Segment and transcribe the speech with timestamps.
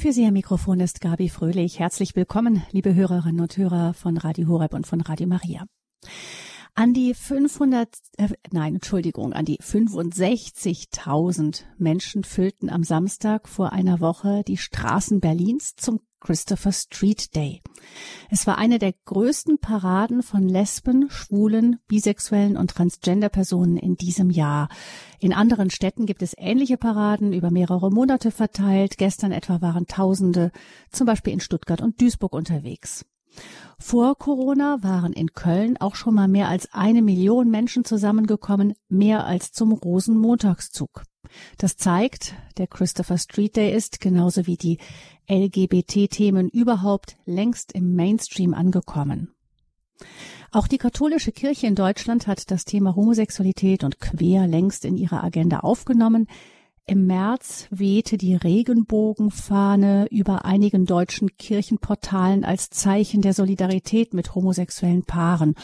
[0.00, 1.78] Für Sie am Mikrofon ist Gabi Fröhlich.
[1.78, 5.66] Herzlich willkommen, liebe Hörerinnen und Hörer von Radio Horeb und von Radio Maria.
[6.80, 14.00] An die 500, äh, nein, Entschuldigung, an die 65.000 Menschen füllten am Samstag vor einer
[14.00, 17.60] Woche die Straßen Berlins zum Christopher Street Day.
[18.30, 24.70] Es war eine der größten Paraden von Lesben, Schwulen, Bisexuellen und Transgender-Personen in diesem Jahr.
[25.18, 28.96] In anderen Städten gibt es ähnliche Paraden über mehrere Monate verteilt.
[28.96, 30.50] Gestern etwa waren Tausende,
[30.90, 33.04] zum Beispiel in Stuttgart und Duisburg unterwegs.
[33.78, 39.24] Vor Corona waren in Köln auch schon mal mehr als eine Million Menschen zusammengekommen, mehr
[39.24, 41.04] als zum Rosenmontagszug.
[41.58, 44.78] Das zeigt, der Christopher Street Day ist, genauso wie die
[45.28, 49.32] LGBT-Themen überhaupt, längst im Mainstream angekommen.
[50.52, 55.22] Auch die katholische Kirche in Deutschland hat das Thema Homosexualität und Queer längst in ihre
[55.22, 56.26] Agenda aufgenommen.
[56.86, 65.04] Im März wehte die Regenbogenfahne über einigen deutschen Kirchenportalen als Zeichen der Solidarität mit homosexuellen
[65.04, 65.54] Paaren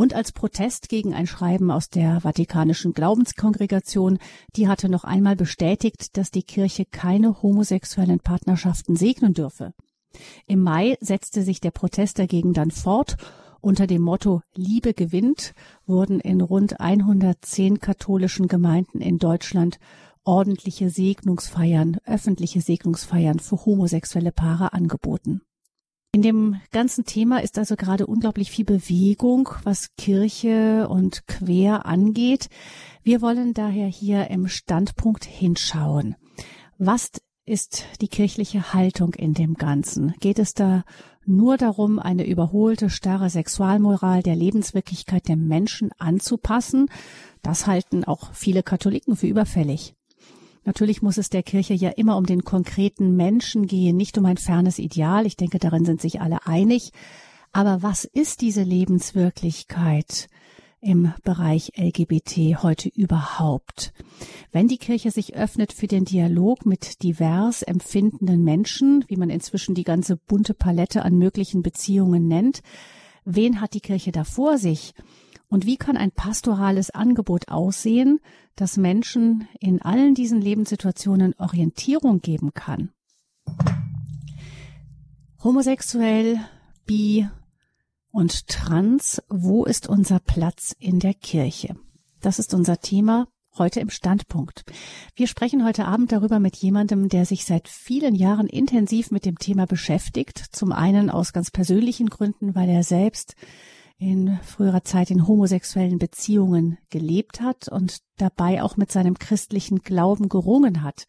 [0.00, 4.18] und als Protest gegen ein Schreiben aus der Vatikanischen Glaubenskongregation,
[4.56, 9.74] die hatte noch einmal bestätigt, dass die Kirche keine homosexuellen Partnerschaften segnen dürfe.
[10.46, 13.16] Im Mai setzte sich der Protest dagegen dann fort.
[13.60, 15.52] Unter dem Motto Liebe gewinnt
[15.84, 19.78] wurden in rund 110 katholischen Gemeinden in Deutschland
[20.24, 25.42] ordentliche Segnungsfeiern, öffentliche Segnungsfeiern für homosexuelle Paare angeboten.
[26.12, 32.48] In dem ganzen Thema ist also gerade unglaublich viel Bewegung, was Kirche und Quer angeht.
[33.04, 36.16] Wir wollen daher hier im Standpunkt hinschauen.
[36.78, 37.10] Was
[37.44, 40.14] ist die kirchliche Haltung in dem Ganzen?
[40.18, 40.84] Geht es da
[41.24, 46.88] nur darum, eine überholte, starre Sexualmoral der Lebenswirklichkeit der Menschen anzupassen?
[47.42, 49.94] Das halten auch viele Katholiken für überfällig.
[50.64, 54.36] Natürlich muss es der Kirche ja immer um den konkreten Menschen gehen, nicht um ein
[54.36, 55.26] fernes Ideal.
[55.26, 56.92] Ich denke, darin sind sich alle einig.
[57.52, 60.28] Aber was ist diese Lebenswirklichkeit
[60.80, 63.92] im Bereich LGBT heute überhaupt?
[64.52, 69.74] Wenn die Kirche sich öffnet für den Dialog mit divers empfindenden Menschen, wie man inzwischen
[69.74, 72.62] die ganze bunte Palette an möglichen Beziehungen nennt,
[73.24, 74.94] wen hat die Kirche da vor sich?
[75.48, 78.20] Und wie kann ein pastorales Angebot aussehen,
[78.56, 82.90] das Menschen in allen diesen Lebenssituationen Orientierung geben kann?
[85.42, 86.38] Homosexuell,
[86.84, 87.26] bi
[88.10, 91.76] und trans, wo ist unser Platz in der Kirche?
[92.20, 94.64] Das ist unser Thema heute im Standpunkt.
[95.14, 99.38] Wir sprechen heute Abend darüber mit jemandem, der sich seit vielen Jahren intensiv mit dem
[99.38, 100.38] Thema beschäftigt.
[100.52, 103.34] Zum einen aus ganz persönlichen Gründen, weil er selbst
[104.00, 110.30] in früherer Zeit in homosexuellen Beziehungen gelebt hat und dabei auch mit seinem christlichen Glauben
[110.30, 111.06] gerungen hat.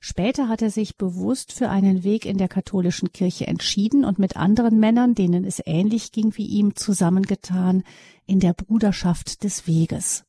[0.00, 4.36] Später hat er sich bewusst für einen Weg in der katholischen Kirche entschieden und mit
[4.36, 7.82] anderen Männern, denen es ähnlich ging wie ihm, zusammengetan
[8.24, 10.24] in der Bruderschaft des Weges.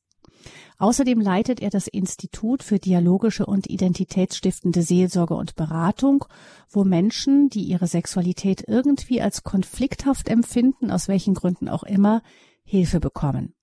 [0.78, 6.26] Außerdem leitet er das Institut für dialogische und identitätsstiftende Seelsorge und Beratung,
[6.70, 12.22] wo Menschen, die ihre Sexualität irgendwie als konflikthaft empfinden, aus welchen Gründen auch immer,
[12.64, 13.54] Hilfe bekommen.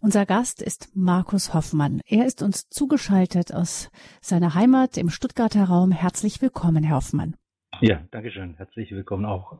[0.00, 2.00] Unser Gast ist Markus Hoffmann.
[2.06, 3.90] Er ist uns zugeschaltet aus
[4.20, 5.90] seiner Heimat im Stuttgarter Raum.
[5.90, 7.36] Herzlich willkommen, Herr Hoffmann.
[7.80, 8.54] Ja, danke schön.
[8.54, 9.58] Herzlich willkommen auch.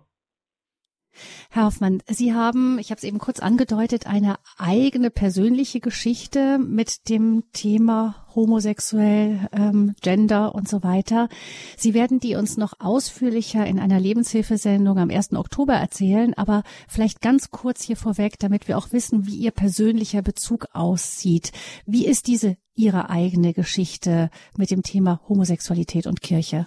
[1.50, 7.09] Herr Hoffmann, Sie haben, ich habe es eben kurz angedeutet, eine eigene persönliche Geschichte mit
[7.09, 11.28] dem Thema homosexuell, ähm, Gender und so weiter.
[11.76, 15.32] Sie werden die uns noch ausführlicher in einer Lebenshilfesendung am 1.
[15.32, 20.22] Oktober erzählen, aber vielleicht ganz kurz hier vorweg, damit wir auch wissen, wie Ihr persönlicher
[20.22, 21.53] Bezug aussieht.
[21.87, 26.66] Wie ist diese Ihre eigene Geschichte mit dem Thema Homosexualität und Kirche?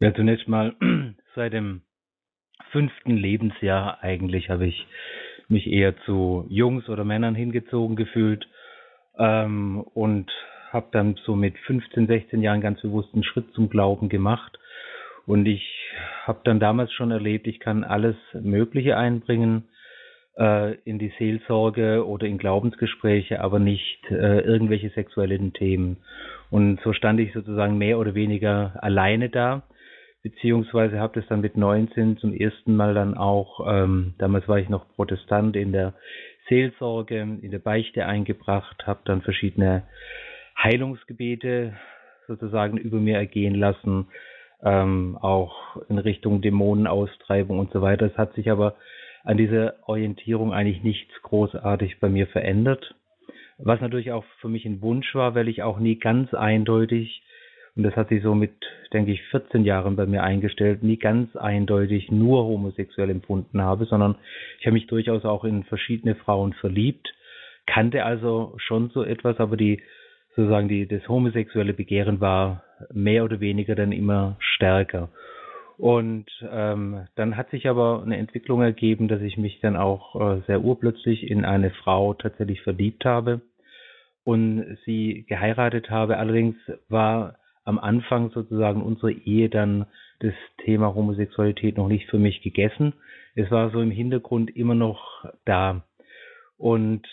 [0.00, 0.74] Ja, zunächst mal
[1.34, 1.82] seit dem
[2.74, 4.86] fünften Lebensjahr eigentlich habe ich
[5.48, 8.48] mich eher zu Jungs oder Männern hingezogen gefühlt
[9.16, 10.28] ähm, und
[10.72, 14.58] habe dann so mit 15, 16 Jahren ganz bewusst einen Schritt zum Glauben gemacht.
[15.24, 15.62] Und ich
[16.24, 19.68] habe dann damals schon erlebt, ich kann alles Mögliche einbringen
[20.36, 25.98] äh, in die Seelsorge oder in Glaubensgespräche, aber nicht äh, irgendwelche sexuellen Themen.
[26.50, 29.62] Und so stand ich sozusagen mehr oder weniger alleine da
[30.24, 34.70] beziehungsweise habe das dann mit 19 zum ersten Mal dann auch, ähm, damals war ich
[34.70, 35.92] noch Protestant in der
[36.48, 39.82] Seelsorge, in der Beichte eingebracht, habe dann verschiedene
[40.60, 41.74] Heilungsgebete
[42.26, 44.06] sozusagen über mir ergehen lassen,
[44.62, 48.06] ähm, auch in Richtung Dämonenaustreibung und so weiter.
[48.06, 48.76] Es hat sich aber
[49.24, 52.94] an dieser Orientierung eigentlich nichts großartig bei mir verändert.
[53.58, 57.22] Was natürlich auch für mich ein Wunsch war, weil ich auch nie ganz eindeutig
[57.76, 58.52] Und das hat sich so mit,
[58.92, 64.14] denke ich, 14 Jahren bei mir eingestellt, nie ganz eindeutig nur homosexuell empfunden habe, sondern
[64.60, 67.12] ich habe mich durchaus auch in verschiedene Frauen verliebt,
[67.66, 69.82] kannte also schon so etwas, aber die
[70.36, 75.10] sozusagen die, das homosexuelle Begehren war mehr oder weniger dann immer stärker.
[75.76, 80.40] Und ähm, dann hat sich aber eine Entwicklung ergeben, dass ich mich dann auch äh,
[80.46, 83.40] sehr urplötzlich in eine Frau tatsächlich verliebt habe
[84.22, 86.18] und sie geheiratet habe.
[86.18, 86.56] Allerdings
[86.88, 89.86] war am Anfang sozusagen unsere Ehe dann
[90.20, 90.34] das
[90.64, 92.94] Thema Homosexualität noch nicht für mich gegessen.
[93.34, 95.82] Es war so im Hintergrund immer noch da.
[96.56, 97.06] Und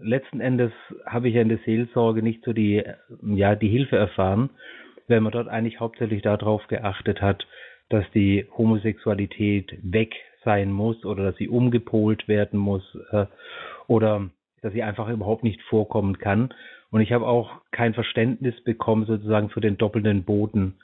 [0.00, 0.72] letzten Endes
[1.04, 2.82] habe ich ja in der Seelsorge nicht so die,
[3.22, 4.50] ja, die Hilfe erfahren,
[5.08, 7.46] weil man dort eigentlich hauptsächlich darauf geachtet hat,
[7.88, 10.14] dass die Homosexualität weg
[10.44, 13.26] sein muss oder dass sie umgepolt werden muss äh,
[13.88, 14.30] oder
[14.62, 16.54] dass sie einfach überhaupt nicht vorkommen kann.
[16.94, 20.74] Und ich habe auch kein Verständnis bekommen sozusagen für den doppelten Boden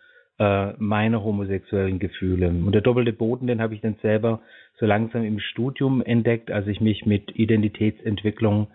[0.41, 2.49] äh, meiner homosexuellen Gefühle.
[2.49, 4.41] Und der doppelte Boden, den habe ich dann selber
[4.81, 8.73] so langsam im Studium entdeckt, als ich mich mit Identitätsentwicklung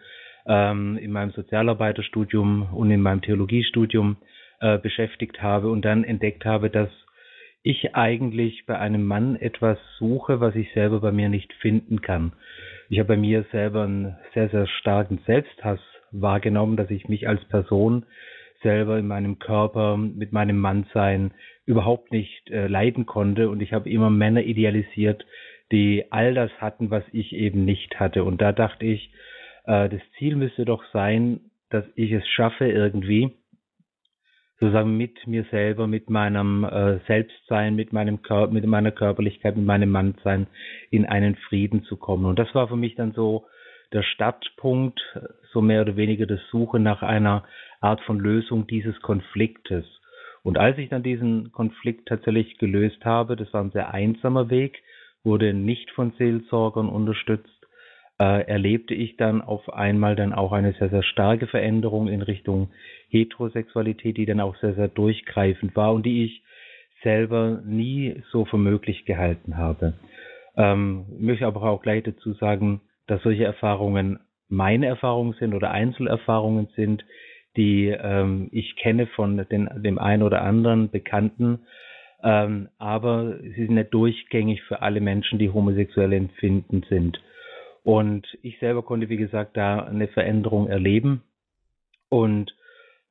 [0.47, 4.15] ähm, in meinem Sozialarbeiterstudium und in meinem Theologiestudium
[4.61, 6.89] äh, beschäftigt habe und dann entdeckt habe, dass
[7.63, 12.31] ich eigentlich bei einem Mann etwas suche, was ich selber bei mir nicht finden kann.
[12.87, 15.81] Ich habe bei mir selber einen sehr, sehr starken Selbsthass
[16.21, 18.05] wahrgenommen, dass ich mich als Person
[18.61, 21.33] selber in meinem Körper mit meinem Mannsein
[21.65, 25.25] überhaupt nicht äh, leiden konnte und ich habe immer Männer idealisiert,
[25.71, 28.23] die all das hatten, was ich eben nicht hatte.
[28.23, 29.11] Und da dachte ich,
[29.65, 33.31] äh, das Ziel müsste doch sein, dass ich es schaffe irgendwie,
[34.59, 39.65] sozusagen mit mir selber, mit meinem äh, Selbstsein, mit meinem Körper, mit meiner Körperlichkeit, mit
[39.65, 40.47] meinem Mannsein
[40.91, 42.25] in einen Frieden zu kommen.
[42.25, 43.45] Und das war für mich dann so
[43.95, 45.01] der Startpunkt,
[45.51, 47.45] so mehr oder weniger das Suche nach einer
[47.79, 49.85] Art von Lösung dieses Konfliktes.
[50.43, 54.83] Und als ich dann diesen Konflikt tatsächlich gelöst habe, das war ein sehr einsamer Weg,
[55.23, 57.49] wurde nicht von Seelsorgern unterstützt,
[58.19, 62.69] äh, erlebte ich dann auf einmal dann auch eine sehr, sehr starke Veränderung in Richtung
[63.09, 66.43] Heterosexualität, die dann auch sehr, sehr durchgreifend war und die ich
[67.01, 69.93] selber nie so für möglich gehalten habe.
[70.57, 75.71] Ähm, ich möchte aber auch gleich dazu sagen, dass solche Erfahrungen meine Erfahrungen sind oder
[75.71, 77.03] Einzelerfahrungen sind,
[77.57, 81.65] die ähm, ich kenne von den, dem einen oder anderen Bekannten,
[82.23, 87.21] ähm, aber sie sind nicht durchgängig für alle Menschen, die homosexuell empfinden sind.
[87.83, 91.21] Und ich selber konnte, wie gesagt, da eine Veränderung erleben
[92.09, 92.55] und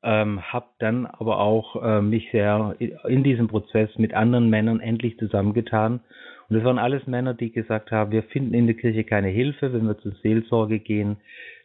[0.03, 5.17] ähm, habe dann aber auch äh, mich sehr in diesem Prozess mit anderen Männern endlich
[5.17, 6.01] zusammengetan.
[6.49, 9.73] Und es waren alles Männer, die gesagt haben, wir finden in der Kirche keine Hilfe,
[9.73, 11.17] wenn wir zur Seelsorge gehen,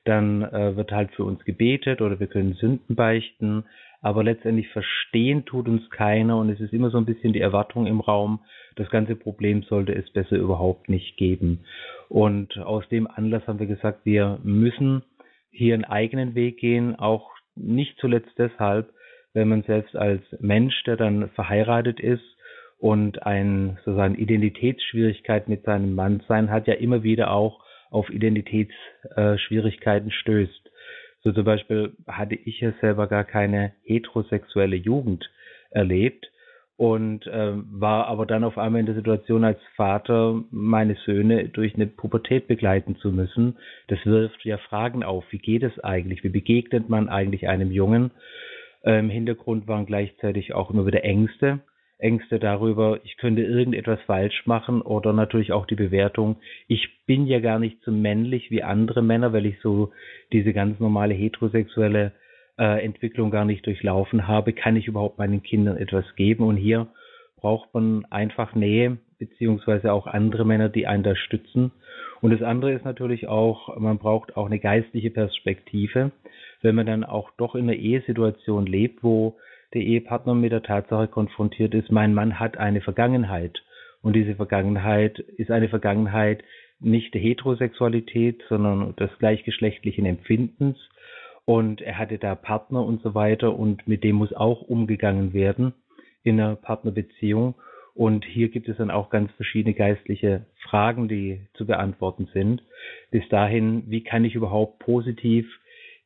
[0.04, 3.64] dann äh, wird halt für uns gebetet oder wir können Sünden beichten,
[4.00, 7.86] aber letztendlich verstehen tut uns keiner und es ist immer so ein bisschen die Erwartung
[7.86, 8.40] im Raum,
[8.76, 11.64] das ganze Problem sollte es besser überhaupt nicht geben.
[12.08, 15.02] Und aus dem Anlass haben wir gesagt, wir müssen
[15.50, 18.90] hier einen eigenen Weg gehen, auch nicht zuletzt deshalb,
[19.34, 22.24] wenn man selbst als Mensch, der dann verheiratet ist
[22.80, 30.10] und ein sozusagen Identitätsschwierigkeit mit seinem Mann sein hat, ja immer wieder auch auf Identitätsschwierigkeiten
[30.10, 30.70] stößt.
[31.22, 35.30] So zum Beispiel hatte ich ja selber gar keine heterosexuelle Jugend
[35.70, 36.30] erlebt
[36.78, 41.74] und äh, war aber dann auf einmal in der Situation, als Vater meine Söhne durch
[41.74, 43.58] eine Pubertät begleiten zu müssen.
[43.88, 45.24] Das wirft ja Fragen auf.
[45.28, 46.24] Wie geht es eigentlich?
[46.24, 48.12] Wie begegnet man eigentlich einem Jungen?
[48.82, 51.60] Äh, Im Hintergrund waren gleichzeitig auch immer wieder Ängste.
[52.00, 57.40] Ängste darüber, ich könnte irgendetwas falsch machen oder natürlich auch die Bewertung, ich bin ja
[57.40, 59.92] gar nicht so männlich wie andere Männer, weil ich so
[60.32, 62.12] diese ganz normale heterosexuelle
[62.58, 66.44] äh, Entwicklung gar nicht durchlaufen habe, kann ich überhaupt meinen Kindern etwas geben?
[66.44, 66.88] Und hier
[67.36, 71.72] braucht man einfach Nähe, beziehungsweise auch andere Männer, die einen da stützen.
[72.20, 76.12] Und das andere ist natürlich auch, man braucht auch eine geistliche Perspektive,
[76.62, 79.36] wenn man dann auch doch in einer Ehesituation lebt, wo
[79.74, 83.62] der Ehepartner mit der Tatsache konfrontiert ist, mein Mann hat eine Vergangenheit.
[84.02, 86.42] Und diese Vergangenheit ist eine Vergangenheit
[86.80, 90.78] nicht der Heterosexualität, sondern des gleichgeschlechtlichen Empfindens,
[91.50, 95.72] und er hatte da Partner und so weiter und mit dem muss auch umgegangen werden
[96.22, 97.56] in einer Partnerbeziehung.
[97.94, 102.62] Und hier gibt es dann auch ganz verschiedene geistliche Fragen, die zu beantworten sind.
[103.10, 105.46] Bis dahin, wie kann ich überhaupt positiv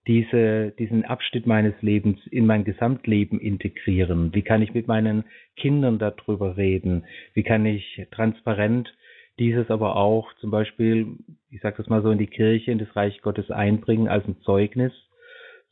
[0.06, 4.34] diese, diesen Abschnitt meines Lebens in mein Gesamtleben integrieren?
[4.34, 5.24] Wie kann ich mit meinen
[5.56, 7.04] Kindern darüber reden?
[7.32, 8.94] Wie kann ich transparent
[9.38, 11.16] dieses aber auch zum Beispiel,
[11.50, 14.36] ich sage das mal so, in die Kirche, in das Reich Gottes einbringen als ein
[14.42, 14.92] Zeugnis?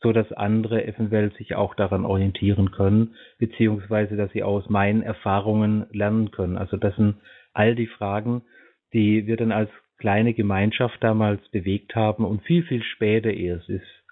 [0.03, 5.87] so dass andere eventuell sich auch daran orientieren können, beziehungsweise dass sie aus meinen Erfahrungen
[5.91, 6.57] lernen können.
[6.57, 7.15] Also das sind
[7.53, 8.43] all die Fragen,
[8.91, 14.02] die wir dann als kleine Gemeinschaft damals bewegt haben und viel, viel später erst ist,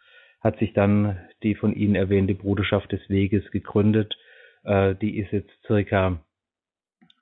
[0.42, 4.18] hat sich dann die von Ihnen erwähnte Bruderschaft des Weges gegründet.
[4.64, 6.20] Äh, die ist jetzt circa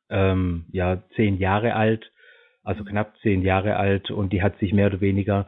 [0.09, 2.11] ähm, ja, zehn Jahre alt,
[2.63, 4.09] also knapp zehn Jahre alt.
[4.09, 5.47] Und die hat sich mehr oder weniger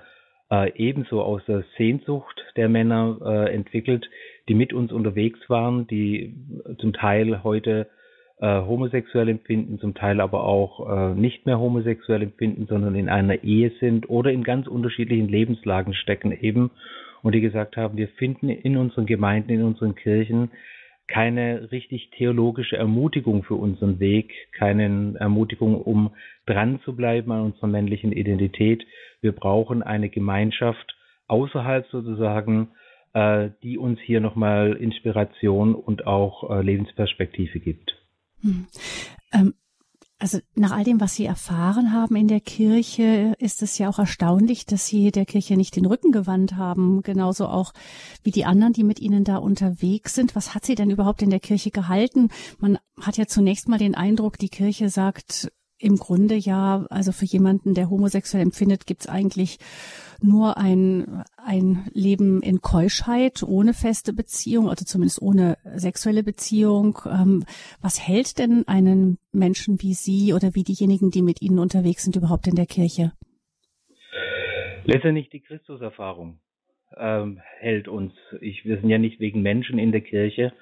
[0.52, 4.10] äh, ebenso aus der Sehnsucht der Männer äh, entwickelt,
[4.50, 6.36] die mit uns unterwegs waren, die
[6.80, 7.90] zum Teil heute
[8.42, 13.44] äh, homosexuell empfinden, zum Teil aber auch äh, nicht mehr homosexuell empfinden, sondern in einer
[13.44, 16.72] Ehe sind oder in ganz unterschiedlichen Lebenslagen stecken eben
[17.24, 20.52] und die gesagt haben, wir finden in unseren Gemeinden, in unseren Kirchen
[21.08, 26.12] keine richtig theologische Ermutigung für unseren Weg, keine Ermutigung, um
[26.46, 28.86] dran zu bleiben an unserer männlichen Identität.
[29.20, 30.96] Wir brauchen eine Gemeinschaft
[31.28, 32.70] außerhalb sozusagen,
[33.14, 37.94] äh, die uns hier nochmal Inspiration und auch äh, Lebensperspektive gibt.
[38.42, 38.68] Hm.
[39.34, 39.54] Ähm,
[40.22, 43.98] also nach all dem, was Sie erfahren haben in der Kirche, ist es ja auch
[43.98, 47.74] erstaunlich, dass Sie der Kirche nicht den Rücken gewandt haben, genauso auch
[48.22, 50.36] wie die anderen, die mit Ihnen da unterwegs sind.
[50.36, 52.30] Was hat Sie denn überhaupt in der Kirche gehalten?
[52.60, 55.52] Man hat ja zunächst mal den Eindruck, die Kirche sagt,
[55.82, 59.58] im Grunde ja, also für jemanden, der homosexuell empfindet, gibt's eigentlich
[60.24, 67.00] nur ein, ein Leben in Keuschheit, ohne feste Beziehung, also zumindest ohne sexuelle Beziehung.
[67.06, 67.44] Ähm,
[67.82, 72.16] was hält denn einen Menschen wie Sie oder wie diejenigen, die mit Ihnen unterwegs sind,
[72.16, 73.14] überhaupt in der Kirche?
[74.86, 76.40] Letztendlich die Christuserfahrung
[76.98, 78.14] ähm, hält uns.
[78.42, 80.54] Ich, wir sind ja nicht wegen Menschen in der Kirche,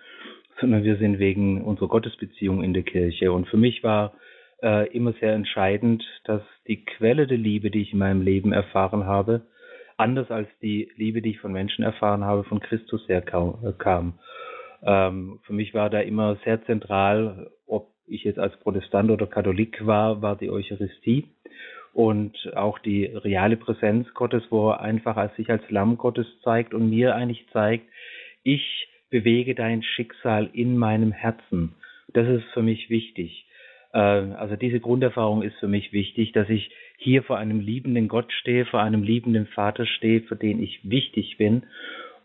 [0.59, 3.31] sondern wir sind wegen unserer Gottesbeziehung in der Kirche.
[3.31, 4.13] Und für mich war
[4.61, 9.05] äh, immer sehr entscheidend, dass die Quelle der Liebe, die ich in meinem Leben erfahren
[9.05, 9.41] habe,
[9.97, 14.19] anders als die Liebe, die ich von Menschen erfahren habe, von Christus her äh, kam.
[14.83, 19.85] Ähm, für mich war da immer sehr zentral, ob ich jetzt als Protestant oder Katholik
[19.85, 21.27] war, war die Eucharistie
[21.93, 26.73] und auch die reale Präsenz Gottes, wo er einfach als sich als Lamm Gottes zeigt
[26.73, 27.87] und mir eigentlich zeigt,
[28.43, 31.75] ich bewege dein Schicksal in meinem Herzen.
[32.13, 33.45] Das ist für mich wichtig.
[33.93, 38.31] Äh, also diese Grunderfahrung ist für mich wichtig, dass ich hier vor einem liebenden Gott
[38.33, 41.63] stehe, vor einem liebenden Vater stehe, für den ich wichtig bin.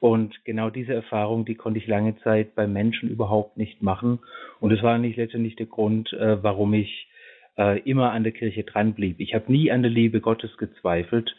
[0.00, 4.18] Und genau diese Erfahrung, die konnte ich lange Zeit bei Menschen überhaupt nicht machen.
[4.60, 7.08] Und es war nicht letztendlich der Grund, äh, warum ich
[7.56, 9.20] äh, immer an der Kirche dran blieb.
[9.20, 11.34] Ich habe nie an der Liebe Gottes gezweifelt.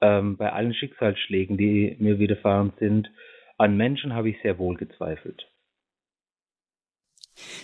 [0.00, 3.10] Ähm, bei allen Schicksalsschlägen, die mir widerfahren sind,
[3.56, 5.48] an Menschen habe ich sehr wohl gezweifelt.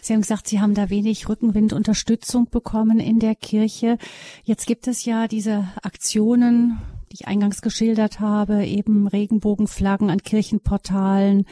[0.00, 3.98] Sie haben gesagt, Sie haben da wenig Rückenwind, Unterstützung bekommen in der Kirche.
[4.44, 11.46] Jetzt gibt es ja diese Aktionen, die ich eingangs geschildert habe, eben Regenbogenflaggen an Kirchenportalen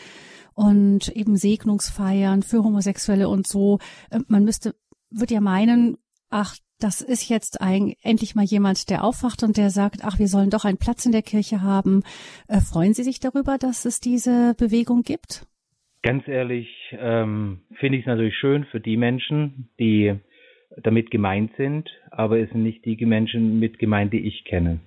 [0.54, 3.78] und eben Segnungsfeiern für Homosexuelle und so.
[4.10, 4.74] Äh, man müsste,
[5.10, 5.96] würde ja meinen,
[6.30, 10.28] ach, das ist jetzt ein, endlich mal jemand, der aufwacht und der sagt, ach, wir
[10.28, 12.02] sollen doch einen Platz in der Kirche haben.
[12.48, 15.46] Äh, freuen Sie sich darüber, dass es diese Bewegung gibt?
[16.02, 16.68] Ganz ehrlich
[16.98, 20.14] ähm, finde ich es natürlich schön für die Menschen, die
[20.82, 24.80] damit gemeint sind, aber es sind nicht die Menschen mit gemeint, die ich kenne.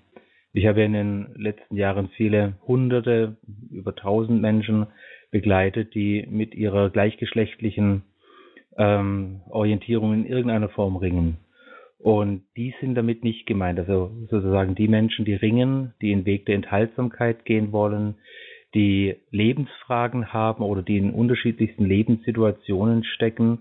[0.51, 3.37] Ich habe in den letzten Jahren viele hunderte,
[3.71, 4.87] über tausend Menschen
[5.31, 8.03] begleitet, die mit ihrer gleichgeschlechtlichen
[8.77, 11.37] ähm, Orientierung in irgendeiner Form ringen.
[11.99, 13.79] Und die sind damit nicht gemeint.
[13.79, 18.15] Also sozusagen die Menschen, die ringen, die den Weg der Enthaltsamkeit gehen wollen,
[18.75, 23.59] die Lebensfragen haben oder die in unterschiedlichsten Lebenssituationen stecken,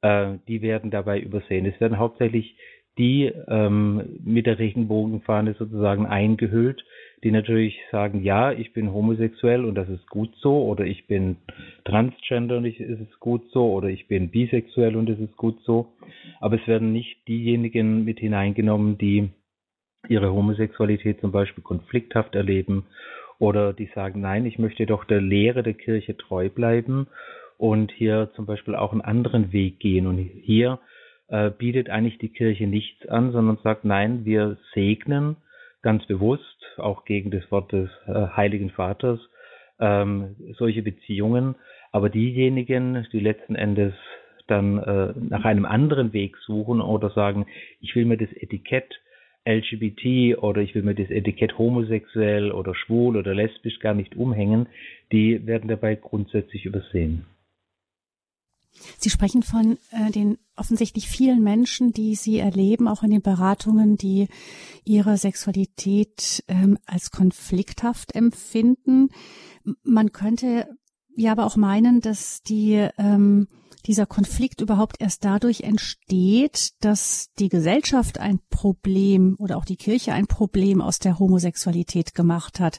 [0.00, 1.66] äh, die werden dabei übersehen.
[1.66, 2.56] Es werden hauptsächlich
[2.98, 6.82] die ähm, mit der Regenbogenfahne sozusagen eingehüllt,
[7.22, 11.36] die natürlich sagen, ja, ich bin homosexuell und das ist gut so, oder ich bin
[11.84, 15.92] transgender und es ist gut so, oder ich bin bisexuell und es ist gut so.
[16.40, 19.28] Aber es werden nicht diejenigen mit hineingenommen, die
[20.08, 22.86] ihre Homosexualität zum Beispiel konflikthaft erleben
[23.38, 27.06] oder die sagen, nein, ich möchte doch der Lehre der Kirche treu bleiben
[27.58, 30.06] und hier zum Beispiel auch einen anderen Weg gehen.
[30.06, 30.78] Und hier
[31.28, 35.36] äh, bietet eigentlich die Kirche nichts an, sondern sagt, nein, wir segnen
[35.82, 36.42] ganz bewusst,
[36.78, 39.20] auch gegen das Wort des äh, Heiligen Vaters,
[39.78, 41.54] ähm, solche Beziehungen.
[41.92, 43.94] Aber diejenigen, die letzten Endes
[44.46, 47.46] dann äh, nach einem anderen Weg suchen oder sagen,
[47.80, 49.00] ich will mir das Etikett
[49.46, 54.66] LGBT oder ich will mir das Etikett homosexuell oder schwul oder lesbisch gar nicht umhängen,
[55.12, 57.26] die werden dabei grundsätzlich übersehen.
[58.98, 63.96] Sie sprechen von äh, den offensichtlich vielen Menschen, die Sie erleben, auch in den Beratungen,
[63.96, 64.28] die
[64.84, 69.08] ihre Sexualität ähm, als konflikthaft empfinden.
[69.82, 70.68] Man könnte
[71.16, 73.48] ja aber auch meinen, dass die ähm,
[73.86, 80.12] dieser Konflikt überhaupt erst dadurch entsteht, dass die Gesellschaft ein Problem oder auch die Kirche
[80.12, 82.78] ein Problem aus der Homosexualität gemacht hat.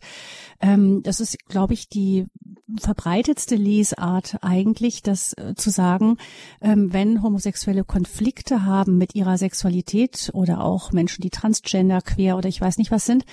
[0.59, 2.25] Ähm, das ist, glaube ich, die
[2.79, 6.17] verbreitetste Lesart eigentlich, das äh, zu sagen,
[6.61, 12.49] ähm, wenn Homosexuelle Konflikte haben mit ihrer Sexualität oder auch Menschen, die transgender, queer oder
[12.49, 13.25] ich weiß nicht was sind,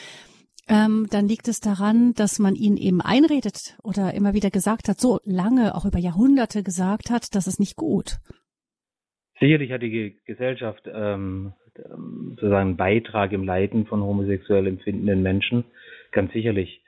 [0.69, 5.01] ähm, dann liegt es daran, dass man ihnen eben einredet oder immer wieder gesagt hat,
[5.01, 8.17] so lange, auch über Jahrhunderte gesagt hat, das ist nicht gut.
[9.41, 11.53] Sicherlich hat die Gesellschaft ähm,
[12.31, 15.65] sozusagen einen Beitrag im Leiden von homosexuell empfindenden Menschen,
[16.13, 16.83] ganz sicherlich.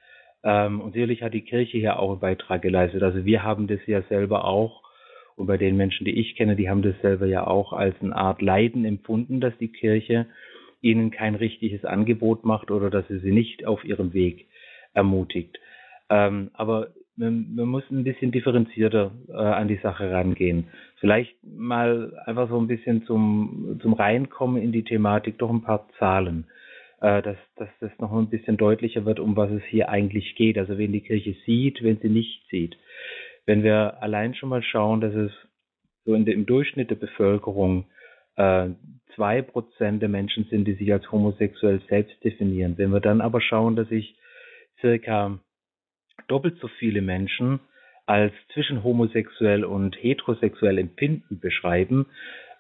[0.45, 3.02] Ähm, und sicherlich hat die Kirche hier auch einen Beitrag geleistet.
[3.02, 4.87] Also wir haben das ja selber auch
[5.37, 8.16] und bei den Menschen, die ich kenne, die haben das selber ja auch als eine
[8.16, 10.26] Art Leiden empfunden, dass die Kirche
[10.80, 14.47] ihnen kein richtiges Angebot macht oder dass sie sie nicht auf ihrem Weg
[14.95, 15.59] ermutigt.
[16.09, 20.68] Ähm, aber man, man, muss ein bisschen differenzierter äh, an die Sache rangehen.
[21.00, 25.88] Vielleicht mal einfach so ein bisschen zum, zum Reinkommen in die Thematik doch ein paar
[25.99, 26.47] Zahlen,
[27.00, 30.59] äh, dass, dass das noch ein bisschen deutlicher wird, um was es hier eigentlich geht.
[30.59, 32.76] Also wenn die Kirche sieht, wenn sie nicht sieht.
[33.47, 35.33] Wenn wir allein schon mal schauen, dass es
[36.04, 37.87] so in der, im Durchschnitt der Bevölkerung
[38.37, 38.68] äh,
[39.16, 42.78] zwei Prozent der Menschen sind, die sich als homosexuell selbst definieren.
[42.78, 44.16] Wenn wir dann aber schauen, dass sich
[44.80, 45.38] circa
[46.28, 47.61] doppelt so viele Menschen
[48.06, 52.06] als zwischen homosexuell und heterosexuell empfinden beschreiben,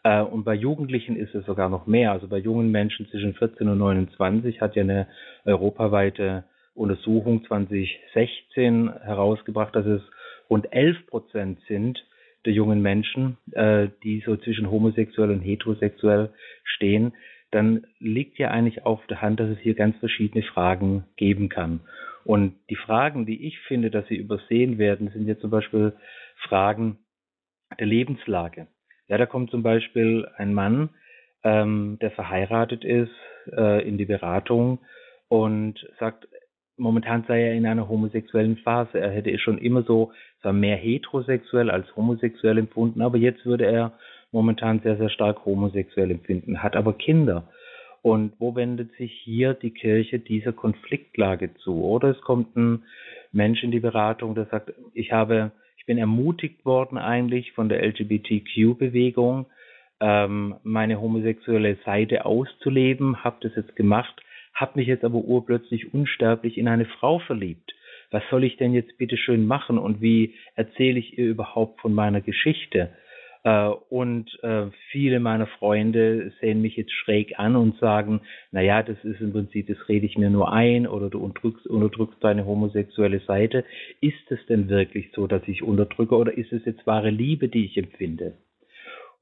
[0.06, 2.12] äh, und bei Jugendlichen ist es sogar noch mehr.
[2.12, 5.08] Also bei jungen Menschen zwischen 14 und 29 hat ja eine
[5.44, 6.44] europaweite
[6.74, 10.02] Untersuchung 2016 herausgebracht, dass es
[10.48, 12.04] rund 11 Prozent sind,
[12.46, 16.30] der jungen Menschen, äh, die so zwischen homosexuell und heterosexuell
[16.64, 17.12] stehen,
[17.50, 21.80] dann liegt ja eigentlich auf der Hand, dass es hier ganz verschiedene Fragen geben kann.
[22.24, 25.92] Und die Fragen, die ich finde, dass sie übersehen werden, sind ja zum Beispiel
[26.48, 26.98] Fragen
[27.78, 28.66] der Lebenslage.
[29.08, 30.90] Ja, da kommt zum Beispiel ein Mann,
[31.44, 33.14] ähm, der verheiratet ist,
[33.52, 34.80] äh, in die Beratung
[35.28, 36.26] und sagt,
[36.76, 39.00] momentan sei er in einer homosexuellen Phase.
[39.00, 40.12] Er hätte es schon immer so,
[40.42, 43.92] zwar mehr heterosexuell als homosexuell empfunden, aber jetzt würde er
[44.32, 47.48] momentan sehr, sehr stark homosexuell empfinden, hat aber Kinder.
[48.02, 51.82] Und wo wendet sich hier die Kirche dieser Konfliktlage zu?
[51.82, 52.84] Oder es kommt ein
[53.32, 57.82] Mensch in die Beratung, der sagt, ich habe, ich bin ermutigt worden eigentlich von der
[57.82, 59.46] LGBTQ-Bewegung,
[59.98, 64.22] ähm, meine homosexuelle Seite auszuleben, habe das jetzt gemacht,
[64.56, 67.74] habe mich jetzt aber urplötzlich unsterblich in eine Frau verliebt.
[68.10, 71.92] Was soll ich denn jetzt bitte schön machen und wie erzähle ich ihr überhaupt von
[71.92, 72.90] meiner Geschichte?
[73.44, 78.82] Äh, und äh, viele meiner Freunde sehen mich jetzt schräg an und sagen, na ja,
[78.82, 82.46] das ist im Prinzip, das rede ich mir nur ein oder du unterdrückst, unterdrückst deine
[82.46, 83.64] homosexuelle Seite.
[84.00, 87.66] Ist es denn wirklich so, dass ich unterdrücke oder ist es jetzt wahre Liebe, die
[87.66, 88.38] ich empfinde?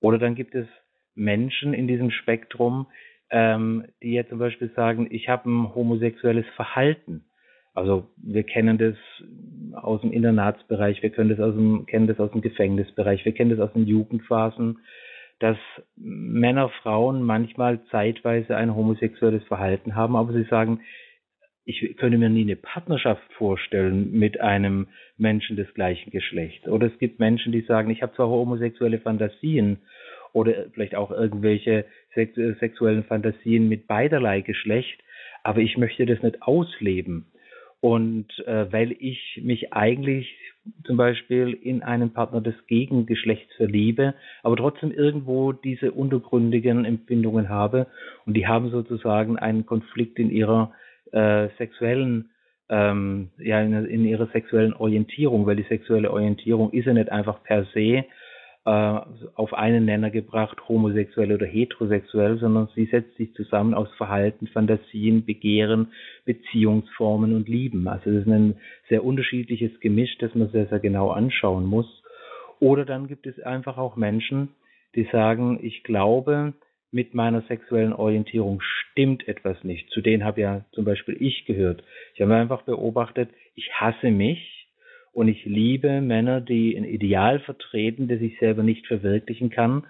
[0.01, 0.67] Oder dann gibt es
[1.15, 2.87] Menschen in diesem Spektrum,
[3.31, 7.25] ähm, die jetzt zum Beispiel sagen, ich habe ein homosexuelles Verhalten.
[7.75, 8.95] Also wir kennen das
[9.83, 13.51] aus dem Internatsbereich, wir können das aus dem, kennen das aus dem Gefängnisbereich, wir kennen
[13.51, 14.79] das aus den Jugendphasen,
[15.41, 15.57] dass
[15.97, 20.81] Männer, Frauen manchmal zeitweise ein homosexuelles Verhalten haben, aber sie sagen,
[21.65, 26.69] ich könnte mir nie eine Partnerschaft vorstellen mit einem Menschen des gleichen Geschlechts.
[26.69, 29.79] Oder es gibt Menschen, die sagen, ich habe zwar homosexuelle Fantasien
[30.35, 35.01] oder vielleicht auch irgendwelche sexuellen Fantasien mit beiderlei Geschlecht,
[35.43, 37.27] aber ich möchte das nicht ausleben.
[37.81, 40.35] Und äh, weil ich mich eigentlich
[40.85, 47.87] zum Beispiel in einen Partner des Gegengeschlechts verliebe, aber trotzdem irgendwo diese untergründigen Empfindungen habe
[48.27, 50.73] und die haben sozusagen einen Konflikt in ihrer
[51.13, 52.31] äh, sexuellen
[52.71, 57.43] ähm, ja in, in ihrer sexuellen Orientierung, weil die sexuelle Orientierung ist ja nicht einfach
[57.43, 58.05] per se äh,
[58.65, 65.27] auf einen Nenner gebracht, homosexuell oder heterosexuell, sondern sie setzt sich zusammen aus Verhalten, Fantasien,
[65.27, 65.89] Begehren,
[66.25, 67.87] Beziehungsformen und Lieben.
[67.89, 68.57] Also das ist ein
[68.89, 72.03] sehr unterschiedliches Gemisch, das man sehr, sehr genau anschauen muss.
[72.59, 74.49] Oder dann gibt es einfach auch Menschen,
[74.95, 76.55] die sagen, ich glaube,
[76.91, 79.91] mit meiner sexuellen Orientierung stimmt etwas nicht.
[79.91, 81.83] Zu denen habe ja zum Beispiel ich gehört.
[82.15, 84.64] Ich habe einfach beobachtet, ich hasse mich,
[85.15, 89.87] und ich liebe Männer, die ein Ideal vertreten, das ich selber nicht verwirklichen kann.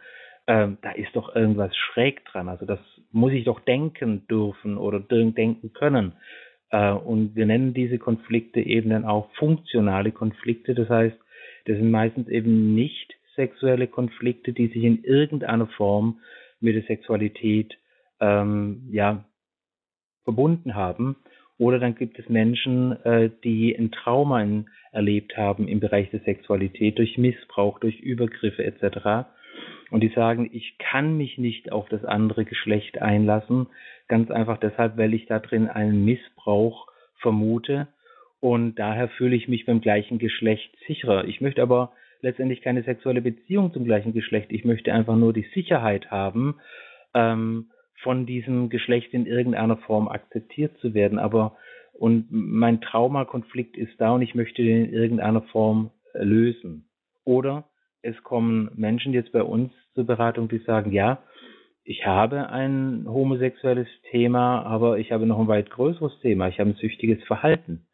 [0.47, 2.49] Ähm, da ist doch irgendwas schräg dran.
[2.49, 2.79] Also das
[3.11, 6.13] muss ich doch denken dürfen oder denken können.
[6.71, 10.75] Äh, und wir nennen diese Konflikte eben dann auch funktionale Konflikte.
[10.75, 11.17] Das heißt,
[11.67, 16.21] das sind meistens eben nicht sexuelle Konflikte, die sich in irgendeiner Form
[16.61, 17.79] mit der Sexualität
[18.21, 19.25] ähm, ja,
[20.25, 21.17] verbunden haben.
[21.59, 24.45] Oder dann gibt es Menschen, äh, die ein Trauma
[24.93, 29.29] erlebt haben im Bereich der Sexualität durch Missbrauch, durch Übergriffe etc.
[29.91, 33.69] Und die sagen, ich kann mich nicht auf das andere Geschlecht einlassen,
[34.09, 36.89] ganz einfach deshalb, weil ich da drin einen Missbrauch
[37.19, 37.89] vermute
[38.41, 41.25] und daher fühle ich mich beim gleichen Geschlecht sicherer.
[41.25, 44.51] Ich möchte aber letztendlich keine sexuelle Beziehung zum gleichen Geschlecht.
[44.51, 46.57] Ich möchte einfach nur die Sicherheit haben,
[47.15, 47.71] ähm,
[48.03, 51.19] von diesem Geschlecht in irgendeiner Form akzeptiert zu werden.
[51.19, 51.57] Aber
[51.95, 56.89] und mein Traumakonflikt ist da und ich möchte den in irgendeiner Form lösen.
[57.25, 57.65] Oder
[58.03, 61.23] es kommen Menschen jetzt bei uns zur Beratung, die sagen, ja,
[61.85, 66.49] ich habe ein homosexuelles Thema, aber ich habe noch ein weit größeres Thema.
[66.49, 67.87] Ich habe ein süchtiges Verhalten.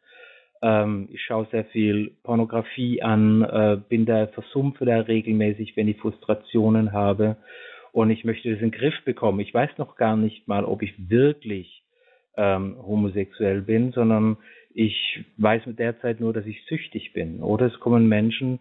[0.61, 5.97] Ähm, ich schaue sehr viel Pornografie an, äh, bin da versumpfe da regelmäßig, wenn ich
[5.97, 7.37] Frustrationen habe
[7.91, 9.39] und ich möchte das in den Griff bekommen.
[9.39, 11.83] Ich weiß noch gar nicht mal, ob ich wirklich
[12.37, 14.37] ähm, homosexuell bin, sondern
[14.73, 17.41] ich weiß mit der Zeit nur, dass ich süchtig bin.
[17.41, 18.59] Oder es kommen Menschen,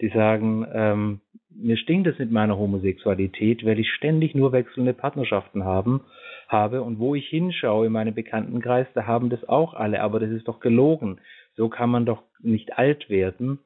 [0.00, 5.64] die sagen, ähm, mir stinkt es mit meiner Homosexualität, weil ich ständig nur wechselnde Partnerschaften
[5.64, 6.00] haben,
[6.48, 10.30] habe und wo ich hinschaue in meinem Bekanntenkreis, da haben das auch alle, aber das
[10.30, 11.20] ist doch gelogen.
[11.56, 13.58] So kann man doch nicht alt werden.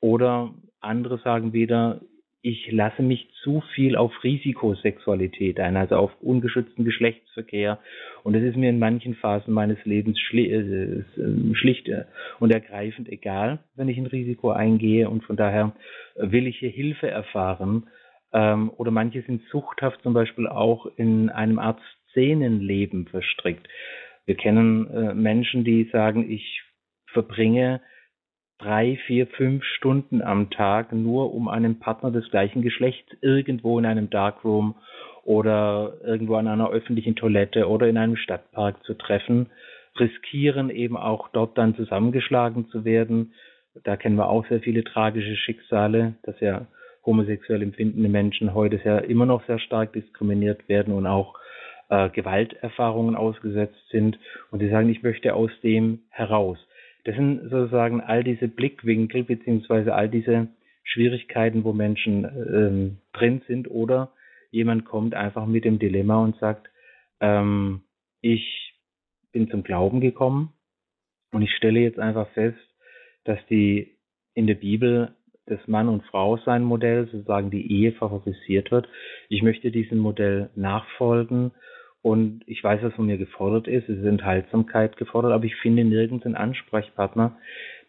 [0.00, 2.00] Oder andere sagen wieder,
[2.48, 7.78] ich lasse mich zu viel auf Risikosexualität ein, also auf ungeschützten Geschlechtsverkehr.
[8.24, 12.04] Und das ist mir in manchen Phasen meines Lebens schli äh, äh schlicht äh,
[12.40, 15.10] und ergreifend egal, wenn ich ein Risiko eingehe.
[15.10, 15.74] Und von daher
[16.16, 17.88] will ich hier Hilfe erfahren.
[18.32, 21.80] Ähm, oder manche sind suchthaft zum Beispiel auch in einem Art
[22.10, 23.68] Szenenleben verstrickt.
[24.24, 26.62] Wir kennen äh, Menschen, die sagen, ich
[27.12, 27.82] verbringe
[28.58, 33.86] drei, vier, fünf Stunden am Tag nur um einen Partner des gleichen Geschlechts irgendwo in
[33.86, 34.74] einem Darkroom
[35.24, 39.46] oder irgendwo an einer öffentlichen Toilette oder in einem Stadtpark zu treffen,
[39.98, 43.32] riskieren eben auch dort dann zusammengeschlagen zu werden.
[43.84, 46.66] Da kennen wir auch sehr viele tragische Schicksale, dass ja
[47.04, 51.34] homosexuell empfindende Menschen heute sehr immer noch sehr stark diskriminiert werden und auch
[51.90, 54.18] äh, Gewalterfahrungen ausgesetzt sind.
[54.50, 56.58] Und sie sagen, ich möchte aus dem heraus.
[57.04, 60.48] Das sind sozusagen all diese Blickwinkel beziehungsweise all diese
[60.84, 64.12] Schwierigkeiten, wo Menschen ähm, drin sind oder
[64.50, 66.68] jemand kommt einfach mit dem Dilemma und sagt,
[67.20, 67.82] ähm,
[68.20, 68.74] ich
[69.32, 70.52] bin zum Glauben gekommen
[71.32, 72.58] und ich stelle jetzt einfach fest,
[73.24, 73.96] dass die
[74.34, 75.14] in der Bibel
[75.46, 78.88] das Mann und Frau sein Modell, sozusagen die Ehe favorisiert wird.
[79.28, 81.52] Ich möchte diesem Modell nachfolgen
[82.02, 83.88] und ich weiß, was von mir gefordert ist.
[83.88, 87.36] Es ist Enthaltsamkeit gefordert, aber ich finde nirgends einen Ansprechpartner,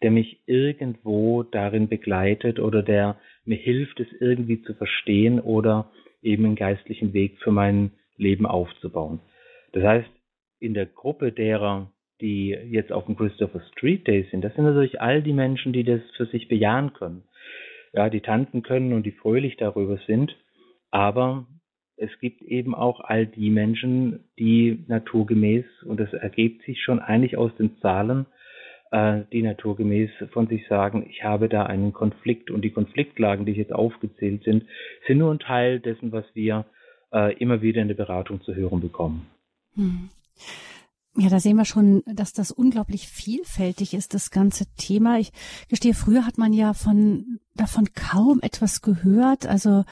[0.02, 5.90] der mich irgendwo darin begleitet oder der mir hilft, es irgendwie zu verstehen oder
[6.22, 9.20] eben einen geistlichen Weg für mein Leben aufzubauen.
[9.72, 10.10] Das heißt,
[10.58, 15.00] in der Gruppe derer, die jetzt auf dem Christopher Street Day sind, das sind natürlich
[15.00, 17.22] all die Menschen, die das für sich bejahen können.
[17.92, 20.36] Ja, die Tanten können und die fröhlich darüber sind,
[20.90, 21.46] aber
[22.00, 27.36] es gibt eben auch all die Menschen, die naturgemäß, und das ergibt sich schon eigentlich
[27.36, 28.24] aus den Zahlen,
[28.90, 33.52] äh, die naturgemäß von sich sagen, ich habe da einen Konflikt und die Konfliktlagen, die
[33.52, 34.64] jetzt aufgezählt sind,
[35.06, 36.64] sind nur ein Teil dessen, was wir
[37.12, 39.26] äh, immer wieder in der Beratung zu hören bekommen.
[39.74, 40.08] Hm.
[41.16, 45.18] Ja, da sehen wir schon, dass das unglaublich vielfältig ist, das ganze Thema.
[45.18, 45.32] Ich
[45.68, 49.44] gestehe, früher hat man ja von, davon kaum etwas gehört.
[49.44, 49.84] Also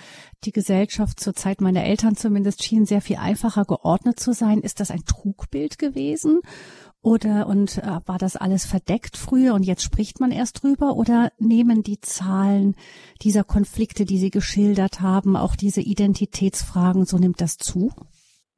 [0.44, 4.60] die Gesellschaft zur Zeit meiner Eltern zumindest schien sehr viel einfacher geordnet zu sein.
[4.60, 6.40] Ist das ein Trugbild gewesen?
[7.00, 10.94] Oder und äh, war das alles verdeckt früher und jetzt spricht man erst drüber?
[10.94, 12.76] Oder nehmen die Zahlen
[13.22, 17.90] dieser Konflikte, die Sie geschildert haben, auch diese Identitätsfragen, so nimmt das zu?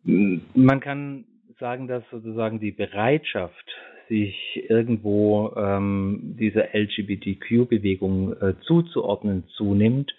[0.02, 1.24] Man kann
[1.60, 3.66] sagen, dass sozusagen die Bereitschaft,
[4.08, 10.12] sich irgendwo ähm, dieser LGBTQ-Bewegung äh, zuzuordnen, zunimmt.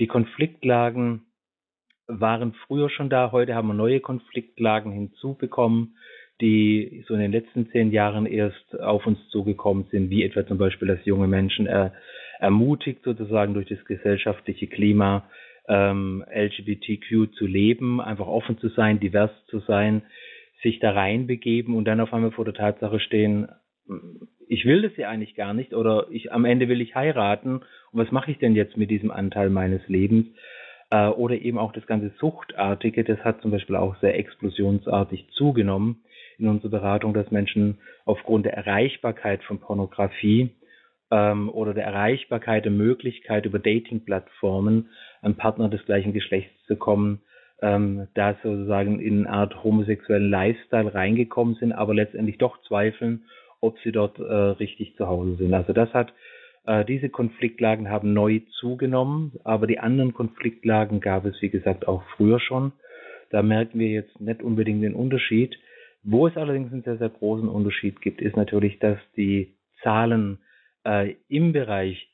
[0.00, 1.22] Die Konfliktlagen
[2.08, 5.94] waren früher schon da, heute haben wir neue Konfliktlagen hinzubekommen,
[6.40, 10.58] die so in den letzten zehn Jahren erst auf uns zugekommen sind, wie etwa zum
[10.58, 11.92] Beispiel, dass junge Menschen er,
[12.40, 15.28] ermutigt sozusagen durch das gesellschaftliche Klima
[15.68, 20.02] ähm, LGBTQ zu leben, einfach offen zu sein, divers zu sein,
[20.62, 23.48] sich da reinbegeben und dann auf einmal vor der Tatsache stehen,
[24.46, 27.60] ich will das ja eigentlich gar nicht oder ich am Ende will ich heiraten
[27.92, 30.26] und was mache ich denn jetzt mit diesem Anteil meines Lebens?
[30.90, 36.02] Äh, oder eben auch das ganze Suchtartige, das hat zum Beispiel auch sehr explosionsartig zugenommen
[36.38, 40.50] in unserer Beratung, dass Menschen aufgrund der Erreichbarkeit von Pornografie
[41.10, 44.88] ähm, oder der Erreichbarkeit, der Möglichkeit über Dating-Plattformen
[45.22, 47.20] an Partner des gleichen Geschlechts zu kommen,
[47.62, 53.24] ähm, da sozusagen in eine Art homosexuellen Lifestyle reingekommen sind, aber letztendlich doch zweifeln,
[53.60, 55.52] ob sie dort äh, richtig zu Hause sind.
[55.52, 56.12] Also das hat
[56.66, 62.02] äh, diese Konfliktlagen haben neu zugenommen, aber die anderen Konfliktlagen gab es, wie gesagt, auch
[62.16, 62.72] früher schon.
[63.30, 65.56] Da merken wir jetzt nicht unbedingt den Unterschied.
[66.02, 70.38] Wo es allerdings einen sehr, sehr großen Unterschied gibt, ist natürlich, dass die Zahlen
[70.84, 72.08] äh, im Bereich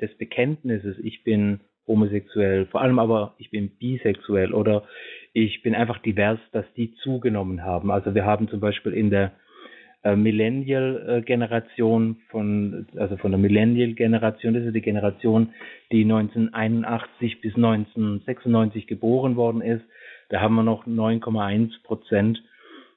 [0.00, 1.60] des Bekenntnisses, ich bin
[1.92, 4.84] homosexuell, vor allem aber ich bin bisexuell oder
[5.34, 7.90] ich bin einfach divers, dass die zugenommen haben.
[7.90, 9.32] Also wir haben zum Beispiel in der
[10.04, 15.52] äh, Millennial-Generation von, also von der Millennial-Generation, das ist die Generation,
[15.92, 19.84] die 1981 bis 1996 geboren worden ist.
[20.28, 22.42] Da haben wir noch 9,1 Prozent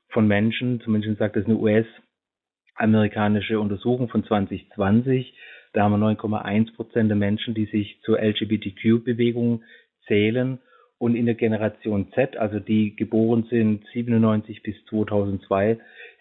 [0.09, 5.33] von Menschen, zumindest sagt das eine US-amerikanische Untersuchung von 2020,
[5.75, 9.61] da haben wir 9,1 Prozent der Menschen, die sich zur LGBTQ-Bewegung
[10.07, 10.59] zählen.
[10.97, 15.77] Und in der Generation Z, also die geboren sind 97 bis 2002,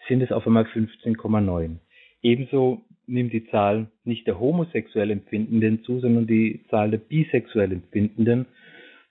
[0.09, 1.77] sind es auf einmal 15,9.
[2.21, 8.47] Ebenso nimmt die Zahl nicht der homosexuell Empfindenden zu, sondern die Zahl der bisexuell Empfindenden.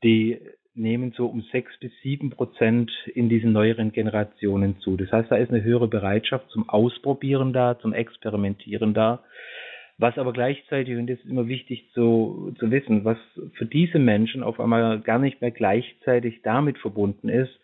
[0.02, 0.38] Die
[0.74, 4.98] nehmen so um 6 bis 7 Prozent in diesen neueren Generationen zu.
[4.98, 9.22] Das heißt, da ist eine höhere Bereitschaft zum Ausprobieren da, zum Experimentieren da.
[9.96, 13.18] Was aber gleichzeitig, und das ist immer wichtig zu, zu wissen, was
[13.54, 17.60] für diese Menschen auf einmal gar nicht mehr gleichzeitig damit verbunden ist,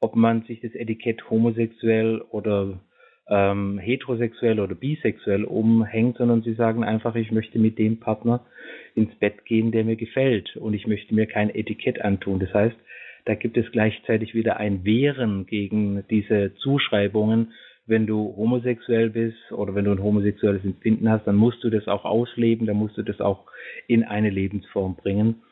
[0.00, 2.80] ob man sich das Etikett homosexuell oder
[3.28, 8.46] ähm, heterosexuell oder bisexuell umhängt, sondern sie sagen einfach, ich möchte mit dem Partner
[8.94, 12.38] ins Bett gehen, der mir gefällt und ich möchte mir kein Etikett antun.
[12.38, 12.76] Das heißt,
[13.24, 17.52] da gibt es gleichzeitig wieder ein Wehren gegen diese Zuschreibungen
[17.86, 21.86] wenn du homosexuell bist oder wenn du ein homosexuelles Empfinden hast, dann musst du das
[21.86, 23.46] auch ausleben, dann musst du das auch
[23.86, 25.42] in eine Lebensform bringen.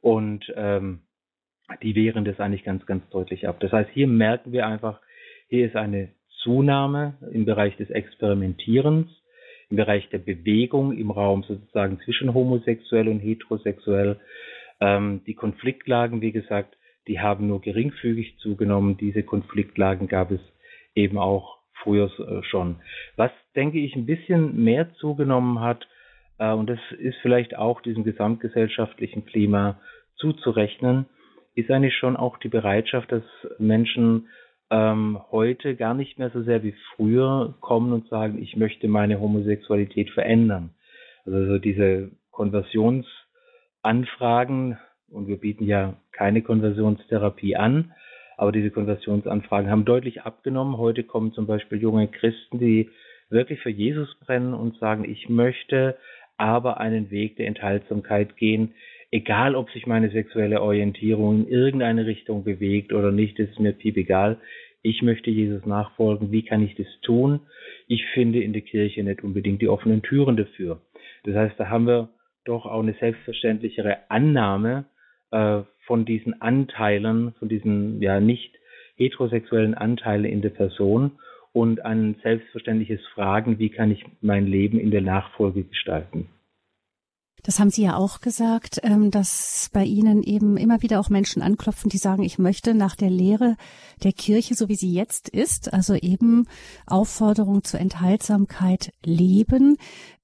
[0.00, 1.00] Und ähm,
[1.82, 3.58] die wehren das eigentlich ganz, ganz deutlich ab.
[3.60, 5.00] Das heißt, hier merken wir einfach,
[5.48, 6.10] hier ist eine
[6.42, 9.08] Zunahme im Bereich des Experimentierens,
[9.68, 14.18] im Bereich der Bewegung im Raum sozusagen zwischen homosexuell und heterosexuell.
[14.80, 16.76] Ähm, die Konfliktlagen, wie gesagt,
[17.08, 18.96] die haben nur geringfügig zugenommen.
[18.96, 20.40] Diese Konfliktlagen gab es
[20.94, 22.76] eben auch früher äh, schon.
[23.16, 25.86] Was, denke ich, ein bisschen mehr zugenommen hat,
[26.38, 29.80] äh, und das ist vielleicht auch diesem gesamtgesellschaftlichen Klima
[30.16, 31.06] zuzurechnen,
[31.54, 33.22] ist eigentlich schon auch die Bereitschaft, dass
[33.58, 34.28] Menschen
[34.70, 39.20] ähm, heute gar nicht mehr so sehr wie früher kommen und sagen, ich möchte meine
[39.20, 40.70] Homosexualität verändern.
[41.26, 44.78] Also so diese Konversionsanfragen,
[45.10, 47.92] und wir bieten ja keine Konversionstherapie an,
[48.40, 50.78] aber diese Konversionsanfragen haben deutlich abgenommen.
[50.78, 52.88] Heute kommen zum Beispiel junge Christen, die
[53.28, 55.98] wirklich für Jesus brennen und sagen, ich möchte
[56.38, 58.72] aber einen Weg der Enthaltsamkeit gehen,
[59.10, 63.98] egal ob sich meine sexuelle Orientierung in irgendeine Richtung bewegt oder nicht, ist mir piep
[63.98, 64.38] egal.
[64.80, 66.32] Ich möchte Jesus nachfolgen.
[66.32, 67.40] Wie kann ich das tun?
[67.88, 70.80] Ich finde in der Kirche nicht unbedingt die offenen Türen dafür.
[71.24, 72.08] Das heißt, da haben wir
[72.46, 74.86] doch auch eine selbstverständlichere Annahme
[75.30, 78.54] äh, von diesen Anteilen, von diesen ja nicht
[78.94, 81.18] heterosexuellen Anteilen in der Person
[81.50, 86.28] und ein selbstverständliches Fragen, wie kann ich mein Leben in der Nachfolge gestalten.
[87.42, 91.42] Das haben Sie ja auch gesagt, ähm, dass bei Ihnen eben immer wieder auch Menschen
[91.42, 93.56] anklopfen, die sagen, ich möchte nach der Lehre
[94.04, 96.46] der Kirche, so wie sie jetzt ist, also eben
[96.86, 99.76] Aufforderung zur Enthaltsamkeit leben.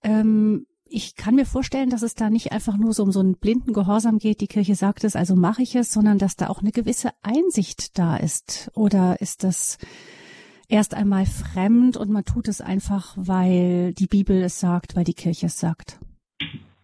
[0.04, 3.36] Ähm, ich kann mir vorstellen, dass es da nicht einfach nur so um so einen
[3.36, 6.60] blinden Gehorsam geht, die Kirche sagt es, also mache ich es, sondern dass da auch
[6.60, 8.70] eine gewisse Einsicht da ist.
[8.74, 9.78] Oder ist das
[10.68, 15.14] erst einmal fremd und man tut es einfach, weil die Bibel es sagt, weil die
[15.14, 15.98] Kirche es sagt?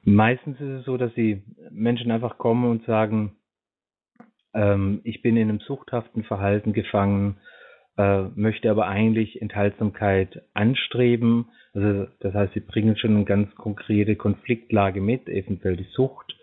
[0.05, 3.37] Meistens ist es so, dass die Menschen einfach kommen und sagen,
[4.55, 7.37] ähm, ich bin in einem suchthaften Verhalten gefangen,
[7.97, 11.51] äh, möchte aber eigentlich Enthaltsamkeit anstreben.
[11.75, 16.37] Also das heißt, sie bringen schon eine ganz konkrete Konfliktlage mit, eventuell die Sucht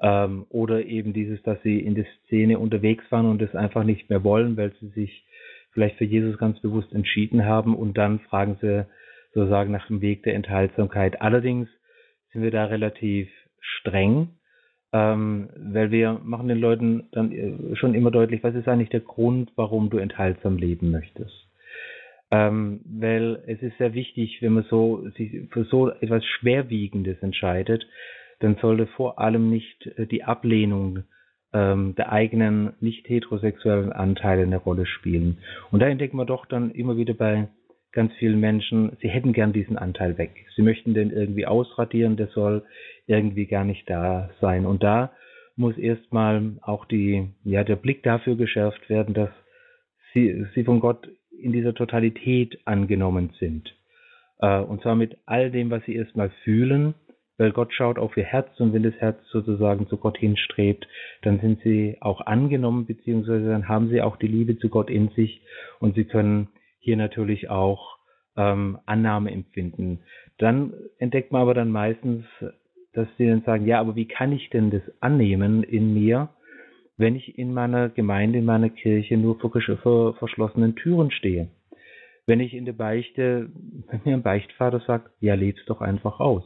[0.00, 4.08] ähm, oder eben dieses, dass sie in der Szene unterwegs waren und es einfach nicht
[4.08, 5.24] mehr wollen, weil sie sich
[5.72, 8.86] vielleicht für Jesus ganz bewusst entschieden haben und dann fragen sie
[9.34, 11.20] sozusagen nach dem Weg der Enthaltsamkeit.
[11.20, 11.68] Allerdings
[12.32, 13.28] sind wir da relativ
[13.60, 14.28] streng
[14.92, 19.00] ähm, weil wir machen den Leuten dann äh, schon immer deutlich, was ist eigentlich der
[19.00, 21.48] Grund, warum du enthaltsam leben möchtest.
[22.32, 27.86] Ähm, weil es ist sehr wichtig, wenn man so sich für so etwas Schwerwiegendes entscheidet,
[28.40, 31.04] dann sollte vor allem nicht äh, die Ablehnung
[31.52, 35.38] ähm, der eigenen nicht heterosexuellen Anteile eine Rolle spielen.
[35.70, 37.48] Und da entdeckt man doch dann immer wieder bei
[37.92, 40.46] ganz vielen Menschen, sie hätten gern diesen Anteil weg.
[40.56, 42.64] Sie möchten den irgendwie ausradieren, der soll
[43.06, 44.64] irgendwie gar nicht da sein.
[44.64, 45.12] Und da
[45.56, 49.28] muss erstmal auch die, ja, der Blick dafür geschärft werden, dass
[50.14, 51.06] sie, sie von Gott
[51.42, 53.74] in dieser Totalität angenommen sind.
[54.40, 56.94] Äh, und zwar mit all dem, was sie erstmal fühlen,
[57.38, 60.86] weil Gott schaut auf ihr Herz und wenn das Herz sozusagen zu Gott hinstrebt,
[61.22, 65.08] dann sind sie auch angenommen, beziehungsweise dann haben sie auch die Liebe zu Gott in
[65.10, 65.42] sich
[65.80, 67.98] und sie können hier natürlich auch
[68.36, 70.00] ähm, Annahme empfinden.
[70.38, 72.24] Dann entdeckt man aber dann meistens,
[72.92, 76.28] dass sie dann sagen, ja, aber wie kann ich denn das annehmen in mir,
[77.02, 79.50] wenn ich in meiner Gemeinde, in meiner Kirche nur vor,
[79.82, 81.48] vor verschlossenen Türen stehe?
[82.26, 83.50] Wenn ich in der Beichte,
[83.90, 86.44] wenn mir ein Beichtvater sagt, ja, leb's doch einfach aus.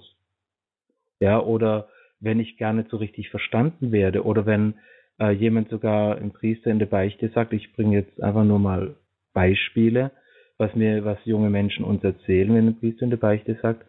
[1.20, 1.88] Ja, oder
[2.20, 4.74] wenn ich gar nicht so richtig verstanden werde, oder wenn
[5.20, 8.96] äh, jemand sogar, ein Priester in der Beichte sagt, ich bringe jetzt einfach nur mal
[9.34, 10.10] Beispiele,
[10.56, 13.84] was mir, was junge Menschen uns erzählen, wenn ein Priester in der Beichte sagt,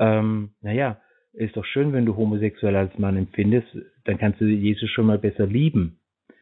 [0.00, 1.00] ähm, naja,
[1.32, 3.68] ist doch schön, wenn du homosexuell als Mann empfindest,
[4.04, 5.97] dann kannst du Jesus schon mal besser lieben.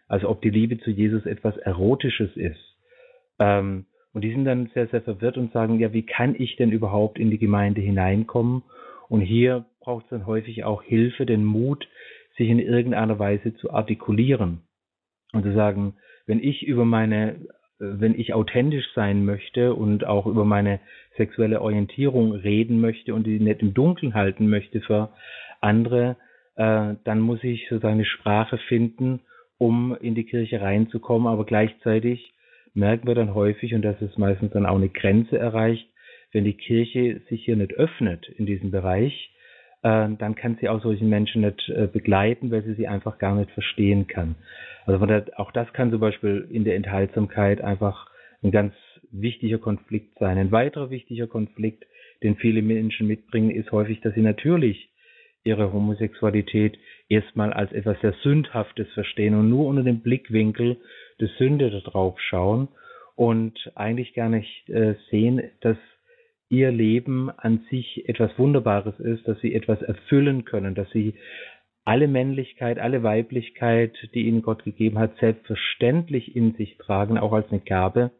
[0.09, 2.77] Also ob die Liebe zu Jesus etwas Erotisches ist.
[3.38, 6.73] Ähm, und die sind dann sehr, sehr verwirrt und sagen, ja, wie kann ich denn
[6.73, 8.62] überhaupt in die Gemeinde hineinkommen?
[9.09, 11.88] Und hier braucht es dann häufig auch Hilfe, den Mut,
[12.37, 14.62] sich in irgendeiner Weise zu artikulieren
[15.33, 15.95] und zu sagen,
[16.27, 17.47] wenn ich über meine
[17.79, 20.81] wenn ich authentisch sein möchte und auch über meine
[21.16, 25.11] sexuelle Orientierung reden möchte und die nicht im Dunkeln halten möchte für
[25.61, 26.16] andere,
[26.57, 29.21] äh, dann muss ich so eine Sprache finden,
[29.59, 31.29] um in die Kirche reinzukommen.
[31.29, 32.33] Aber gleichzeitig
[32.75, 35.88] merken wir dann häufig, und das ist meistens dann auch eine Grenze erreicht,
[36.33, 39.31] wenn die Kirche sich hier nicht öffnet in diesem Bereich,
[39.83, 43.35] äh, dann kann sie auch solchen Menschen nicht äh, begleiten, weil sie sie einfach gar
[43.37, 44.35] nicht verstehen kann.
[44.85, 48.09] Also von der, auch das kann zum Beispiel in der Enthaltsamkeit einfach
[48.42, 48.75] ein ganz
[49.11, 50.38] wichtiger Konflikt sein.
[50.38, 51.85] Ein weiterer wichtiger Konflikt,
[52.23, 54.90] den viele Menschen mitbringen, ist häufig, dass sie natürlich
[55.45, 60.79] ihre Homosexualität erstmal als etwas sehr Sündhaftes verstehen und nur unter dem Blickwinkel
[61.21, 62.69] der Sünde darauf schauen
[63.14, 65.79] und eigentlich gar nicht äh, sehen, dass
[66.49, 71.14] ihr Leben an sich etwas Wunderbares ist, dass sie etwas erfüllen können, dass sie
[71.85, 77.51] alle Männlichkeit, alle Weiblichkeit, die ihnen Gott gegeben hat, selbstverständlich in sich tragen, auch als
[77.51, 78.11] eine Gabe,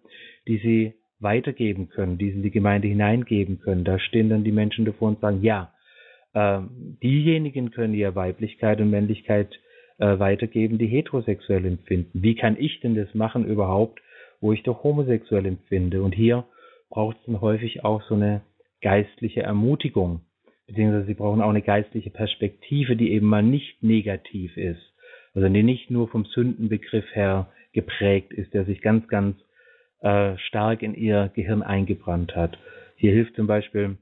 [0.46, 3.85] die sie weitergeben können, die sie in die Gemeinde hineingeben können.
[3.85, 5.72] Da stehen dann die Menschen davor und sagen, ja,
[7.03, 9.59] diejenigen können ja Weiblichkeit und Männlichkeit
[9.99, 12.22] äh, weitergeben, die heterosexuell empfinden.
[12.22, 14.01] Wie kann ich denn das machen überhaupt,
[14.40, 16.03] wo ich doch homosexuell empfinde?
[16.03, 16.44] Und hier
[16.90, 18.42] braucht es dann häufig auch so eine
[18.83, 20.20] geistliche Ermutigung,
[20.66, 24.94] beziehungsweise sie brauchen auch eine geistliche Perspektive, die eben mal nicht negativ ist,
[25.35, 29.37] also die nicht nur vom Sündenbegriff her geprägt ist, der sich ganz, ganz
[30.01, 32.59] äh, stark in ihr Gehirn eingebrannt hat.
[32.96, 33.96] Hier hilft zum Beispiel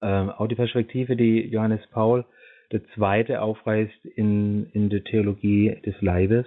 [0.00, 2.24] äh, auch die Perspektive, die Johannes Paul
[2.94, 6.46] Zweite aufreißt in, in der Theologie des Leibes,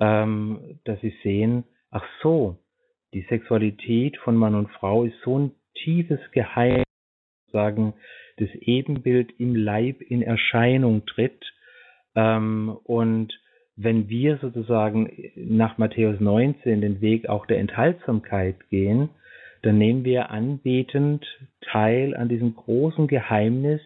[0.00, 2.58] ähm, dass sie sehen, ach so,
[3.14, 6.84] die Sexualität von Mann und Frau ist so ein tiefes Geheimnis,
[7.52, 7.94] sagen,
[8.36, 11.52] das Ebenbild im Leib in Erscheinung tritt.
[12.14, 13.38] Ähm, und
[13.76, 19.10] wenn wir sozusagen nach Matthäus 19 den Weg auch der Enthaltsamkeit gehen,
[19.62, 21.26] dann nehmen wir anbetend
[21.60, 23.80] teil an diesem großen Geheimnis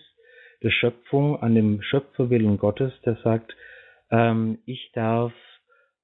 [0.62, 3.54] der Schöpfung, an dem Schöpferwillen Gottes, der sagt,
[4.10, 5.32] ähm, ich darf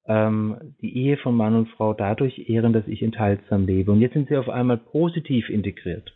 [0.06, 3.92] ähm, die Ehe von Mann und Frau dadurch ehren, dass ich enthaltsam lebe.
[3.92, 6.14] Und jetzt sind sie auf einmal positiv integriert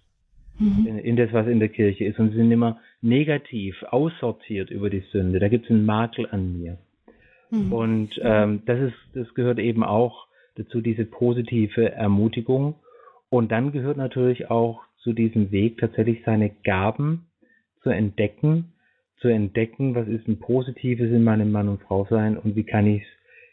[0.58, 0.86] mhm.
[0.86, 2.18] in, in, das, was in der Kirche ist.
[2.18, 5.38] Und sie sind immer negativ aussortiert über die Sünde.
[5.38, 6.78] Da gibt es einen Makel an mir.
[7.50, 7.72] Mhm.
[7.72, 12.76] Und ähm, das ist, das gehört eben auch dazu, diese positive Ermutigung.
[13.35, 17.27] Und dann gehört natürlich auch zu diesem Weg tatsächlich seine Gaben
[17.83, 18.75] zu entdecken,
[19.16, 22.87] zu entdecken, was ist ein Positives in meinem Mann und Frau sein und wie kann
[22.87, 23.09] ich es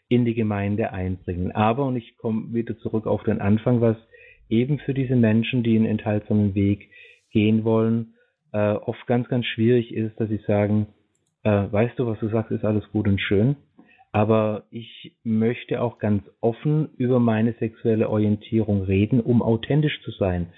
[0.06, 1.50] in die Gemeinde einbringen.
[1.50, 3.96] Aber, und ich komme wieder zurück auf den Anfang, was
[4.48, 6.88] eben für diese Menschen, die einen enthaltsamen Weg
[7.32, 8.14] gehen wollen,
[8.52, 10.86] äh, oft ganz, ganz schwierig ist, dass sie sagen,
[11.42, 13.56] äh, weißt du, was du sagst, ist alles gut und schön,
[14.12, 20.48] aber ich möchte auch ganz offen über meine sexuelle Orientierung reden, um authentisch zu sein.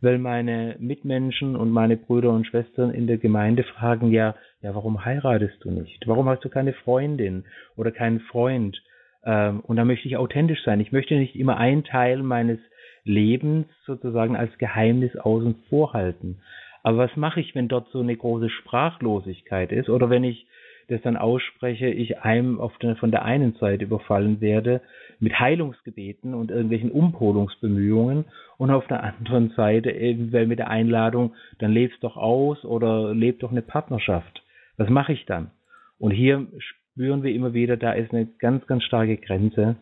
[0.00, 5.04] Weil meine Mitmenschen und meine Brüder und Schwestern in der Gemeinde fragen ja, ja, warum
[5.04, 6.06] heiratest du nicht?
[6.06, 7.44] Warum hast du keine Freundin
[7.76, 8.80] oder keinen Freund?
[9.24, 10.80] Ähm, und da möchte ich authentisch sein.
[10.80, 12.60] Ich möchte nicht immer einen Teil meines
[13.04, 16.40] Lebens sozusagen als Geheimnis außen vor halten.
[16.82, 20.46] Aber was mache ich, wenn dort so eine große Sprachlosigkeit ist oder wenn ich
[20.90, 24.80] das dann ausspreche, ich einem der, von der einen Seite überfallen werde,
[25.18, 28.24] mit Heilungsgebeten und irgendwelchen Umpolungsbemühungen
[28.58, 33.42] und auf der anderen Seite eventuell mit der Einladung, dann lebst doch aus oder lebt
[33.42, 34.42] doch eine Partnerschaft.
[34.76, 35.50] Was mache ich dann?
[35.98, 39.76] Und hier spüren wir immer wieder, da ist eine ganz, ganz starke Grenze,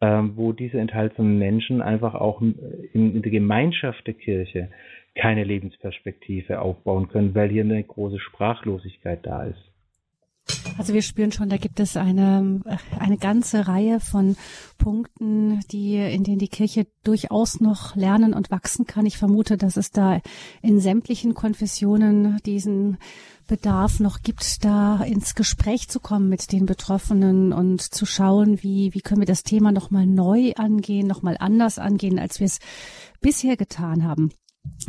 [0.00, 4.70] ähm, wo diese enthaltsamen Menschen einfach auch in der Gemeinschaft der Kirche
[5.14, 9.73] keine Lebensperspektive aufbauen können, weil hier eine große Sprachlosigkeit da ist.
[10.76, 12.60] Also wir spüren schon, da gibt es eine,
[12.98, 14.36] eine ganze Reihe von
[14.76, 19.06] Punkten, die, in denen die Kirche durchaus noch lernen und wachsen kann.
[19.06, 20.20] Ich vermute, dass es da
[20.62, 22.98] in sämtlichen Konfessionen diesen
[23.46, 28.92] Bedarf noch gibt, da ins Gespräch zu kommen mit den Betroffenen und zu schauen, wie,
[28.94, 32.58] wie können wir das Thema nochmal neu angehen, nochmal anders angehen, als wir es
[33.20, 34.30] bisher getan haben.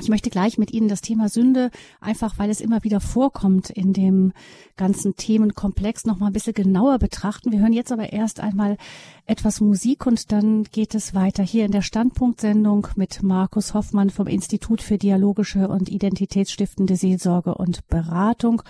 [0.02, 1.72] Ich möchte gleich mit Ihnen das Thema Sünde,
[2.02, 4.34] einfach weil es immer wieder vorkommt in dem
[4.76, 7.52] ganzen Themenkomplex, noch mal ein bisschen genauer betrachten.
[7.52, 8.78] Wir hören jetzt aber erst einmal
[9.26, 14.28] etwas Musik und dann geht es weiter hier in der Standpunktsendung mit Markus Hoffmann vom
[14.28, 18.62] Institut für dialogische und identitätsstiftende Seelsorge und Beratung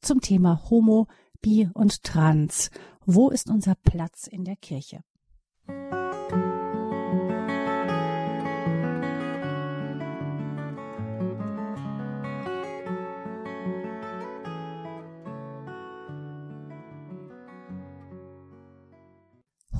[0.00, 1.08] zum Thema Homo,
[1.40, 2.70] Bi und Trans.
[3.06, 5.00] Wo ist unser Platz in der Kirche?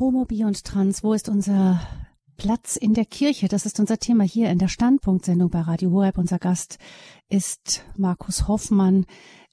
[0.01, 1.81] Homo, Bi und Trans, wo ist unser
[2.37, 3.47] Platz in der Kirche?
[3.47, 6.19] Das ist unser Thema hier in der Standpunktsendung bei Radio Hoheb.
[6.19, 6.79] Unser Gast
[7.29, 9.07] ist Markus Hoffmann.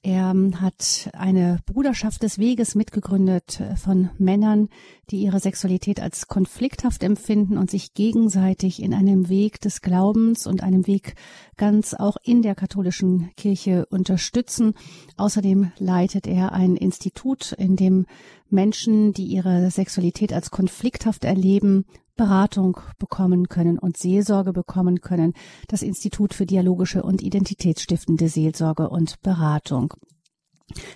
[0.04, 4.68] Er hat eine Bruderschaft des Weges mitgegründet von Männern,
[5.10, 10.64] die ihre Sexualität als konflikthaft empfinden und sich gegenseitig in einem Weg des Glaubens und
[10.64, 11.14] einem Weg
[11.56, 14.74] ganz auch in der katholischen Kirche unterstützen.
[15.16, 18.06] Außerdem leitet er ein Institut, in dem
[18.50, 21.84] Menschen, die ihre Sexualität als konflikthaft erleben,
[22.16, 25.32] Beratung bekommen können und Seelsorge bekommen können,
[25.68, 29.94] das Institut für dialogische und identitätsstiftende Seelsorge und Beratung.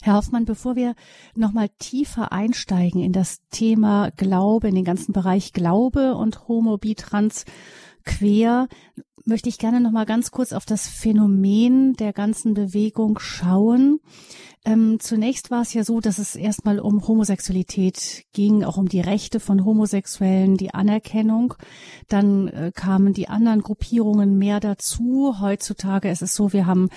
[0.02, 0.94] Herr Hoffmann, bevor wir
[1.34, 6.94] nochmal tiefer einsteigen in das Thema Glaube, in den ganzen Bereich Glaube und Homo, Bi,
[6.94, 7.44] Trans,
[8.04, 8.68] Quer,
[9.26, 14.00] möchte ich gerne nochmal ganz kurz auf das Phänomen der ganzen Bewegung schauen.
[14.64, 19.00] Ähm, zunächst war es ja so, dass es erstmal um Homosexualität ging, auch um die
[19.00, 21.54] Rechte von Homosexuellen, die Anerkennung.
[22.08, 25.36] Dann äh, kamen die anderen Gruppierungen mehr dazu.
[25.40, 26.88] Heutzutage ist es so, wir haben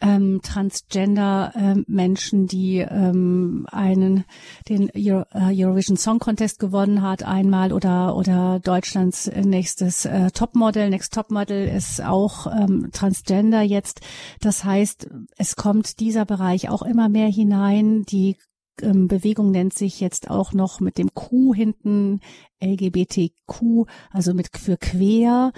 [0.00, 4.24] ähm, Transgender-Menschen, ähm, die ähm, einen
[4.68, 10.90] den Euro, äh, Eurovision Song Contest gewonnen hat einmal oder oder Deutschlands nächstes äh, Topmodel,
[10.90, 14.00] Next Topmodel ist auch ähm, Transgender jetzt.
[14.40, 18.04] Das heißt, es kommt dieser Bereich auch immer mehr hinein.
[18.04, 18.36] Die
[18.82, 22.20] ähm, Bewegung nennt sich jetzt auch noch mit dem Q hinten
[22.62, 25.52] LGBTQ, also mit für quer.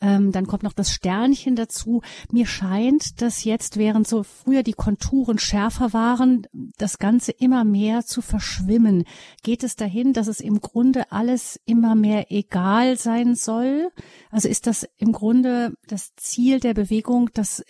[0.00, 2.02] Ähm, dann kommt noch das Sternchen dazu.
[2.30, 6.46] Mir scheint, dass jetzt, während so früher die Konturen schärfer waren,
[6.78, 9.04] das Ganze immer mehr zu verschwimmen.
[9.42, 13.90] Geht es dahin, dass es im Grunde alles immer mehr egal sein soll?
[14.30, 17.64] Also ist das im Grunde das Ziel der Bewegung, dass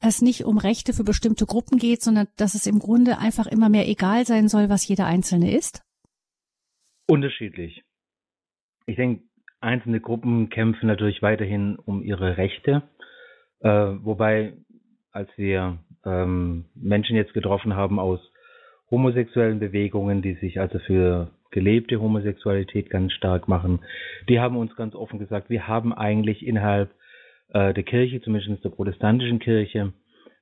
[0.00, 3.68] es nicht um Rechte für bestimmte Gruppen geht, sondern dass es im Grunde einfach immer
[3.68, 5.82] mehr egal sein soll, was jeder Einzelne ist?
[7.06, 7.82] Unterschiedlich.
[8.86, 9.24] Ich denke,
[9.60, 12.82] Einzelne Gruppen kämpfen natürlich weiterhin um ihre Rechte,
[13.60, 14.54] äh, wobei
[15.12, 18.20] als wir ähm, Menschen jetzt getroffen haben aus
[18.90, 23.80] homosexuellen Bewegungen, die sich also für gelebte Homosexualität ganz stark machen,
[24.28, 26.90] die haben uns ganz offen gesagt, wir haben eigentlich innerhalb
[27.52, 29.92] äh, der Kirche, zumindest der protestantischen Kirche,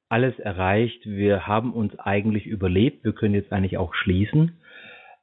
[0.08, 1.04] alles erreicht.
[1.04, 3.04] Wir haben uns eigentlich überlebt.
[3.04, 4.57] Wir können jetzt eigentlich auch schließen.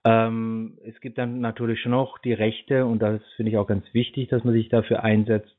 [0.05, 4.29] Ähm, es gibt dann natürlich noch die Rechte, und das finde ich auch ganz wichtig,
[4.29, 5.57] dass man sich dafür einsetzt,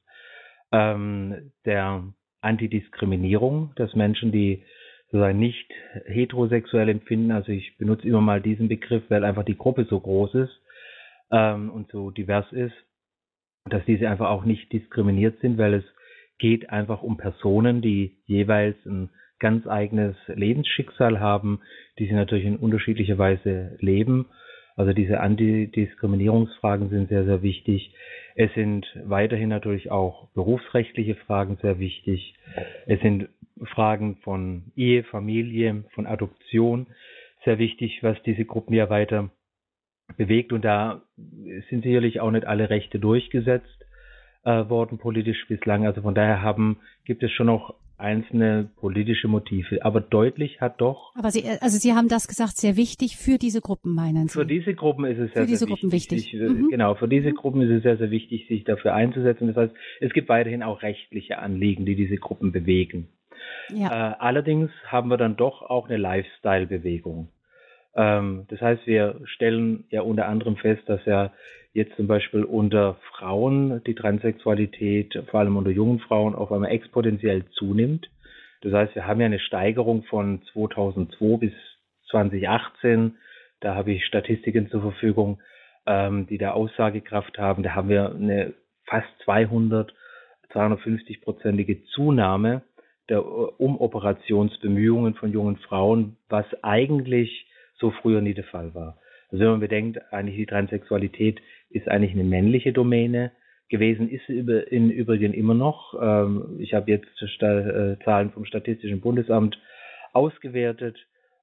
[0.73, 2.05] ähm, der
[2.41, 4.63] Antidiskriminierung, dass Menschen, die
[5.07, 5.71] sozusagen nicht
[6.07, 10.35] heterosexuell empfinden, also ich benutze immer mal diesen Begriff, weil einfach die Gruppe so groß
[10.35, 10.63] ist
[11.33, 12.75] ähm, und so divers ist,
[13.69, 15.85] dass diese einfach auch nicht diskriminiert sind, weil es
[16.39, 21.61] geht einfach um Personen, die jeweils ein ganz eigenes Lebensschicksal haben,
[21.99, 24.27] die sie natürlich in unterschiedlicher Weise leben.
[24.77, 27.95] Also diese Antidiskriminierungsfragen sind sehr, sehr wichtig.
[28.35, 32.35] Es sind weiterhin natürlich auch berufsrechtliche Fragen sehr wichtig.
[32.87, 33.29] Es sind
[33.65, 36.89] Fragen von Ehe, Familie, von Adoption
[37.45, 39.31] sehr wichtig, was diese Gruppen ja weiter
[40.19, 40.53] bewegt.
[40.53, 41.03] Und da
[41.71, 43.77] sind sicherlich auch nicht alle Rechte durchgesetzt.
[44.47, 45.85] äh, worden politisch bislang.
[45.87, 49.85] Also von daher haben, gibt es schon auch einzelne politische Motive.
[49.85, 51.13] Aber deutlich hat doch.
[51.15, 54.39] Aber Sie, also Sie haben das gesagt, sehr wichtig für diese Gruppen, meinen Sie?
[54.39, 56.33] Für diese Gruppen ist es sehr, für diese sehr Gruppen wichtig.
[56.33, 56.41] wichtig.
[56.41, 56.69] Sich, mhm.
[56.71, 59.49] Genau, für diese Gruppen ist es sehr, sehr wichtig, sich dafür einzusetzen.
[59.49, 63.09] Das heißt, es gibt weiterhin auch rechtliche Anliegen, die diese Gruppen bewegen.
[63.75, 64.13] Ja.
[64.13, 67.29] Äh, allerdings haben wir dann doch auch eine Lifestyle-Bewegung.
[67.95, 71.33] Ähm, das heißt, wir stellen ja unter anderem fest, dass ja
[71.77, 77.45] jetzt zum Beispiel unter Frauen die Transsexualität, vor allem unter jungen Frauen, auf einmal exponentiell
[77.53, 78.09] zunimmt.
[78.63, 81.53] Das heißt, wir haben ja eine Steigerung von 2002 bis
[82.11, 83.17] 2018.
[83.61, 85.41] Da habe ich Statistiken zur Verfügung,
[85.87, 87.63] ähm, die da Aussagekraft haben.
[87.63, 88.55] Da haben wir eine
[88.87, 89.93] fast 200,
[90.53, 92.63] 250-prozentige Zunahme
[93.09, 93.25] der
[93.61, 97.47] Umoperationsbemühungen von jungen Frauen, was eigentlich
[97.79, 98.99] so früher nie der Fall war.
[99.31, 101.41] Also wenn man bedenkt, eigentlich die Transsexualität
[101.77, 103.33] ist eigentlich eine männliche Domäne
[103.69, 105.95] gewesen, ist in Übrigen immer noch.
[106.01, 109.59] Ähm, ich habe jetzt äh, Zahlen vom Statistischen Bundesamt
[110.13, 110.97] ausgewertet,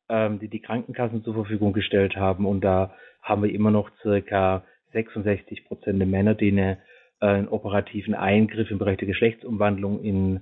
[0.09, 4.63] ähm, die die Krankenkassen zur Verfügung gestellt haben und da haben wir immer noch circa
[4.93, 6.77] 66 Prozent der Männer, die eine,
[7.19, 10.41] äh, einen operativen Eingriff im Bereich der Geschlechtsumwandlung in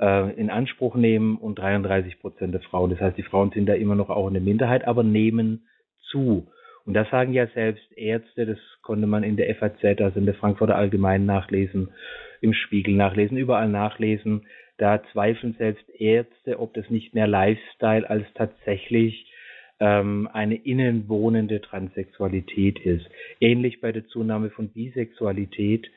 [0.00, 2.90] äh, in Anspruch nehmen und 33 Prozent der Frauen.
[2.90, 5.66] Das heißt, die Frauen sind da immer noch auch eine Minderheit, aber nehmen
[6.10, 6.48] zu.
[6.86, 10.34] Und das sagen ja selbst Ärzte, das konnte man in der FAZ, also in der
[10.34, 11.88] Frankfurter Allgemeinen nachlesen,
[12.40, 14.46] im Spiegel nachlesen, überall nachlesen.
[14.78, 19.30] Da zweifeln selbst Ärzte, ob das nicht mehr Lifestyle als tatsächlich
[19.78, 23.06] ähm, eine innenwohnende Transsexualität ist.
[23.40, 25.90] Ähnlich bei der Zunahme von Bisexualität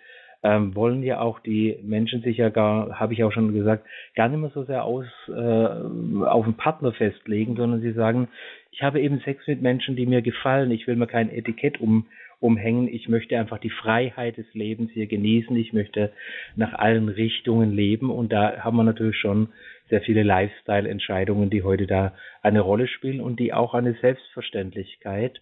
[0.43, 4.27] ähm, wollen ja auch die Menschen sich ja gar, habe ich auch schon gesagt, gar
[4.27, 8.27] nicht mehr so sehr aus äh, auf einen Partner festlegen, sondern sie sagen,
[8.74, 10.71] ich habe eben Sex mit Menschen, die mir gefallen.
[10.71, 12.07] Ich will mir kein Etikett um,
[12.39, 12.88] umhängen.
[12.88, 15.55] Ich möchte einfach die Freiheit des Lebens hier genießen.
[15.55, 16.11] Ich möchte
[16.55, 18.09] nach allen Richtungen leben.
[18.09, 19.49] Und da haben wir natürlich schon
[19.89, 25.39] sehr viele Lifestyle-Entscheidungen, die heute da eine Rolle spielen und die auch eine Selbstverständlichkeit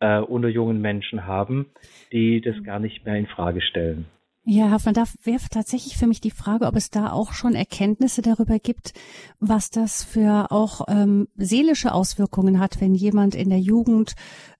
[0.00, 1.70] äh, unter jungen Menschen haben,
[2.12, 4.04] die das gar nicht mehr in Frage stellen.
[4.48, 7.56] Ja, Herr Hoffmann, da wäre tatsächlich für mich die Frage, ob es da auch schon
[7.56, 8.92] Erkenntnisse darüber gibt,
[9.40, 14.14] was das für auch ähm, seelische Auswirkungen hat, wenn jemand in der Jugend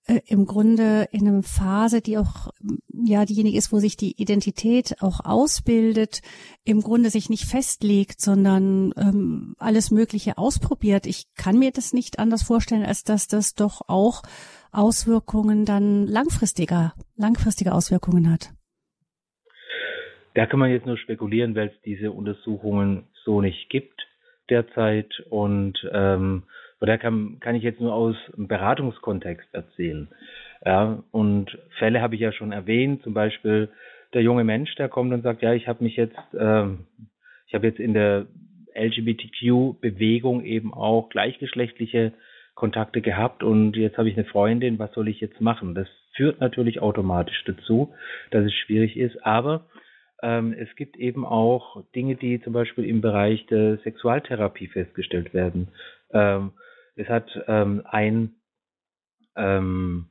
[0.08, 2.48] äh, im Grunde in einer Phase, die auch
[2.92, 6.20] ja diejenige ist, wo sich die Identität auch ausbildet,
[6.64, 11.06] im Grunde sich nicht festlegt, sondern ähm, alles Mögliche ausprobiert.
[11.06, 14.24] Ich kann mir das nicht anders vorstellen, als dass das doch auch
[14.72, 18.55] Auswirkungen dann langfristiger, langfristige Auswirkungen hat.
[20.36, 24.06] Da kann man jetzt nur spekulieren, weil es diese Untersuchungen so nicht gibt
[24.50, 25.08] derzeit.
[25.30, 26.42] Und ähm,
[26.78, 30.08] da kann, kann ich jetzt nur aus dem Beratungskontext erzählen.
[30.62, 33.70] Ja, und Fälle habe ich ja schon erwähnt, zum Beispiel
[34.12, 36.86] der junge Mensch, der kommt und sagt, ja, ich habe mich jetzt, ähm,
[37.46, 38.26] ich habe jetzt in der
[38.74, 42.12] LGBTQ-Bewegung eben auch gleichgeschlechtliche
[42.54, 45.74] Kontakte gehabt und jetzt habe ich eine Freundin, was soll ich jetzt machen?
[45.74, 47.94] Das führt natürlich automatisch dazu,
[48.30, 49.64] dass es schwierig ist, aber
[50.22, 55.68] ähm, es gibt eben auch Dinge, die zum Beispiel im Bereich der Sexualtherapie festgestellt werden.
[56.12, 56.52] Ähm,
[56.96, 58.36] es hat ähm, ein
[59.36, 60.06] ähm,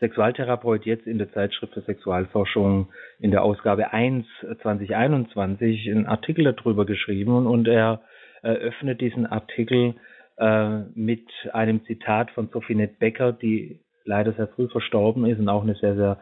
[0.00, 4.26] Sexualtherapeut jetzt in der Zeitschrift für Sexualforschung in der Ausgabe 1
[4.62, 8.00] 2021 einen Artikel darüber geschrieben und, und er
[8.42, 9.94] eröffnet diesen Artikel
[10.38, 15.48] äh, mit einem Zitat von Sophie Nett Becker, die leider sehr früh verstorben ist und
[15.48, 16.18] auch eine sehr, sehr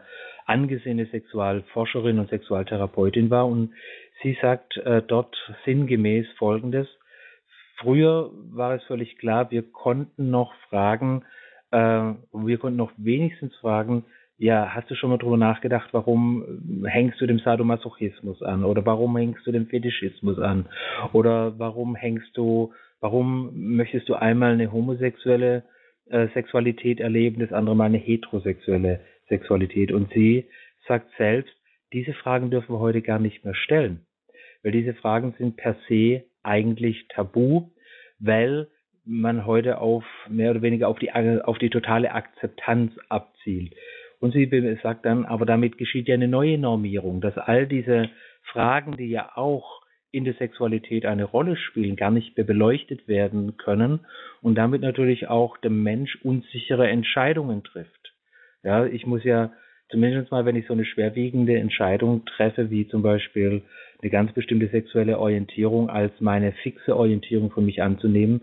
[0.47, 3.47] angesehene Sexualforscherin und Sexualtherapeutin war.
[3.47, 3.73] Und
[4.23, 5.35] sie sagt äh, dort
[5.65, 6.87] sinngemäß Folgendes.
[7.77, 11.23] Früher war es völlig klar, wir konnten noch fragen,
[11.71, 14.05] äh, wir konnten noch wenigstens fragen,
[14.39, 18.63] ja, hast du schon mal drüber nachgedacht, warum hängst du dem Sadomasochismus an?
[18.63, 20.67] Oder warum hängst du dem Fetischismus an?
[21.11, 25.63] Oder warum hängst du, warum möchtest du einmal eine homosexuelle
[26.09, 29.91] äh, Sexualität erleben, das andere mal eine heterosexuelle Sexualität.
[29.91, 30.45] Und sie
[30.87, 31.53] sagt selbst,
[31.93, 34.05] diese Fragen dürfen wir heute gar nicht mehr stellen,
[34.63, 37.69] weil diese Fragen sind per se eigentlich tabu,
[38.19, 38.67] weil
[39.05, 43.73] man heute auf mehr oder weniger auf die, auf die totale Akzeptanz abzielt.
[44.19, 44.49] Und sie
[44.83, 48.09] sagt dann, aber damit geschieht ja eine neue Normierung, dass all diese
[48.51, 53.57] Fragen, die ja auch in der Sexualität eine Rolle spielen, gar nicht mehr beleuchtet werden
[53.57, 54.05] können
[54.41, 58.16] und damit natürlich auch der Mensch unsichere Entscheidungen trifft.
[58.67, 59.53] Ja, ich muss ja
[59.89, 63.61] zumindest mal, wenn ich so eine schwerwiegende Entscheidung treffe, wie zum Beispiel
[64.01, 68.41] eine ganz bestimmte sexuelle Orientierung als meine fixe Orientierung von mich anzunehmen,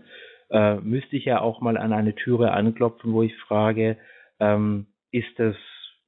[0.49, 3.97] äh, müsste ich ja auch mal an eine Türe anklopfen, wo ich frage,
[4.39, 5.55] ähm, ist das,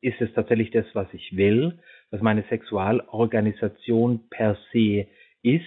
[0.02, 1.78] ist es tatsächlich das, was ich will?
[2.10, 5.08] was meine Sexualorganisation per se
[5.44, 5.62] ist,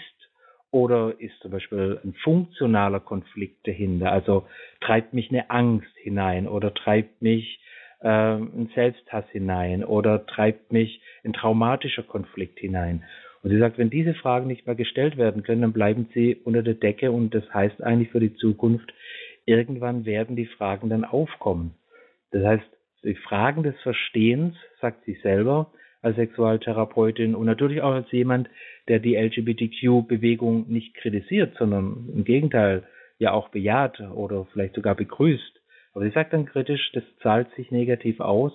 [0.72, 4.11] oder ist zum Beispiel ein funktionaler Konflikt dahinter?
[4.12, 4.46] Also
[4.80, 7.61] treibt mich eine Angst hinein oder treibt mich
[8.01, 13.05] äh, ein Selbsthass hinein oder treibt mich ein traumatischer Konflikt hinein?
[13.42, 16.62] Und sie sagt, wenn diese Fragen nicht mehr gestellt werden können, dann bleiben sie unter
[16.62, 18.92] der Decke und das heißt eigentlich für die Zukunft,
[19.46, 21.74] irgendwann werden die Fragen dann aufkommen.
[22.32, 22.70] Das heißt,
[23.03, 25.72] die Fragen des Verstehens, sagt sie selber
[26.03, 28.48] als Sexualtherapeutin und natürlich auch als jemand,
[28.88, 32.84] der die LGBTQ-Bewegung nicht kritisiert, sondern im Gegenteil
[33.18, 35.59] ja auch bejaht oder vielleicht sogar begrüßt.
[35.93, 38.53] Aber sie sagt dann kritisch, das zahlt sich negativ aus,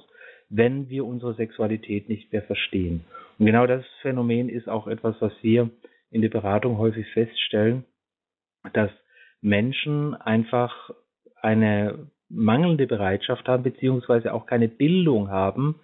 [0.49, 3.03] wenn wir unsere Sexualität nicht mehr verstehen.
[3.38, 5.69] Und genau das Phänomen ist auch etwas, was wir
[6.11, 7.83] in der Beratung häufig feststellen,
[8.73, 8.91] dass
[9.41, 10.91] Menschen einfach
[11.41, 15.79] eine mangelnde Bereitschaft haben, beziehungsweise auch keine Bildung haben,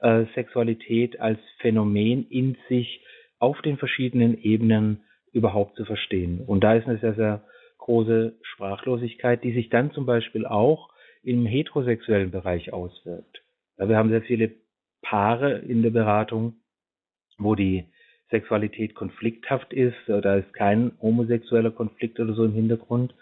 [0.00, 3.04] äh, Sexualität als Phänomen in sich
[3.38, 6.40] auf den verschiedenen Ebenen überhaupt zu verstehen.
[6.46, 7.44] Und da ist eine sehr, sehr
[7.78, 10.93] große Sprachlosigkeit, die sich dann zum Beispiel auch
[11.24, 13.42] im heterosexuellen Bereich auswirkt.
[13.76, 14.52] Wir haben sehr viele
[15.02, 16.54] Paare in der Beratung,
[17.38, 17.84] wo die
[18.30, 23.14] Sexualität konflikthaft ist, da ist kein homosexueller Konflikt oder so im Hintergrund,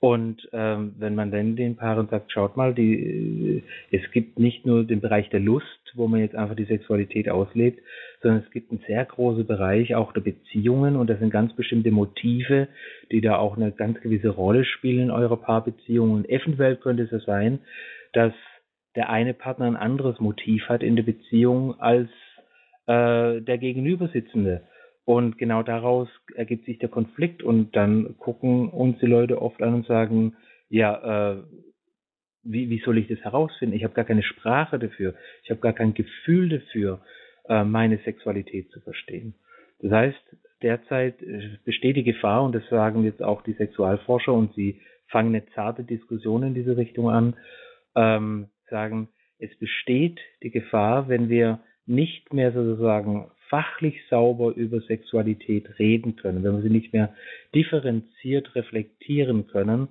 [0.00, 4.84] und ähm, wenn man dann den Paaren sagt, schaut mal, die, es gibt nicht nur
[4.84, 7.80] den Bereich der Lust, wo man jetzt einfach die Sexualität auslebt,
[8.22, 11.90] sondern es gibt einen sehr großen Bereich auch der Beziehungen und das sind ganz bestimmte
[11.90, 12.68] Motive,
[13.12, 16.12] die da auch eine ganz gewisse Rolle spielen in eurer Paarbeziehung.
[16.12, 17.58] Und eventuell könnte es ja sein,
[18.14, 18.32] dass
[18.96, 22.08] der eine Partner ein anderes Motiv hat in der Beziehung als
[22.86, 24.62] äh, der Gegenübersitzende.
[25.04, 29.74] Und genau daraus ergibt sich der Konflikt und dann gucken uns die Leute oft an
[29.74, 30.36] und sagen,
[30.68, 31.42] ja, äh,
[32.42, 33.74] wie, wie soll ich das herausfinden?
[33.74, 37.00] Ich habe gar keine Sprache dafür, ich habe gar kein Gefühl dafür,
[37.48, 39.34] äh, meine Sexualität zu verstehen.
[39.80, 44.54] Das heißt, derzeit äh, besteht die Gefahr, und das sagen jetzt auch die Sexualforscher, und
[44.54, 47.34] sie fangen eine zarte Diskussion in diese Richtung an,
[47.96, 55.78] ähm, sagen, es besteht die Gefahr, wenn wir nicht mehr sozusagen fachlich sauber über Sexualität
[55.78, 57.12] reden können, wenn wir sie nicht mehr
[57.54, 59.88] differenziert reflektieren können,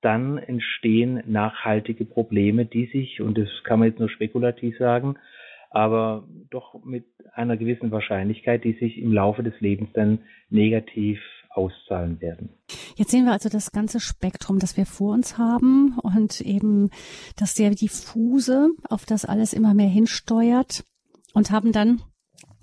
[0.00, 5.16] dann entstehen nachhaltige Probleme, die sich, und das kann man jetzt nur spekulativ sagen,
[5.70, 10.20] aber doch mit einer gewissen Wahrscheinlichkeit, die sich im Laufe des Lebens dann
[10.50, 11.20] negativ
[11.50, 12.50] auszahlen werden.
[12.96, 16.90] Jetzt sehen wir also das ganze Spektrum, das wir vor uns haben und eben
[17.36, 20.84] das sehr diffuse, auf das alles immer mehr hinsteuert
[21.34, 22.00] und haben dann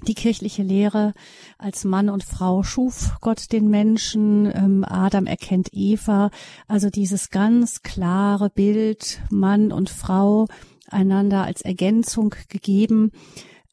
[0.08, 1.14] die kirchliche Lehre
[1.58, 6.32] als Mann und Frau schuf Gott den Menschen, ähm, Adam erkennt Eva,
[6.68, 10.47] also dieses ganz klare Bild Mann und Frau
[10.89, 13.12] einander als Ergänzung gegeben.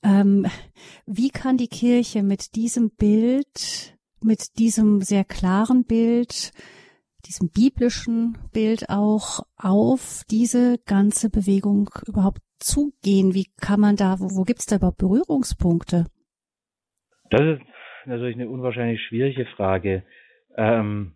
[0.02, 0.46] Ähm,
[1.06, 6.52] wie kann die Kirche mit diesem Bild, mit diesem sehr klaren Bild,
[7.26, 13.34] diesem biblischen Bild auch auf diese ganze Bewegung überhaupt zugehen?
[13.34, 16.06] Wie kann man da, wo, wo gibt es da überhaupt Berührungspunkte?
[17.32, 17.62] Das ist
[18.04, 20.02] natürlich eine unwahrscheinlich schwierige Frage.
[20.54, 21.14] Ähm,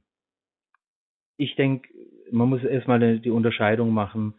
[1.36, 1.90] ich denke,
[2.30, 4.32] man muss erstmal die Unterscheidung machen,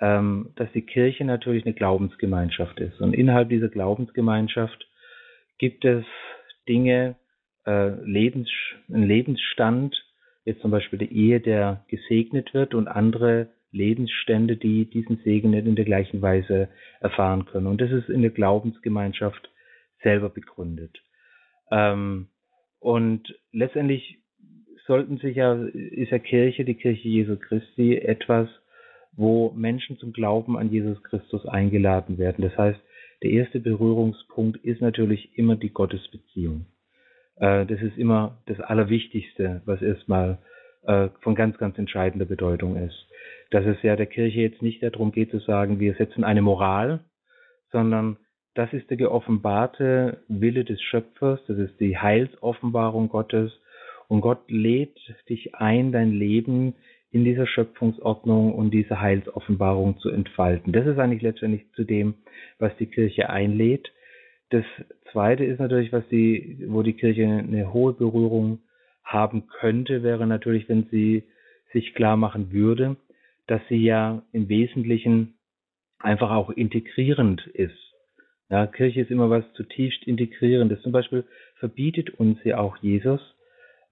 [0.00, 2.98] ähm, dass die Kirche natürlich eine Glaubensgemeinschaft ist.
[3.02, 4.88] Und innerhalb dieser Glaubensgemeinschaft
[5.58, 6.06] gibt es
[6.66, 7.16] Dinge,
[7.66, 8.48] äh, Lebens,
[8.88, 10.02] einen Lebensstand,
[10.46, 15.66] jetzt zum Beispiel die Ehe, der gesegnet wird und andere Lebensstände, die diesen Segen nicht
[15.66, 16.70] in der gleichen Weise
[17.00, 17.66] erfahren können.
[17.66, 19.50] Und das ist in der Glaubensgemeinschaft
[20.02, 21.02] selber begründet.
[21.70, 22.28] Ähm,
[22.80, 24.18] und letztendlich
[24.86, 28.48] sollten sich ja, ist ja Kirche, die Kirche Jesu Christi, etwas,
[29.12, 32.42] wo Menschen zum Glauben an Jesus Christus eingeladen werden.
[32.42, 32.80] Das heißt,
[33.22, 36.66] der erste Berührungspunkt ist natürlich immer die Gottesbeziehung.
[37.36, 40.38] Äh, das ist immer das Allerwichtigste, was erstmal
[40.84, 43.06] äh, von ganz, ganz entscheidender Bedeutung ist.
[43.50, 47.00] Dass es ja der Kirche jetzt nicht darum geht zu sagen, wir setzen eine Moral,
[47.72, 48.16] sondern
[48.58, 53.52] das ist der geoffenbarte Wille des Schöpfers, das ist die Heilsoffenbarung Gottes.
[54.08, 54.98] Und Gott lädt
[55.28, 56.74] dich ein, dein Leben
[57.12, 60.72] in dieser Schöpfungsordnung und diese Heilsoffenbarung zu entfalten.
[60.72, 62.14] Das ist eigentlich letztendlich zu dem,
[62.58, 63.92] was die Kirche einlädt.
[64.50, 64.64] Das
[65.12, 68.58] zweite ist natürlich, was die, wo die Kirche eine hohe Berührung
[69.04, 71.22] haben könnte, wäre natürlich, wenn sie
[71.72, 72.96] sich klar machen würde,
[73.46, 75.34] dass sie ja im Wesentlichen
[76.00, 77.88] einfach auch integrierend ist.
[78.50, 80.80] Ja, Kirche ist immer was zutiefst integrierendes.
[80.82, 81.24] Zum Beispiel
[81.56, 83.20] verbietet uns ja auch Jesus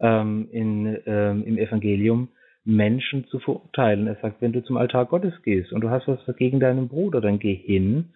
[0.01, 2.29] ähm, in, ähm, im Evangelium,
[2.65, 4.07] Menschen zu verurteilen.
[4.07, 7.21] Er sagt, wenn du zum Altar Gottes gehst und du hast was gegen deinen Bruder,
[7.21, 8.07] dann geh hin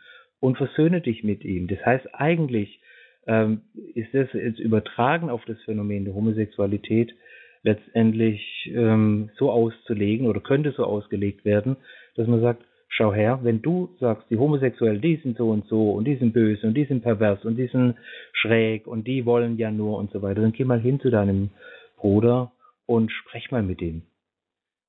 [0.41, 1.69] und versöhne dich mit ihm.
[1.69, 2.81] Das heißt, eigentlich
[3.27, 3.61] ähm,
[3.95, 7.15] ist das jetzt übertragen auf das Phänomen der Homosexualität
[7.63, 11.77] letztendlich ähm, so auszulegen oder könnte so ausgelegt werden,
[12.17, 15.93] dass man sagt, schau her, wenn du sagst, die Homosexuellen, die sind so und so
[15.93, 17.95] und die sind böse und die sind pervers und die sind
[18.33, 21.51] schräg und die wollen ja nur und so weiter, dann geh mal hin zu deinem
[21.97, 22.53] Bruder
[22.87, 24.03] und sprech mal mit ihm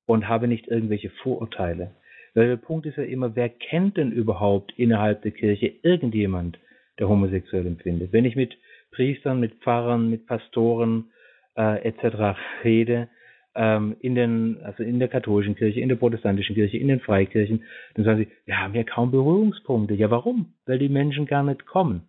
[0.08, 1.92] und habe nicht irgendwelche Vorurteile.
[2.34, 6.60] Weil der Punkt ist ja immer, wer kennt denn überhaupt innerhalb der Kirche irgendjemand,
[6.98, 8.14] der homosexuell empfindet?
[8.14, 8.58] Wenn ich mit
[8.92, 11.12] Priestern, mit Pfarrern, mit Pastoren
[11.56, 12.38] äh, etc.
[12.64, 13.10] rede,
[13.56, 17.64] ähm, in den, also in der katholischen Kirche, in der protestantischen Kirche, in den Freikirchen,
[17.96, 19.94] dann sagen sie, wir haben ja kaum Berührungspunkte.
[19.94, 20.54] Ja, warum?
[20.66, 22.04] Weil die Menschen gar nicht kommen.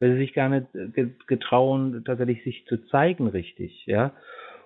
[0.00, 4.12] Weil sie sich gar nicht äh, getrauen, tatsächlich sich zu zeigen richtig, ja.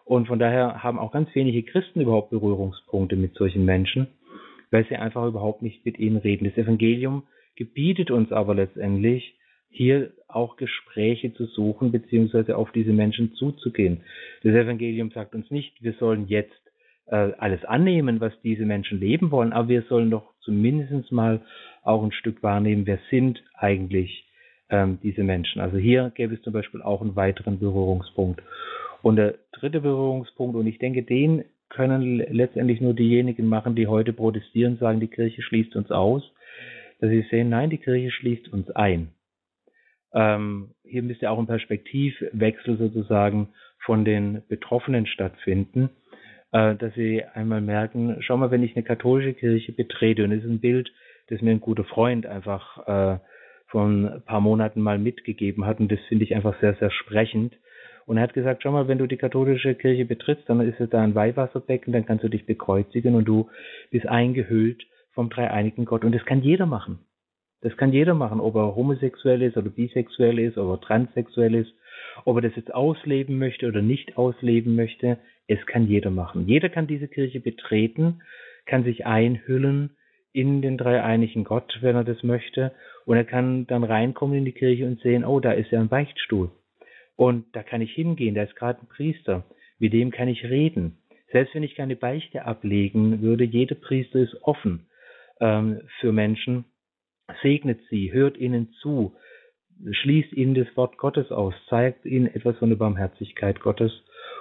[0.04, 4.06] Und von daher haben auch ganz wenige Christen überhaupt Berührungspunkte mit solchen Menschen
[4.70, 6.44] weil sie einfach überhaupt nicht mit ihnen reden.
[6.44, 7.24] Das Evangelium
[7.56, 9.38] gebietet uns aber letztendlich,
[9.70, 14.02] hier auch Gespräche zu suchen, beziehungsweise auf diese Menschen zuzugehen.
[14.42, 16.60] Das Evangelium sagt uns nicht, wir sollen jetzt
[17.06, 21.40] äh, alles annehmen, was diese Menschen leben wollen, aber wir sollen doch zumindest mal
[21.82, 24.26] auch ein Stück wahrnehmen, wer sind eigentlich
[24.70, 25.60] ähm, diese Menschen.
[25.60, 28.42] Also hier gäbe es zum Beispiel auch einen weiteren Berührungspunkt.
[29.02, 34.12] Und der dritte Berührungspunkt, und ich denke, den können letztendlich nur diejenigen machen, die heute
[34.12, 36.22] protestieren, sagen, die Kirche schließt uns aus,
[37.00, 39.10] dass sie sehen, nein, die Kirche schließt uns ein.
[40.16, 43.50] Ähm, hier müsste auch ein Perspektivwechsel sozusagen
[43.84, 45.90] von den Betroffenen stattfinden,
[46.52, 50.42] äh, dass sie einmal merken, schau mal, wenn ich eine katholische Kirche betrete, und das
[50.42, 50.90] ist ein Bild,
[51.28, 53.18] das mir ein guter Freund einfach äh,
[53.66, 57.54] vor ein paar Monaten mal mitgegeben hat, und das finde ich einfach sehr, sehr sprechend,
[58.06, 60.88] und er hat gesagt, schau mal, wenn du die katholische Kirche betrittst, dann ist es
[60.88, 63.50] da ein Weihwasserbecken, dann kannst du dich bekreuzigen und du
[63.90, 66.04] bist eingehüllt vom dreieinigen Gott.
[66.04, 67.00] Und das kann jeder machen.
[67.62, 71.72] Das kann jeder machen, ob er homosexuell ist oder bisexuell ist, ob er transsexuell ist,
[72.24, 75.18] ob er das jetzt ausleben möchte oder nicht ausleben möchte.
[75.48, 76.46] Es kann jeder machen.
[76.46, 78.22] Jeder kann diese Kirche betreten,
[78.66, 79.96] kann sich einhüllen
[80.32, 82.72] in den dreieinigen Gott, wenn er das möchte.
[83.06, 85.88] Und er kann dann reinkommen in die Kirche und sehen, oh, da ist ja ein
[85.88, 86.50] Beichtstuhl.
[87.16, 89.44] Und da kann ich hingehen, da ist gerade ein Priester,
[89.78, 90.98] mit dem kann ich reden.
[91.32, 94.86] Selbst wenn ich keine Beichte ablegen würde, jeder Priester ist offen
[95.40, 96.66] ähm, für Menschen,
[97.42, 99.14] segnet sie, hört ihnen zu,
[99.90, 103.92] schließt ihnen das Wort Gottes aus, zeigt ihnen etwas von der Barmherzigkeit Gottes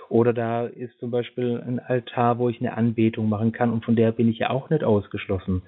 [0.10, 3.96] oder da ist zum Beispiel ein Altar, wo ich eine Anbetung machen kann und von
[3.96, 5.64] der bin ich ja auch nicht ausgeschlossen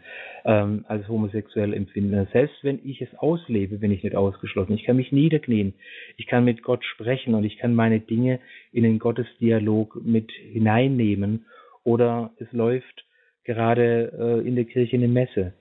[0.45, 2.27] ähm, als homosexuell empfinden.
[2.31, 4.73] Selbst wenn ich es auslebe, bin ich nicht ausgeschlossen.
[4.73, 5.73] Ich kann mich niederknien,
[6.17, 8.39] ich kann mit Gott sprechen und ich kann meine Dinge
[8.71, 11.45] in den Gottesdialog mit hineinnehmen
[11.83, 13.05] oder es läuft
[13.43, 14.11] gerade
[14.43, 15.53] äh, in der Kirche eine Messe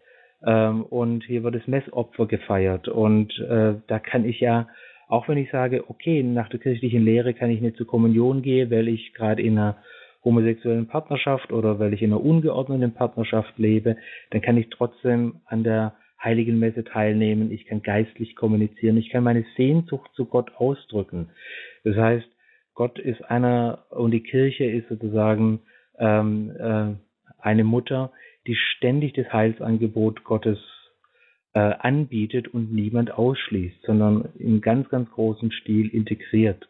[0.47, 2.88] ähm, und hier wird das Messopfer gefeiert.
[2.88, 4.66] Und äh, da kann ich ja
[5.09, 8.70] auch wenn ich sage, okay, nach der kirchlichen Lehre kann ich nicht zur Kommunion gehen,
[8.70, 9.76] weil ich gerade in einer
[10.24, 13.97] homosexuellen Partnerschaft oder weil ich in einer ungeordneten Partnerschaft lebe,
[14.30, 19.22] dann kann ich trotzdem an der Heiligen Messe teilnehmen, ich kann geistlich kommunizieren, ich kann
[19.22, 21.28] meine Sehnsucht zu Gott ausdrücken.
[21.84, 22.26] Das heißt,
[22.74, 25.61] Gott ist einer und die Kirche ist sozusagen
[25.99, 26.94] ähm, äh,
[27.38, 28.11] eine Mutter,
[28.47, 30.59] die ständig das Heilsangebot Gottes
[31.55, 36.68] äh, anbietet und niemand ausschließt, sondern im ganz, ganz großen Stil integriert.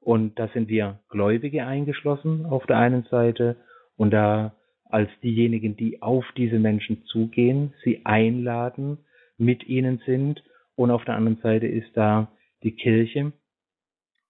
[0.00, 3.56] Und da sind wir Gläubige eingeschlossen auf der einen Seite
[3.96, 4.54] und da
[4.84, 8.98] als diejenigen, die auf diese Menschen zugehen, sie einladen,
[9.38, 10.42] mit ihnen sind
[10.76, 12.28] und auf der anderen Seite ist da
[12.62, 13.32] die Kirche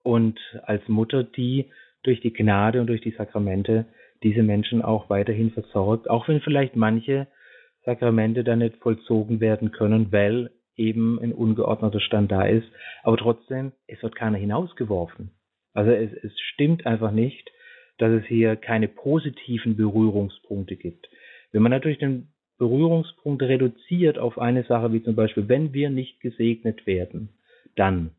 [0.03, 1.70] und als Mutter, die
[2.03, 3.87] durch die Gnade und durch die Sakramente
[4.25, 7.29] diese Menschen auch weiterhin versorgt, auch wenn vielleicht manche
[7.85, 12.66] Sakramente dann nicht vollzogen werden können, weil eben ein ungeordneter Stand da ist.
[13.03, 15.31] Aber trotzdem, es wird keiner hinausgeworfen.
[15.75, 17.51] Also es, es stimmt einfach nicht,
[17.99, 21.09] dass es hier keine positiven Berührungspunkte gibt.
[21.53, 26.20] Wenn man natürlich den Berührungspunkt reduziert auf eine Sache, wie zum Beispiel, wenn wir nicht
[26.20, 27.29] gesegnet werden,
[27.77, 28.11] dann,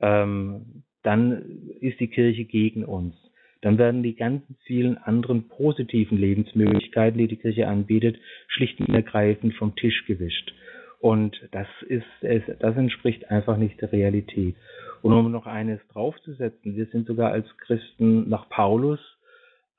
[0.00, 1.42] ähm, dann
[1.80, 3.14] ist die Kirche gegen uns
[3.62, 9.54] dann werden die ganzen vielen anderen positiven Lebensmöglichkeiten, die die Kirche anbietet, schlicht und ergreifend
[9.54, 10.52] vom Tisch gewischt.
[10.98, 14.54] Und das ist das entspricht einfach nicht der Realität.
[15.00, 19.00] Und um noch eines draufzusetzen, wir sind sogar als Christen nach Paulus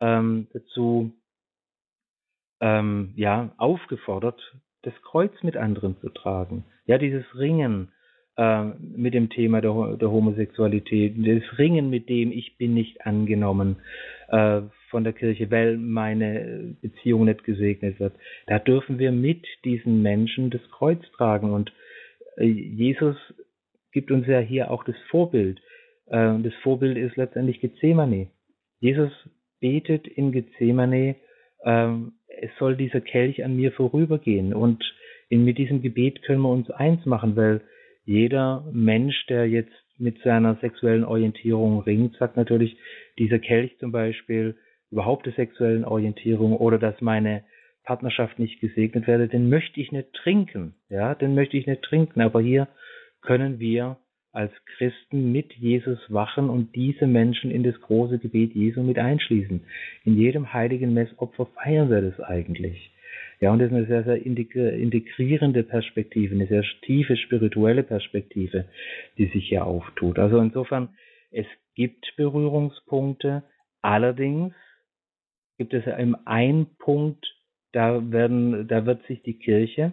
[0.02, 1.14] ähm, dazu
[2.60, 4.42] ähm, ja, aufgefordert,
[4.82, 6.66] das Kreuz mit anderen zu tragen.
[6.86, 7.92] Ja, dieses Ringen
[8.38, 8.66] äh,
[8.96, 13.78] mit dem Thema der, der, Homosexualität, das Ringen mit dem, ich bin nicht angenommen
[14.30, 18.14] äh, von der Kirche, weil meine Beziehung nicht gesegnet wird.
[18.48, 21.72] Da dürfen wir mit diesen Menschen das Kreuz tragen und
[22.38, 23.16] äh, Jesus
[23.92, 25.60] gibt uns ja hier auch das Vorbild.
[26.08, 28.28] Äh, das Vorbild ist letztendlich Gethsemane.
[28.80, 29.12] Jesus
[29.60, 31.16] betet in Gethsemane,
[31.64, 34.54] ähm, es soll dieser Kelch an mir vorübergehen.
[34.54, 34.84] Und
[35.30, 37.62] in, mit diesem Gebet können wir uns eins machen, weil
[38.06, 42.78] jeder Mensch, der jetzt mit seiner sexuellen Orientierung ringt, sagt natürlich,
[43.18, 44.56] dieser Kelch zum Beispiel,
[44.92, 47.44] überhaupt der sexuellen Orientierung oder dass meine
[47.84, 50.76] Partnerschaft nicht gesegnet werde, den möchte ich nicht trinken.
[50.90, 52.22] Ja, den möchte ich nicht trinken.
[52.22, 52.68] Aber hier
[53.22, 53.98] können wir
[54.32, 59.66] als Christen mit Jesus wachen und diese Menschen in das große Gebet Jesu mit einschließen.
[60.06, 62.93] In jedem heiligen Messopfer feiern wir das eigentlich.
[63.44, 68.70] Ja, und das ist eine sehr, sehr integrierende Perspektive, eine sehr tiefe spirituelle Perspektive,
[69.18, 70.18] die sich hier auftut.
[70.18, 70.96] Also insofern,
[71.30, 73.44] es gibt Berührungspunkte,
[73.82, 74.54] allerdings
[75.58, 77.36] gibt es im einen Punkt,
[77.74, 79.92] da werden, da wird sich die Kirche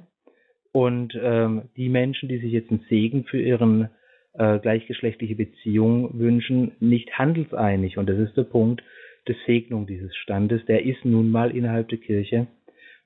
[0.71, 3.89] und ähm, die Menschen, die sich jetzt einen Segen für ihren
[4.35, 7.99] äh, gleichgeschlechtliche Beziehung wünschen, nicht handelseinig.
[7.99, 8.85] Und das ist der Punkt
[9.27, 10.65] der Segnung dieses Standes.
[10.67, 12.47] Der ist nun mal innerhalb der Kirche.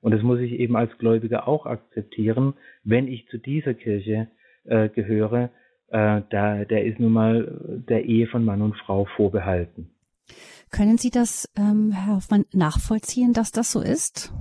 [0.05, 2.53] Und das muss ich eben als Gläubiger auch akzeptieren,
[2.83, 4.27] wenn ich zu dieser Kirche
[4.65, 5.49] äh, gehöre.
[5.87, 9.89] Äh, da, der ist nun mal der Ehe von Mann und Frau vorbehalten.
[10.69, 14.31] Können Sie das, ähm, Herr Hoffmann, nachvollziehen, dass das so ist?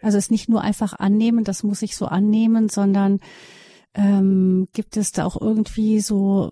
[0.00, 3.20] Also es nicht nur einfach annehmen, das muss ich so annehmen, sondern
[3.94, 6.50] ähm, gibt es da auch irgendwie so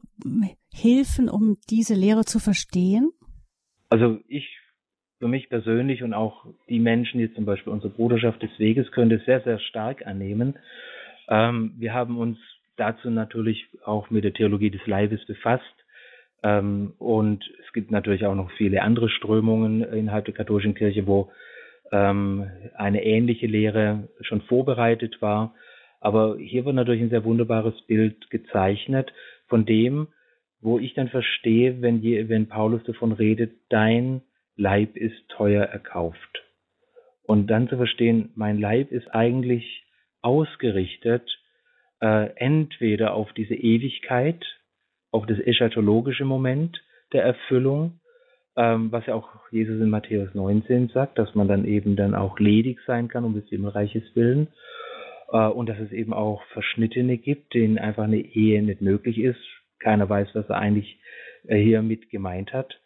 [0.72, 3.11] Hilfen, um diese Lehre zu verstehen?
[3.88, 4.59] Also ich
[5.20, 9.24] für mich persönlich und auch die Menschen, die zum Beispiel unsere Bruderschaft des Weges, das
[9.26, 10.58] sehr, sehr stark annehmen.
[11.28, 12.38] Ähm, wir haben uns
[12.76, 15.64] dazu natürlich auch mit der Theologie des Leibes befasst.
[16.42, 21.30] Ähm, und es gibt natürlich auch noch viele andere Strömungen innerhalb der katholischen Kirche, wo
[21.92, 25.54] ähm, eine ähnliche Lehre schon vorbereitet war.
[26.00, 29.12] Aber hier wird natürlich ein sehr wunderbares Bild gezeichnet
[29.48, 30.08] von dem,
[30.62, 34.22] wo ich dann verstehe, wenn, je, wenn Paulus davon redet, dein
[34.61, 36.44] Leib ist teuer erkauft.
[37.22, 39.84] Und dann zu verstehen, mein Leib ist eigentlich
[40.20, 41.22] ausgerichtet
[42.02, 44.44] äh, entweder auf diese Ewigkeit,
[45.12, 46.82] auf das eschatologische Moment
[47.14, 48.00] der Erfüllung,
[48.54, 52.38] ähm, was ja auch Jesus in Matthäus 19 sagt, dass man dann eben dann auch
[52.38, 54.48] ledig sein kann um des Himmelreiches willen
[55.32, 59.40] äh, und dass es eben auch Verschnittene gibt, denen einfach eine Ehe nicht möglich ist.
[59.78, 60.98] Keiner weiß, was er eigentlich
[61.46, 62.78] äh, hier mit gemeint hat.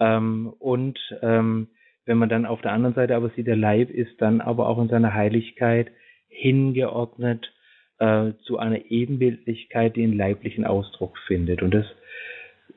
[0.00, 1.68] Ähm, und ähm,
[2.04, 4.80] wenn man dann auf der anderen Seite aber sieht, der Leib ist dann aber auch
[4.80, 5.90] in seiner Heiligkeit
[6.28, 7.52] hingeordnet
[7.98, 11.62] äh, zu einer Ebenbildlichkeit, die einen leiblichen Ausdruck findet.
[11.62, 11.86] Und das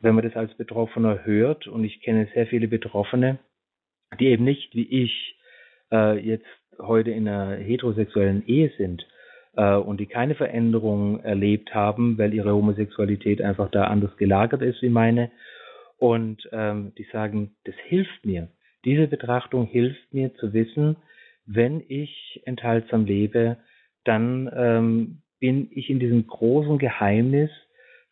[0.02, 3.40] wenn man das als Betroffener hört, und ich kenne sehr viele Betroffene,
[4.20, 5.40] die eben nicht wie ich
[5.92, 6.46] äh, jetzt
[6.80, 9.06] heute in einer heterosexuellen Ehe sind
[9.56, 14.82] äh, und die keine Veränderung erlebt haben, weil ihre Homosexualität einfach da anders gelagert ist
[14.82, 15.32] wie meine.
[16.02, 18.48] Und ähm, die sagen, das hilft mir.
[18.86, 20.96] Diese Betrachtung hilft mir zu wissen,
[21.46, 23.58] wenn ich enthaltsam lebe,
[24.04, 27.52] dann ähm, bin ich in diesem großen Geheimnis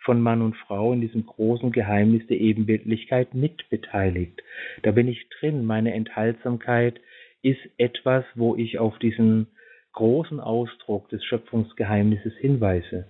[0.06, 4.40] von Mann und Frau in diesem großen Geheimnis der Ebenbildlichkeit mitbeteiligt.
[4.84, 5.66] Da bin ich drin.
[5.66, 7.02] Meine Enthaltsamkeit
[7.42, 9.48] ist etwas, wo ich auf diesen
[9.94, 13.08] großen Ausdruck des Schöpfungsgeheimnisses hinweise.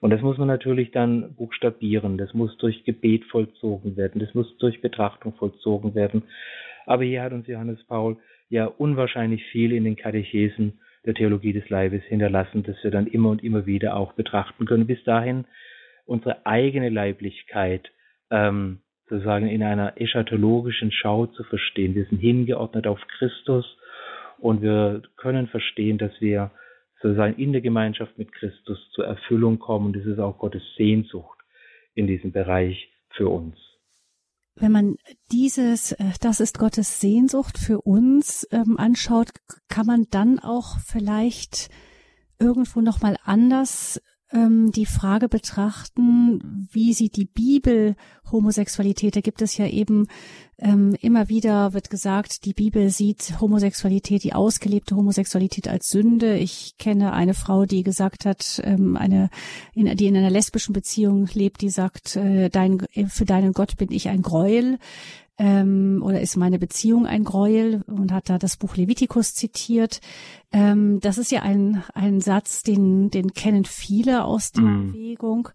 [0.00, 2.16] Und das muss man natürlich dann buchstabieren.
[2.16, 4.20] Das muss durch Gebet vollzogen werden.
[4.20, 6.22] Das muss durch Betrachtung vollzogen werden.
[6.86, 8.16] Aber hier hat uns Johannes Paul
[8.48, 13.30] ja unwahrscheinlich viel in den Katechesen der Theologie des Leibes hinterlassen, das wir dann immer
[13.30, 14.86] und immer wieder auch betrachten können.
[14.86, 15.44] Bis dahin
[16.06, 17.90] unsere eigene Leiblichkeit
[18.30, 21.94] ähm, sozusagen in einer eschatologischen Schau zu verstehen.
[21.94, 23.76] Wir sind hingeordnet auf Christus
[24.38, 26.50] und wir können verstehen, dass wir
[27.02, 29.92] sozusagen in der Gemeinschaft mit Christus zur Erfüllung kommen.
[29.92, 31.38] Das ist auch Gottes Sehnsucht
[31.94, 33.56] in diesem Bereich für uns.
[34.56, 34.96] Wenn man
[35.32, 39.30] dieses, äh, das ist Gottes Sehnsucht für uns ähm, anschaut,
[39.68, 41.70] kann man dann auch vielleicht
[42.38, 44.00] irgendwo noch mal anders
[44.32, 47.96] ähm, die Frage betrachten, wie sieht die Bibel
[48.30, 49.16] Homosexualität?
[49.16, 50.06] Da gibt es ja eben
[50.58, 56.36] ähm, immer wieder wird gesagt, die Bibel sieht Homosexualität, die ausgelebte Homosexualität als Sünde.
[56.36, 59.30] Ich kenne eine Frau, die gesagt hat, ähm, eine,
[59.74, 63.90] in, die in einer lesbischen Beziehung lebt, die sagt, äh, dein, für deinen Gott bin
[63.90, 64.78] ich ein Gräuel
[65.40, 70.02] ähm, oder ist meine Beziehung ein Gräuel und hat da das Buch Levitikus zitiert.
[70.52, 74.92] Ähm, das ist ja ein, ein Satz, den, den kennen viele aus der mm.
[74.92, 75.48] Bewegung.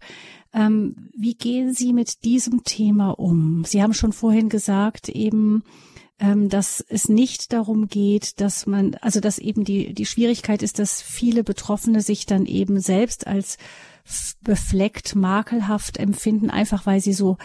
[0.52, 3.62] Ähm, wie gehen Sie mit diesem Thema um?
[3.64, 5.62] Sie haben schon vorhin gesagt, eben,
[6.18, 10.80] ähm, dass es nicht darum geht, dass man, also dass eben die, die Schwierigkeit ist,
[10.80, 13.56] dass viele Betroffene sich dann eben selbst als
[14.42, 17.36] befleckt, makelhaft empfinden, einfach weil sie so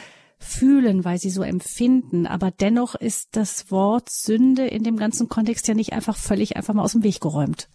[0.43, 2.27] fühlen, weil sie so empfinden.
[2.27, 6.73] Aber dennoch ist das Wort Sünde in dem ganzen Kontext ja nicht einfach völlig einfach
[6.73, 7.67] mal aus dem Weg geräumt.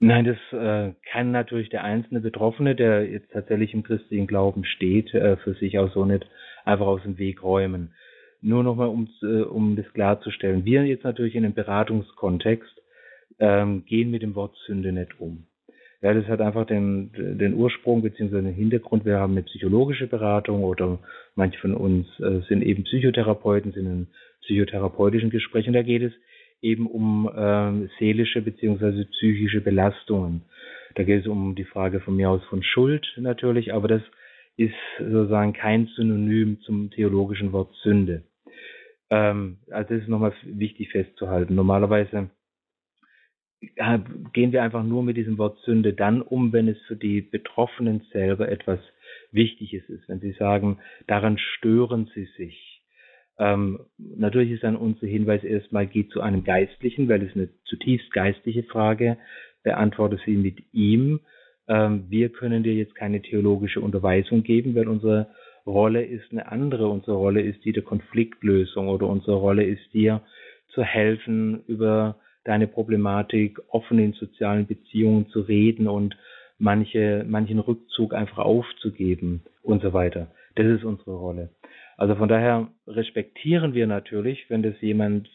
[0.00, 5.14] Nein, das äh, kann natürlich der einzelne Betroffene, der jetzt tatsächlich im christlichen Glauben steht,
[5.14, 6.26] äh, für sich auch so nicht
[6.64, 7.94] einfach aus dem Weg räumen.
[8.42, 10.66] Nur nochmal, um, äh, um das klarzustellen.
[10.66, 12.82] Wir jetzt natürlich in einem Beratungskontext
[13.38, 15.46] ähm, gehen mit dem Wort Sünde nicht um.
[16.04, 18.42] Ja, das hat einfach den, den Ursprung bzw.
[18.42, 19.06] den Hintergrund.
[19.06, 20.98] Wir haben eine psychologische Beratung oder
[21.34, 24.06] manche von uns äh, sind eben Psychotherapeuten, sind in
[24.42, 25.72] psychotherapeutischen Gesprächen.
[25.72, 26.12] Da geht es
[26.60, 30.42] eben um äh, seelische beziehungsweise psychische Belastungen.
[30.94, 34.02] Da geht es um die Frage von mir aus von Schuld natürlich, aber das
[34.58, 38.24] ist sozusagen kein Synonym zum theologischen Wort Sünde.
[39.08, 41.54] Ähm, also das ist nochmal wichtig festzuhalten.
[41.54, 42.28] Normalerweise
[44.32, 48.02] gehen wir einfach nur mit diesem Wort Sünde dann um, wenn es für die Betroffenen
[48.12, 48.80] selber etwas
[49.32, 50.08] Wichtiges ist.
[50.08, 52.74] Wenn sie sagen, daran stören sie sich
[53.38, 58.12] ähm, natürlich ist dann unser Hinweis erstmal, geht zu einem Geistlichen, weil es eine zutiefst
[58.12, 59.16] geistliche Frage,
[59.62, 61.20] beantworte sie mit ihm.
[61.66, 65.28] Ähm, wir können dir jetzt keine theologische Unterweisung geben, weil unsere
[65.66, 66.86] Rolle ist eine andere.
[66.88, 70.20] Unsere Rolle ist die der Konfliktlösung oder unsere Rolle ist dir
[70.68, 76.16] zu helfen, über deine Problematik offen in sozialen Beziehungen zu reden und
[76.58, 80.28] manche, manchen Rückzug einfach aufzugeben und so weiter.
[80.54, 81.50] Das ist unsere Rolle.
[81.96, 85.28] Also von daher respektieren wir natürlich, wenn das jemand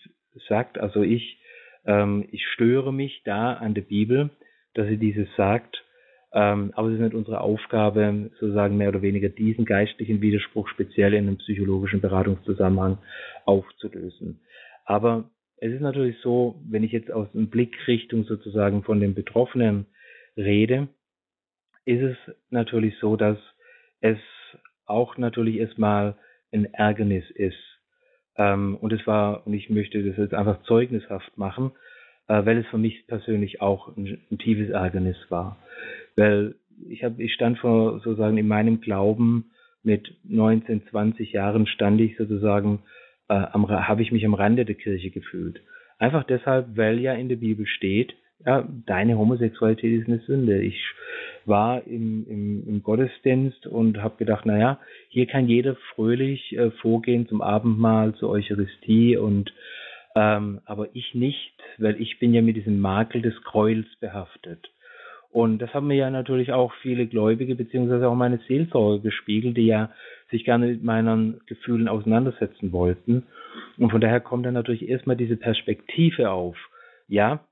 [0.47, 1.39] sagt, also ich,
[1.86, 4.30] ähm, ich störe mich da an der Bibel,
[4.74, 5.84] dass sie dieses sagt,
[6.32, 11.14] ähm, aber es ist nicht unsere Aufgabe, sozusagen mehr oder weniger diesen geistlichen Widerspruch speziell
[11.14, 12.99] in einem psychologischen Beratungszusammenhang
[13.45, 14.39] aufzulösen.
[14.86, 15.30] Aber
[15.62, 19.86] es ist natürlich so, wenn ich jetzt aus dem Blickrichtung sozusagen von den Betroffenen
[20.38, 20.88] rede,
[21.86, 22.18] ist es
[22.49, 23.38] natürlich so, dass
[23.99, 24.18] es
[24.86, 26.16] auch natürlich erstmal
[26.51, 27.57] ein Ärgernis ist.
[28.38, 31.72] Ähm, und es war, und ich möchte das jetzt einfach zeugnishaft machen,
[32.28, 35.57] äh, weil es für mich persönlich auch ein, ein tiefes Ärgernis war.
[36.16, 36.55] Weil
[36.88, 39.51] ich habe, ich stand vor sozusagen in meinem Glauben
[39.84, 42.80] mit 19, 20 Jahren stand ich sozusagen,
[43.30, 45.61] äh, habe ich mich am Rande der Kirche gefühlt.
[45.97, 48.13] Einfach deshalb, weil ja in der Bibel steht,
[48.45, 50.61] ja, deine Homosexualität ist eine Sünde.
[50.61, 50.82] Ich
[51.45, 57.27] war im, im, im Gottesdienst und habe gedacht, naja, hier kann jeder fröhlich äh, vorgehen
[57.27, 59.53] zum Abendmahl, zur Eucharistie und
[60.15, 64.71] ähm, aber ich nicht, weil ich bin ja mit diesem Makel des Gräuels behaftet.
[65.32, 69.67] Und das haben mir ja natürlich auch viele Gläubige beziehungsweise auch meine Seelsorge gespiegelt, die
[69.67, 69.91] ja
[70.32, 73.27] sich gerne mit meinen Gefühlen auseinandersetzen wollten.
[73.77, 76.57] Und von daher kommt dann natürlich erstmal diese Perspektive auf.
[77.07, 77.45] Ja,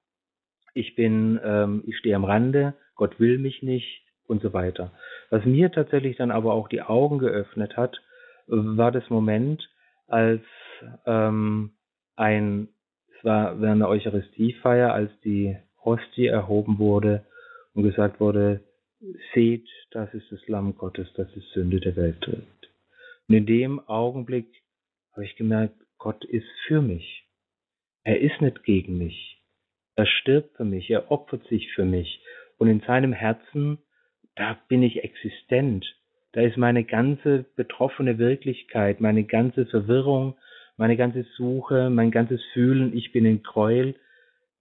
[0.74, 4.92] ich bin, ähm, ich stehe am Rande, Gott will mich nicht und so weiter.
[5.30, 8.02] Was mir tatsächlich dann aber auch die Augen geöffnet hat,
[8.48, 9.70] war das Moment,
[10.08, 10.42] als
[11.06, 11.72] ähm,
[12.16, 12.70] ein,
[13.16, 17.24] es war während der Eucharistiefeier, als die Hostie erhoben wurde
[17.78, 18.62] und gesagt wurde,
[19.36, 22.70] seht, das ist das Lamm Gottes, das ist Sünde der Welt trägt.
[23.28, 24.48] Und in dem Augenblick
[25.12, 27.28] habe ich gemerkt, Gott ist für mich.
[28.04, 29.44] Er ist nicht gegen mich.
[29.96, 32.20] Er stirbt für mich, er opfert sich für mich.
[32.58, 33.78] Und in seinem Herzen,
[34.36, 35.86] da bin ich existent.
[36.32, 40.36] Da ist meine ganze betroffene Wirklichkeit, meine ganze Verwirrung,
[40.78, 43.94] meine ganze Suche, mein ganzes Fühlen, ich bin in Gräuel,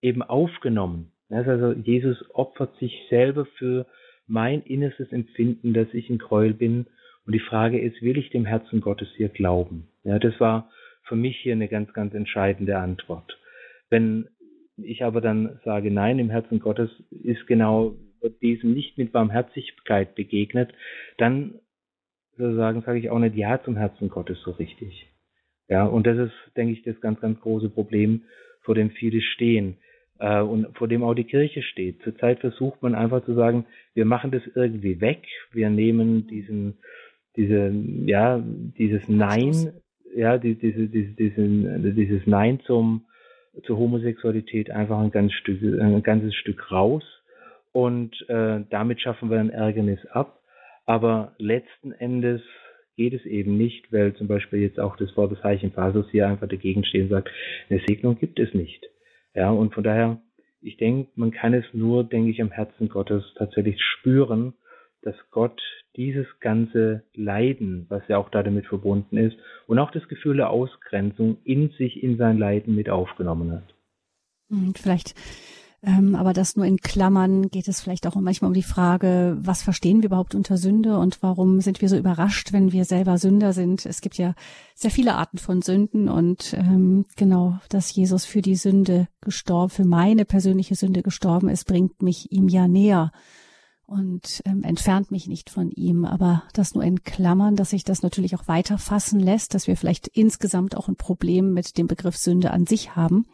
[0.02, 1.12] eben aufgenommen.
[1.28, 3.86] Also Jesus opfert sich selber für
[4.26, 6.86] mein innerstes Empfinden, dass ich in Gräuel bin.
[7.26, 9.88] Und die Frage ist, will ich dem Herzen Gottes hier glauben?
[10.04, 10.70] Ja, das war
[11.04, 13.38] für mich hier eine ganz, ganz entscheidende Antwort.
[13.90, 14.28] Wenn
[14.76, 17.96] ich aber dann sage, nein, im Herzen Gottes ist genau
[18.42, 20.72] diesem nicht mit Barmherzigkeit begegnet,
[21.18, 21.60] dann
[22.36, 25.08] sozusagen sage ich auch nicht Ja zum Herzen Gottes so richtig.
[25.68, 28.24] Ja, und das ist, denke ich, das ganz, ganz große Problem,
[28.62, 29.78] vor dem viele stehen
[30.18, 32.02] äh, und vor dem auch die Kirche steht.
[32.02, 36.78] Zurzeit versucht man einfach zu sagen, wir machen das irgendwie weg, wir nehmen diesen,
[37.36, 37.72] diese,
[38.04, 38.42] ja,
[38.78, 39.72] dieses Nein,
[40.14, 43.06] ja, die, diese, diese, diesen, dieses Nein zum
[43.64, 47.02] zur Homosexualität einfach ein, ganz Stück, ein ganzes Stück raus
[47.72, 50.40] und äh, damit schaffen wir ein Ärgernis ab.
[50.84, 52.40] Aber letzten Endes
[52.96, 56.28] geht es eben nicht, weil zum Beispiel jetzt auch das Wort des Heiligen Vaters hier
[56.28, 57.30] einfach dagegen stehen und sagt,
[57.68, 58.88] eine Segnung gibt es nicht.
[59.36, 60.18] Ja, und von daher,
[60.62, 64.54] ich denke, man kann es nur, denke ich, am Herzen Gottes tatsächlich spüren,
[65.02, 65.60] dass Gott
[65.94, 70.48] dieses ganze Leiden, was ja auch da damit verbunden ist, und auch das Gefühl der
[70.48, 73.74] Ausgrenzung in sich, in sein Leiden mit aufgenommen hat.
[74.48, 75.14] Hm, vielleicht
[76.16, 80.02] aber das nur in Klammern geht es vielleicht auch manchmal um die Frage, was verstehen
[80.02, 83.86] wir überhaupt unter Sünde und warum sind wir so überrascht, wenn wir selber Sünder sind?
[83.86, 84.34] Es gibt ja
[84.74, 89.84] sehr viele Arten von Sünden und ähm, genau, dass Jesus für die Sünde gestorben, für
[89.84, 93.12] meine persönliche Sünde gestorben ist, bringt mich ihm ja näher
[93.86, 96.04] und ähm, entfernt mich nicht von ihm.
[96.04, 99.76] Aber das nur in Klammern, dass sich das natürlich auch weiter fassen lässt, dass wir
[99.76, 103.26] vielleicht insgesamt auch ein Problem mit dem Begriff Sünde an sich haben.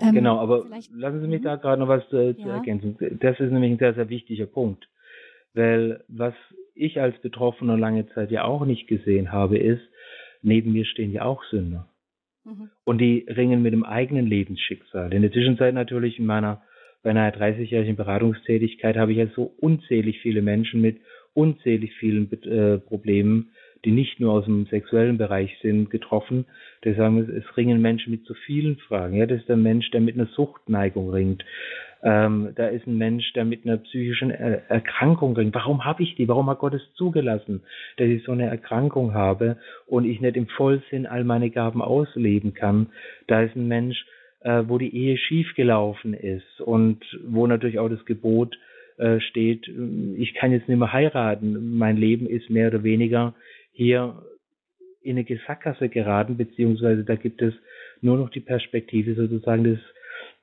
[0.00, 2.56] Ähm, genau, aber lassen Sie mich da gerade noch was äh, zu ja.
[2.56, 2.96] ergänzen.
[3.20, 4.88] Das ist nämlich ein sehr, sehr wichtiger Punkt.
[5.54, 6.34] Weil was
[6.74, 9.82] ich als Betroffener lange Zeit ja auch nicht gesehen habe, ist,
[10.42, 11.88] neben mir stehen ja auch Sünder.
[12.44, 12.70] Mhm.
[12.84, 15.12] Und die ringen mit dem eigenen Lebensschicksal.
[15.12, 16.62] In der Zwischenzeit natürlich in meiner
[17.08, 20.98] bei einer 30-jährigen Beratungstätigkeit habe ich ja so unzählig viele Menschen mit
[21.32, 23.48] unzählig vielen äh, Problemen,
[23.86, 26.44] die nicht nur aus dem sexuellen Bereich sind, getroffen.
[26.84, 29.16] Sagen, es ringen Menschen mit so vielen Fragen.
[29.16, 31.46] Ja, das ist der Mensch, der mit einer Suchtneigung ringt.
[32.02, 35.54] Ähm, da ist ein Mensch, der mit einer psychischen er Erkrankung ringt.
[35.54, 36.28] Warum habe ich die?
[36.28, 37.62] Warum hat Gott es zugelassen,
[37.96, 39.56] dass ich so eine Erkrankung habe
[39.86, 42.88] und ich nicht im Vollsinn all meine Gaben ausleben kann?
[43.28, 44.04] Da ist ein Mensch,
[44.40, 48.58] äh, wo die Ehe schiefgelaufen ist und wo natürlich auch das Gebot
[48.96, 49.68] äh, steht,
[50.16, 53.34] ich kann jetzt nicht mehr heiraten, mein Leben ist mehr oder weniger
[53.72, 54.22] hier
[55.02, 57.54] in eine Sackgasse geraten, beziehungsweise da gibt es
[58.00, 59.78] nur noch die Perspektive sozusagen des,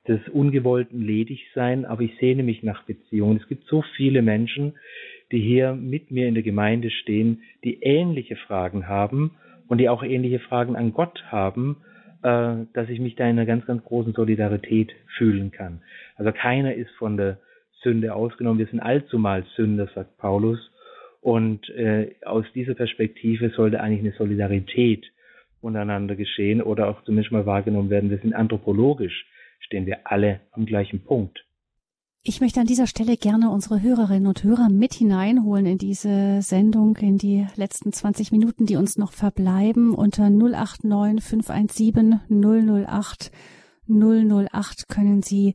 [0.08, 3.38] des ungewollten Ledigsein, aber ich sehne mich nach Beziehungen.
[3.40, 4.74] Es gibt so viele Menschen,
[5.32, 9.32] die hier mit mir in der Gemeinde stehen, die ähnliche Fragen haben
[9.68, 11.76] und die auch ähnliche Fragen an Gott haben
[12.26, 15.80] dass ich mich da in einer ganz, ganz großen Solidarität fühlen kann.
[16.16, 17.38] Also keiner ist von der
[17.82, 18.58] Sünde ausgenommen.
[18.58, 20.58] Wir sind allzumal Sünder, sagt Paulus.
[21.20, 25.06] Und äh, aus dieser Perspektive sollte eigentlich eine Solidarität
[25.60, 28.10] untereinander geschehen oder auch zumindest mal wahrgenommen werden.
[28.10, 29.26] Wir sind anthropologisch,
[29.60, 31.45] stehen wir alle am gleichen Punkt.
[32.28, 36.96] Ich möchte an dieser Stelle gerne unsere Hörerinnen und Hörer mit hineinholen in diese Sendung,
[36.96, 39.94] in die letzten 20 Minuten, die uns noch verbleiben.
[39.94, 43.30] Unter 089 517 008
[43.88, 45.54] 008 können Sie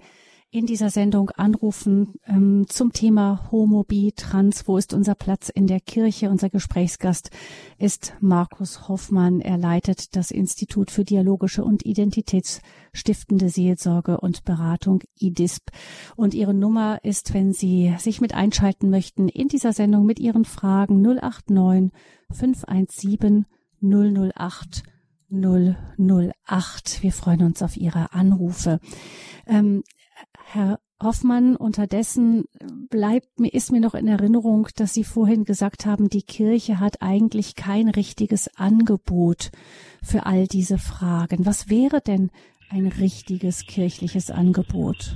[0.51, 4.67] in dieser Sendung anrufen ähm, zum Thema Homo, Bi, Trans.
[4.67, 6.29] Wo ist unser Platz in der Kirche?
[6.29, 7.29] Unser Gesprächsgast
[7.77, 9.39] ist Markus Hoffmann.
[9.39, 15.71] Er leitet das Institut für dialogische und identitätsstiftende Seelsorge und Beratung IDISP.
[16.17, 20.43] Und Ihre Nummer ist, wenn Sie sich mit einschalten möchten, in dieser Sendung mit Ihren
[20.43, 21.91] Fragen 089
[22.29, 23.45] 517
[23.81, 24.83] 008
[25.31, 27.03] 008.
[27.03, 28.81] Wir freuen uns auf Ihre Anrufe.
[29.47, 29.83] Ähm,
[30.53, 32.43] Herr Hoffmann, unterdessen
[32.89, 36.97] bleibt mir, ist mir noch in Erinnerung, dass Sie vorhin gesagt haben, die Kirche hat
[37.01, 39.51] eigentlich kein richtiges Angebot
[40.03, 41.45] für all diese Fragen.
[41.45, 42.31] Was wäre denn
[42.69, 45.15] ein richtiges kirchliches Angebot?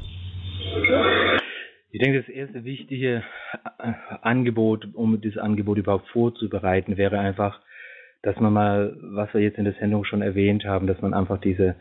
[1.91, 3.21] Ich denke, das erste wichtige
[4.21, 7.59] Angebot, um dieses Angebot überhaupt vorzubereiten, wäre einfach,
[8.21, 11.41] dass man mal, was wir jetzt in der Sendung schon erwähnt haben, dass man einfach
[11.41, 11.75] diese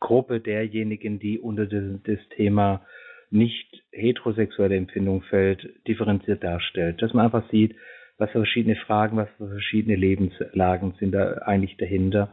[0.00, 2.82] Gruppe derjenigen, die unter das, Thema
[3.30, 7.02] nicht heterosexuelle Empfindung fällt, differenziert darstellt.
[7.02, 7.74] Dass man einfach sieht,
[8.16, 12.32] was für verschiedene Fragen, was für verschiedene Lebenslagen sind da eigentlich dahinter.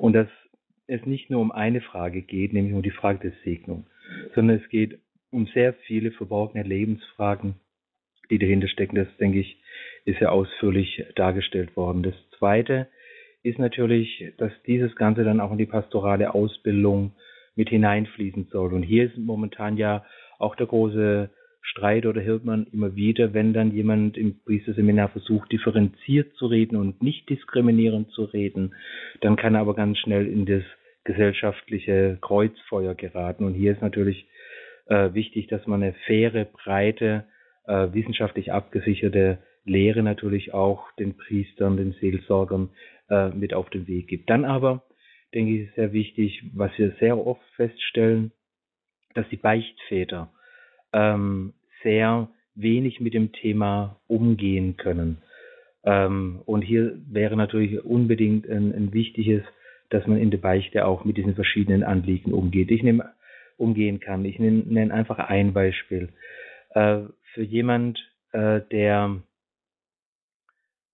[0.00, 0.28] Und dass
[0.86, 3.86] es nicht nur um eine Frage geht, nämlich um die Frage der Segnung,
[4.34, 4.98] sondern es geht
[5.30, 7.54] um sehr viele verborgene Lebensfragen,
[8.30, 8.96] die dahinter stecken.
[8.96, 9.56] Das, denke ich,
[10.04, 12.02] ist ja ausführlich dargestellt worden.
[12.02, 12.86] Das Zweite
[13.44, 17.12] ist natürlich, dass dieses Ganze dann auch in die pastorale Ausbildung
[17.54, 18.72] mit hineinfließen soll.
[18.72, 20.04] Und hier ist momentan ja
[20.38, 21.30] auch der große
[21.60, 26.76] Streit oder hört man immer wieder, wenn dann jemand im Priesterseminar versucht, differenziert zu reden
[26.76, 28.74] und nicht diskriminierend zu reden,
[29.20, 30.62] dann kann er aber ganz schnell in das
[31.04, 33.44] gesellschaftliche Kreuzfeuer geraten.
[33.44, 34.26] Und hier ist natürlich
[34.86, 37.24] äh, wichtig, dass man eine faire, breite,
[37.66, 42.70] äh, wissenschaftlich abgesicherte Lehre natürlich auch den Priestern, den Seelsorgern
[43.10, 44.30] äh, mit auf den Weg gibt.
[44.30, 44.82] Dann aber,
[45.34, 48.32] denke ich, ist sehr wichtig, was wir sehr oft feststellen,
[49.14, 50.32] dass die Beichtväter
[50.92, 55.18] ähm, sehr wenig mit dem Thema umgehen können.
[55.84, 59.42] Ähm, und hier wäre natürlich unbedingt ein, ein, wichtiges,
[59.90, 62.70] dass man in der Beichte auch mit diesen verschiedenen Anliegen umgeht.
[62.70, 63.12] Ich nehme
[63.56, 64.24] umgehen kann.
[64.24, 66.08] Ich nenne, einfach ein Beispiel.
[66.70, 67.02] Äh,
[67.34, 67.98] für jemand,
[68.32, 69.16] äh, der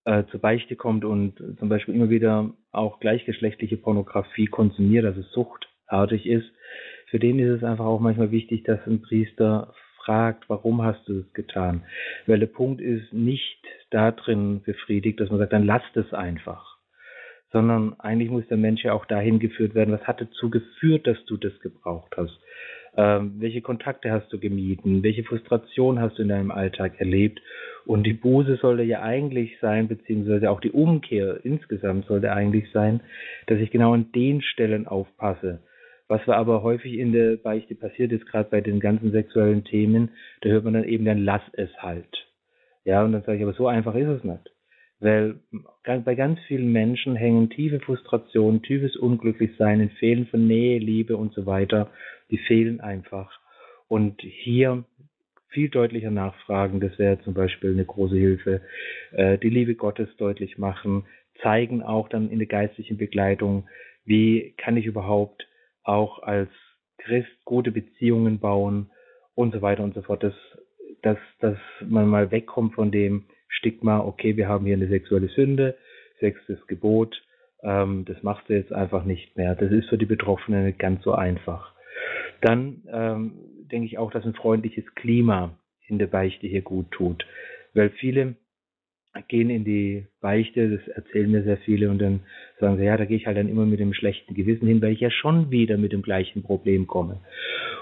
[0.05, 6.25] äh, zur Beichte kommt und zum Beispiel immer wieder auch gleichgeschlechtliche Pornografie konsumiert, also suchtartig
[6.25, 6.51] ist,
[7.11, 9.73] für den ist es einfach auch manchmal wichtig, dass ein Priester
[10.05, 11.83] fragt, warum hast du es getan?
[12.25, 16.77] Weil der Punkt ist nicht darin befriedigt, dass man sagt, dann lasst es einfach.
[17.51, 21.23] Sondern eigentlich muss der Mensch ja auch dahin geführt werden, was hat dazu geführt, dass
[21.25, 22.39] du das gebraucht hast?
[22.95, 25.03] Ähm, welche Kontakte hast du gemieden?
[25.03, 27.41] Welche Frustration hast du in deinem Alltag erlebt?
[27.85, 33.01] Und die Buße sollte ja eigentlich sein, beziehungsweise auch die Umkehr insgesamt sollte eigentlich sein,
[33.47, 35.61] dass ich genau an den Stellen aufpasse.
[36.07, 40.09] Was wir aber häufig in der Beichte passiert ist, gerade bei den ganzen sexuellen Themen,
[40.41, 42.27] da hört man dann eben, dann lass es halt.
[42.83, 44.51] Ja, und dann sage ich, aber so einfach ist es nicht.
[44.99, 45.39] Weil
[45.83, 51.33] bei ganz vielen Menschen hängen tiefe Frustrationen, tiefes Unglücklichsein, ein Fehlen von Nähe, Liebe und
[51.33, 51.89] so weiter.
[52.29, 53.31] Die fehlen einfach.
[53.87, 54.83] Und hier
[55.51, 58.61] viel deutlicher nachfragen, das wäre zum Beispiel eine große Hilfe.
[59.11, 61.05] Äh, die Liebe Gottes deutlich machen,
[61.41, 63.67] zeigen auch dann in der geistlichen Begleitung,
[64.05, 65.47] wie kann ich überhaupt
[65.83, 66.49] auch als
[66.97, 68.91] Christ gute Beziehungen bauen
[69.35, 70.23] und so weiter und so fort.
[70.23, 70.35] Dass,
[71.01, 71.57] dass, dass
[71.87, 75.75] man mal wegkommt von dem, Stigma, okay, wir haben hier eine sexuelle Sünde,
[76.19, 77.21] sechstes Gebot,
[77.63, 79.55] ähm, das machst du jetzt einfach nicht mehr.
[79.55, 81.73] Das ist für die Betroffenen nicht ganz so einfach.
[82.41, 83.33] Dann ähm,
[83.71, 85.57] denke ich auch, dass ein freundliches Klima
[85.87, 87.25] in der Beichte hier gut tut,
[87.73, 88.35] weil viele
[89.27, 92.21] gehen in die Beichte, das erzählen mir sehr viele und dann
[92.59, 94.93] sagen sie, ja, da gehe ich halt dann immer mit dem schlechten Gewissen hin, weil
[94.93, 97.19] ich ja schon wieder mit dem gleichen Problem komme.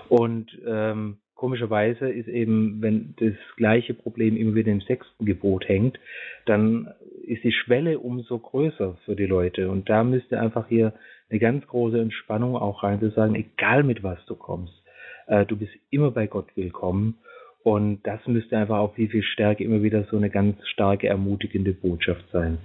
[0.08, 6.00] Und ähm, komischerweise ist eben, wenn das gleiche Problem immer wieder im sechsten Gebot hängt,
[6.46, 6.90] dann
[7.26, 9.70] ist die Schwelle umso größer für die Leute.
[9.70, 10.94] Und da müsste einfach hier
[11.30, 14.79] eine ganz große Entspannung auch rein, zu sagen, egal mit was du kommst,
[15.48, 17.20] du bist immer bei Gott willkommen.
[17.64, 21.74] Und das müsste einfach auch wie viel Stärke immer wieder so eine ganz starke, ermutigende
[21.74, 22.58] Botschaft sein.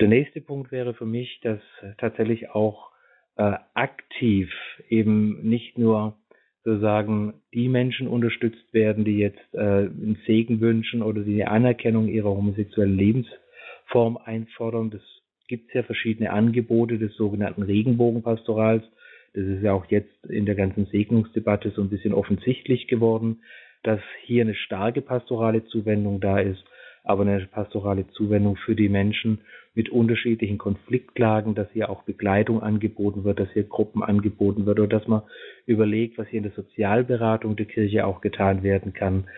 [0.00, 1.60] Der nächste Punkt wäre für mich, dass
[1.98, 2.90] tatsächlich auch
[3.36, 4.50] äh, aktiv
[4.88, 6.16] eben nicht nur
[6.64, 12.08] sozusagen die Menschen unterstützt werden, die jetzt äh, einen Segen wünschen oder die eine Anerkennung
[12.08, 14.90] ihrer homosexuellen Lebensform einfordern.
[14.90, 15.02] Das
[15.48, 18.84] gibt es ja verschiedene Angebote des sogenannten Regenbogenpastorals.
[19.34, 23.42] Das ist ja auch jetzt in der ganzen Segnungsdebatte so ein bisschen offensichtlich geworden,
[23.82, 26.64] dass hier eine starke pastorale Zuwendung da ist,
[27.04, 29.40] aber eine pastorale Zuwendung für die Menschen
[29.74, 34.98] mit unterschiedlichen Konfliktlagen, dass hier auch Begleitung angeboten wird, dass hier Gruppen angeboten wird oder
[34.98, 35.22] dass man
[35.66, 39.28] überlegt, was hier in der Sozialberatung der Kirche auch getan werden kann.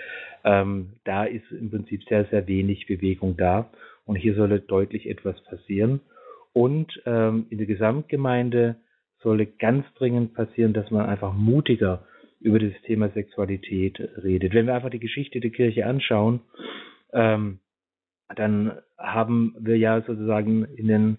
[0.42, 3.70] Ähm, da ist im Prinzip sehr, sehr wenig Bewegung da
[4.06, 6.00] und hier solle deutlich etwas passieren.
[6.52, 8.76] Und ähm, in der Gesamtgemeinde
[9.22, 12.04] solle ganz dringend passieren, dass man einfach mutiger
[12.40, 14.54] über das Thema Sexualität redet.
[14.54, 16.40] Wenn wir einfach die Geschichte der Kirche anschauen,
[17.12, 17.60] ähm,
[18.34, 21.18] dann haben wir ja sozusagen in den,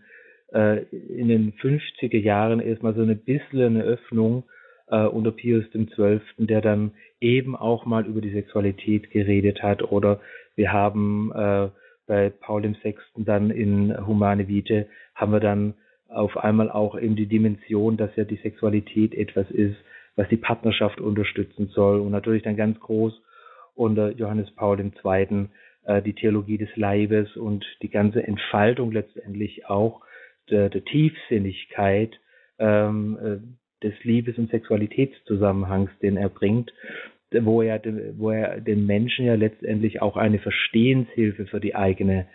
[0.53, 4.44] äh, in den 50er Jahren erstmal so eine bisschen eine Öffnung
[4.88, 9.84] äh, unter Pius XII., der dann eben auch mal über die Sexualität geredet hat.
[9.91, 10.22] Oder
[10.56, 11.69] wir haben äh,
[12.07, 12.95] bei Paul VI.
[13.18, 15.76] dann in Humane Vitae, haben wir dann
[16.11, 19.77] auf einmal auch eben die Dimension, dass ja die Sexualität etwas ist,
[20.15, 21.99] was die Partnerschaft unterstützen soll.
[21.99, 23.21] Und natürlich dann ganz groß
[23.75, 25.47] unter Johannes Paul II
[25.85, 30.01] äh, die Theologie des Leibes und die ganze Entfaltung letztendlich auch
[30.49, 32.19] der, der Tiefsinnigkeit
[32.59, 36.71] ähm, äh, des Liebes- und Sexualitätszusammenhangs, den er bringt,
[37.31, 37.81] wo er,
[38.17, 42.27] wo er den Menschen ja letztendlich auch eine Verstehenshilfe für die eigene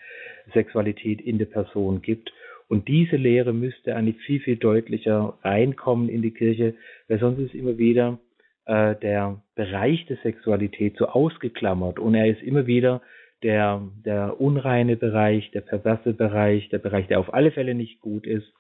[0.52, 2.32] Sexualität in der Person gibt.
[2.68, 6.74] Und diese Lehre müsste eigentlich viel, viel deutlicher reinkommen in die Kirche,
[7.08, 8.18] weil sonst ist immer wieder
[8.66, 13.02] äh, der Bereich der Sexualität so ausgeklammert und er ist immer wieder
[13.42, 18.26] der, der unreine Bereich, der perverse Bereich, der Bereich, der auf alle Fälle nicht gut
[18.26, 18.52] ist.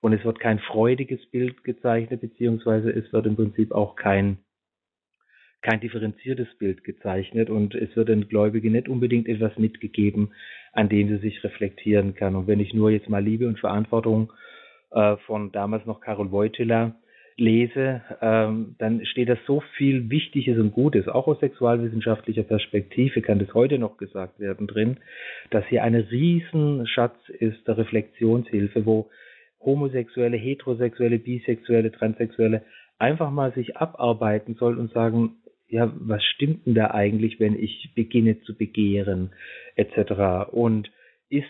[0.00, 4.38] Und es wird kein freudiges Bild gezeichnet, beziehungsweise es wird im Prinzip auch kein,
[5.66, 10.30] kein differenziertes Bild gezeichnet und es wird den Gläubigen nicht unbedingt etwas mitgegeben,
[10.72, 12.36] an dem sie sich reflektieren kann.
[12.36, 14.32] Und wenn ich nur jetzt mal Liebe und Verantwortung
[14.92, 16.94] äh, von damals noch Karol Wojtyla
[17.36, 23.40] lese, ähm, dann steht da so viel Wichtiges und Gutes, auch aus sexualwissenschaftlicher Perspektive kann
[23.40, 24.98] das heute noch gesagt werden drin,
[25.50, 29.10] dass hier ein Riesenschatz ist der Reflexionshilfe, wo
[29.60, 32.62] homosexuelle, heterosexuelle, bisexuelle, transsexuelle
[32.98, 35.36] einfach mal sich abarbeiten soll und sagen,
[35.68, 39.30] ja, was stimmt denn da eigentlich, wenn ich beginne zu begehren,
[39.76, 40.50] etc.
[40.52, 40.90] Und
[41.28, 41.44] ist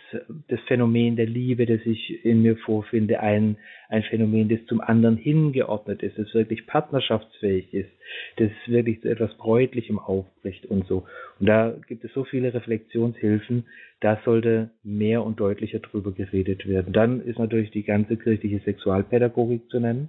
[0.48, 3.58] das Phänomen der Liebe, das ich in mir vorfinde, ein,
[3.90, 7.90] ein Phänomen, das zum anderen hingeordnet ist, das wirklich partnerschaftsfähig ist,
[8.36, 11.04] das wirklich zu etwas Bräutlichem aufbricht und so.
[11.38, 13.66] Und da gibt es so viele Reflexionshilfen,
[14.00, 16.94] da sollte mehr und deutlicher drüber geredet werden.
[16.94, 20.08] Dann ist natürlich die ganze kirchliche Sexualpädagogik zu nennen.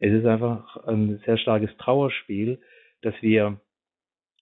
[0.00, 2.58] Es ist einfach ein sehr starkes Trauerspiel,
[3.02, 3.60] dass wir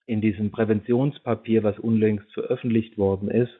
[0.05, 3.53] in diesem Präventionspapier, was unlängst veröffentlicht worden ist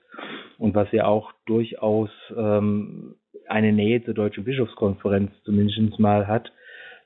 [0.58, 3.16] und was ja auch durchaus ähm,
[3.48, 6.52] eine Nähe zur Deutschen Bischofskonferenz zumindest mal hat,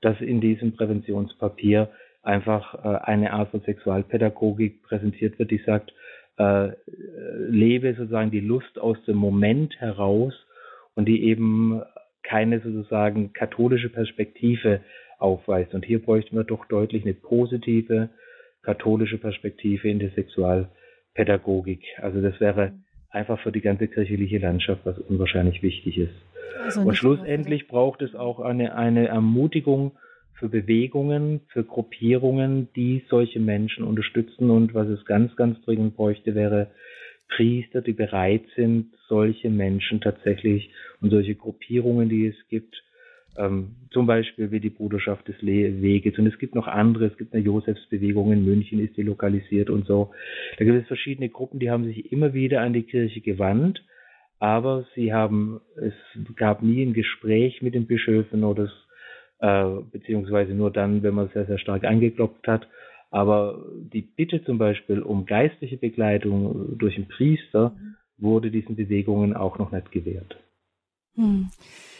[0.01, 1.89] dass in diesem Präventionspapier
[2.21, 5.93] einfach äh, eine Art von Sexualpädagogik präsentiert wird, die sagt,
[6.37, 6.71] äh,
[7.47, 10.33] lebe sozusagen die Lust aus dem Moment heraus
[10.95, 11.81] und die eben
[12.23, 14.81] keine sozusagen katholische Perspektive
[15.19, 15.73] aufweist.
[15.73, 18.09] Und hier bräuchten wir doch deutlich eine positive
[18.63, 21.83] katholische Perspektive in der Sexualpädagogik.
[22.01, 22.73] Also das wäre
[23.09, 26.13] einfach für die ganze kirchliche Landschaft, was unwahrscheinlich wichtig ist.
[26.63, 29.93] Also und schlussendlich braucht es auch eine, eine Ermutigung
[30.33, 34.49] für Bewegungen, für Gruppierungen, die solche Menschen unterstützen.
[34.49, 36.71] Und was es ganz, ganz dringend bräuchte, wäre
[37.29, 40.71] Priester, die bereit sind, solche Menschen tatsächlich
[41.01, 42.83] und solche Gruppierungen, die es gibt,
[43.37, 46.17] ähm, zum Beispiel wie die Bruderschaft des Weges.
[46.17, 49.85] Und es gibt noch andere, es gibt eine Josefsbewegung in München, ist die lokalisiert und
[49.85, 50.11] so.
[50.57, 53.83] Da gibt es verschiedene Gruppen, die haben sich immer wieder an die Kirche gewandt,
[54.39, 55.93] aber sie haben, es
[56.35, 58.69] gab nie ein Gespräch mit den Bischöfen oder
[59.39, 62.67] äh, beziehungsweise nur dann, wenn man sehr, sehr stark angeklopft hat.
[63.11, 63.63] Aber
[63.93, 67.75] die Bitte zum Beispiel um geistliche Begleitung durch einen Priester
[68.17, 70.37] wurde diesen Bewegungen auch noch nicht gewährt.
[71.15, 71.49] Hm.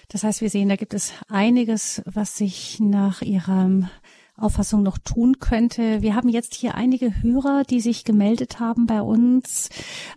[0.10, 3.90] Das heißt, wir sehen, da gibt es einiges, was sich nach Ihrer
[4.38, 6.02] Auffassung noch tun könnte.
[6.02, 9.70] Wir haben jetzt hier einige Hörer, die sich gemeldet haben bei uns.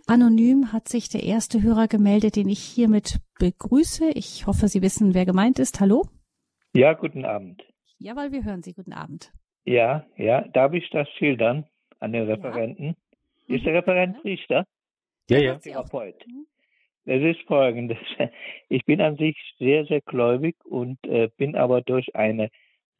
[0.07, 4.09] Anonym hat sich der erste Hörer gemeldet, den ich hiermit begrüße.
[4.13, 5.79] Ich hoffe, Sie wissen, wer gemeint ist.
[5.79, 6.03] Hallo?
[6.75, 7.63] Ja, guten Abend.
[7.97, 8.73] Jawohl, wir hören Sie.
[8.73, 9.31] Guten Abend.
[9.65, 10.41] Ja, ja.
[10.49, 11.65] Darf ich das schildern
[11.99, 12.95] an den Referenten?
[13.47, 13.55] Ja.
[13.55, 14.65] Ist der Referent Priester?
[15.29, 15.55] Ja, ja.
[15.55, 16.15] Therapeut.
[17.09, 17.97] Es ist folgendes.
[18.69, 22.49] Ich bin an sich sehr, sehr gläubig und äh, bin aber durch eine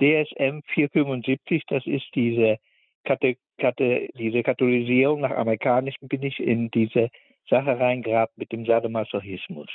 [0.01, 2.57] DSM 475, das ist diese,
[3.03, 7.09] Kate, Kate, diese Katholisierung nach amerikanischem, bin ich in diese
[7.49, 9.69] Sache reingeraten mit dem Sadomasochismus.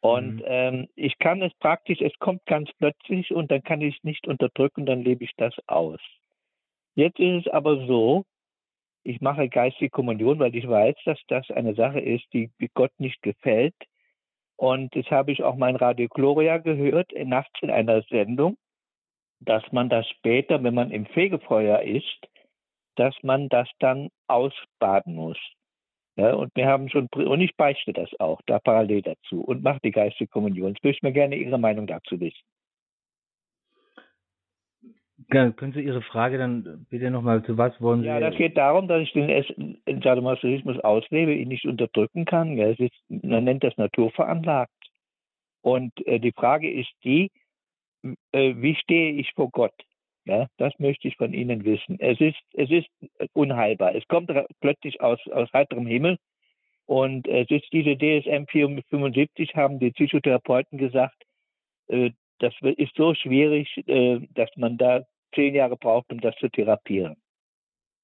[0.00, 0.44] Und mhm.
[0.44, 4.28] ähm, ich kann es praktisch, es kommt ganz plötzlich und dann kann ich es nicht
[4.28, 6.00] unterdrücken, dann lebe ich das aus.
[6.94, 8.24] Jetzt ist es aber so,
[9.02, 13.22] ich mache geistige Kommunion, weil ich weiß, dass das eine Sache ist, die Gott nicht
[13.22, 13.74] gefällt.
[14.56, 18.56] Und das habe ich auch mein Radio Gloria gehört, nachts in einer Sendung,
[19.40, 22.28] dass man das später, wenn man im Fegefeuer ist,
[22.96, 25.38] dass man das dann ausbaden muss.
[26.16, 29.78] Ja, und wir haben schon, und ich beichte das auch, da parallel dazu und mache
[29.84, 30.70] die geistige Kommunion.
[30.70, 32.42] Jetzt würde ich mir gerne Ihre Meinung dazu wissen.
[35.30, 38.06] Ja, können Sie Ihre Frage dann bitte nochmal, zu was wollen Sie?
[38.06, 42.56] Ja, das geht darum, dass ich den Sadomasochismus auslebe, ihn nicht unterdrücken kann.
[42.56, 44.72] Ja, ist, man nennt das naturveranlagt.
[45.60, 47.30] Und äh, die Frage ist die,
[48.32, 49.74] äh, wie stehe ich vor Gott?
[50.24, 51.98] Ja, das möchte ich von Ihnen wissen.
[52.00, 52.88] Es ist, es ist
[53.34, 53.94] unheilbar.
[53.94, 54.30] Es kommt
[54.60, 56.18] plötzlich aus, aus heiterem Himmel.
[56.86, 61.22] Und es ist diese DSM 475, haben die Psychotherapeuten gesagt,
[61.88, 66.48] äh, das ist so schwierig, äh, dass man da zehn Jahre braucht, um das zu
[66.48, 67.16] therapieren.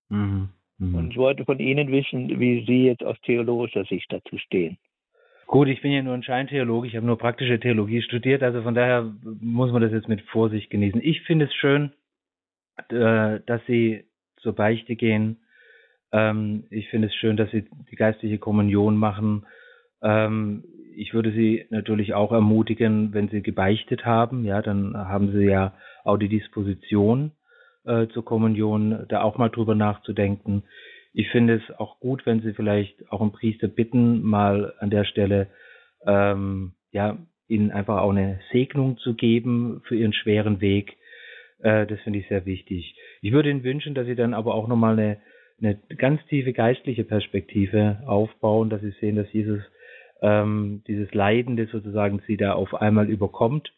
[0.09, 0.51] Mhm.
[0.79, 0.95] Mhm.
[0.95, 4.79] Und ich wollte von Ihnen wissen, wie Sie jetzt aus theologischer Sicht dazu stehen.
[5.47, 8.75] Gut, ich bin ja nur ein Scheintheologe, ich habe nur praktische Theologie studiert, also von
[8.75, 11.01] daher muss man das jetzt mit Vorsicht genießen.
[11.03, 11.93] Ich finde es schön,
[12.89, 14.05] äh, dass Sie
[14.39, 15.39] zur Beichte gehen.
[16.13, 19.47] Ähm, ich finde es schön, dass Sie die geistliche Kommunion machen.
[20.03, 20.65] Ähm,
[20.97, 25.75] ich würde Sie natürlich auch ermutigen, wenn Sie gebeichtet haben, ja, dann haben Sie ja
[26.05, 27.33] auch die Disposition
[27.85, 30.63] äh, zur Kommunion, da auch mal drüber nachzudenken.
[31.13, 35.05] Ich finde es auch gut, wenn Sie vielleicht auch einen Priester bitten, mal an der
[35.05, 35.49] Stelle
[36.07, 40.97] ähm, ja Ihnen einfach auch eine Segnung zu geben für Ihren schweren Weg.
[41.61, 42.97] Äh, das finde ich sehr wichtig.
[43.21, 45.19] Ich würde Ihnen wünschen, dass Sie dann aber auch nochmal eine,
[45.61, 49.61] eine ganz tiefe geistliche Perspektive aufbauen, dass Sie sehen, dass Jesus
[50.25, 53.73] ähm, dieses Leiden, das sozusagen sie da auf einmal überkommt,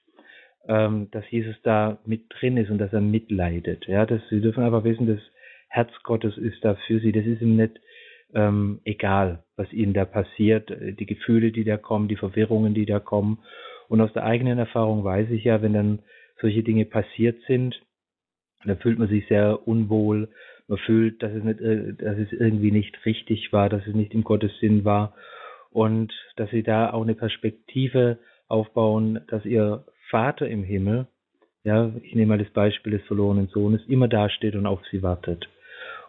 [0.68, 3.86] ähm, dass Jesus da mit drin ist und dass er mitleidet.
[3.86, 5.20] Ja, dass sie dürfen aber wissen, das
[5.68, 7.12] Herz Gottes ist da für sie.
[7.12, 7.80] Das ist ihm nicht
[8.34, 12.86] ähm, egal, was ihnen da passiert, äh, die Gefühle, die da kommen, die Verwirrungen, die
[12.86, 13.38] da kommen.
[13.88, 15.98] Und aus der eigenen Erfahrung weiß ich ja, wenn dann
[16.40, 17.80] solche Dinge passiert sind,
[18.64, 20.28] dann fühlt man sich sehr unwohl.
[20.68, 24.14] Man fühlt, dass es nicht, äh, dass es irgendwie nicht richtig war, dass es nicht
[24.14, 25.14] im Gottes Sinn war
[25.70, 28.18] und dass sie da auch eine Perspektive
[28.48, 31.06] aufbauen, dass ihr Vater im Himmel,
[31.64, 35.48] ja, ich nehme mal das Beispiel des verlorenen Sohnes, immer dasteht und auf sie wartet.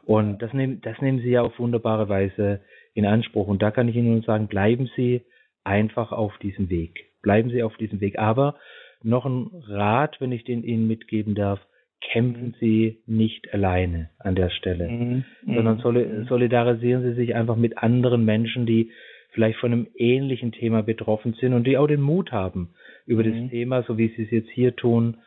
[0.05, 2.61] Und das nehmen, das nehmen sie ja auf wunderbare Weise
[2.93, 3.47] in Anspruch.
[3.47, 5.21] Und da kann ich Ihnen nur sagen, bleiben Sie
[5.63, 7.11] einfach auf diesem Weg.
[7.21, 8.17] Bleiben Sie auf diesem Weg.
[8.17, 8.55] Aber
[9.03, 11.59] noch ein Rat, wenn ich den Ihnen mitgeben darf,
[11.99, 15.25] kämpfen Sie nicht alleine an der Stelle, mhm.
[15.45, 16.25] sondern mhm.
[16.25, 18.91] solidarisieren Sie sich einfach mit anderen Menschen, die
[19.31, 22.69] vielleicht von einem ähnlichen Thema betroffen sind und die auch den Mut haben,
[23.07, 23.41] über mhm.
[23.41, 25.17] das Thema, so wie Sie es jetzt hier tun,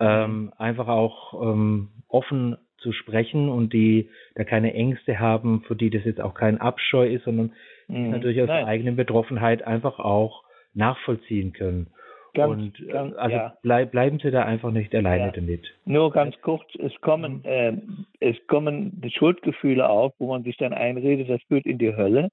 [0.00, 5.90] ähm, einfach auch ähm, offen zu sprechen und die da keine Ängste haben, für die
[5.90, 7.52] das jetzt auch kein Abscheu ist, sondern
[7.88, 8.10] mhm.
[8.10, 10.44] natürlich aus der eigenen Betroffenheit einfach auch
[10.74, 11.88] nachvollziehen können.
[12.34, 13.54] Ganz, und äh, ganz, also ja.
[13.62, 15.30] bleib, bleiben Sie da einfach nicht alleine ja.
[15.30, 15.66] damit.
[15.84, 17.42] Nur ganz kurz, es kommen, mhm.
[17.44, 17.72] äh,
[18.20, 22.28] es kommen Schuldgefühle auf, wo man sich dann einredet, das führt in die Hölle.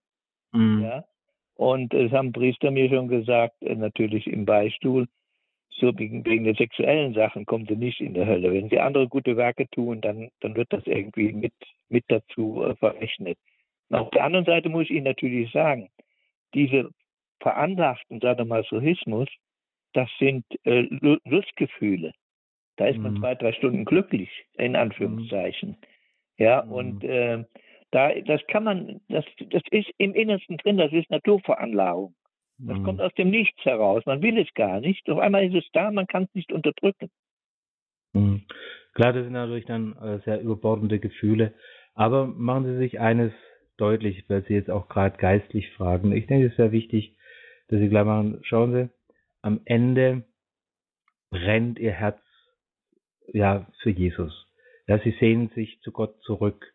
[0.53, 0.81] Mhm.
[0.83, 1.03] Ja.
[1.61, 5.07] Und es haben Priester mir schon gesagt, äh, natürlich im Beistuhl,
[5.69, 8.51] so wegen, wegen der sexuellen Sachen kommen sie nicht in die Hölle.
[8.51, 11.53] Wenn sie andere gute Werke tun, dann, dann wird das irgendwie mit,
[11.87, 13.37] mit dazu äh, verrechnet.
[13.89, 15.89] Und auf der anderen Seite muss ich Ihnen natürlich sagen,
[16.55, 16.89] diese
[17.41, 19.29] veranlagten Sadomasochismus,
[19.93, 20.87] das sind äh,
[21.25, 22.11] Lustgefühle.
[22.77, 23.19] Da ist man mhm.
[23.19, 25.77] zwei, drei Stunden glücklich, in Anführungszeichen.
[26.39, 26.71] Ja, mhm.
[26.71, 27.43] und äh,
[27.91, 32.15] da, das kann man, das, das ist im Innersten drin, das ist Naturveranlagung.
[32.57, 32.83] Das mhm.
[32.83, 34.05] kommt aus dem Nichts heraus.
[34.05, 35.09] Man will es gar nicht.
[35.09, 37.09] Auf einmal ist es da, man kann es nicht unterdrücken.
[38.13, 38.43] Mhm.
[38.93, 41.53] Klar, das sind natürlich dann äh, sehr überbordende Gefühle.
[41.93, 43.33] Aber machen Sie sich eines
[43.77, 46.11] deutlich, weil Sie jetzt auch gerade geistlich fragen.
[46.11, 47.17] Ich denke, es ist sehr wichtig,
[47.69, 48.89] dass Sie klar machen, schauen Sie,
[49.41, 50.23] am Ende
[51.31, 52.19] brennt Ihr Herz
[53.33, 54.47] ja für Jesus.
[54.87, 56.73] Ja, Sie sehnen sich zu Gott zurück.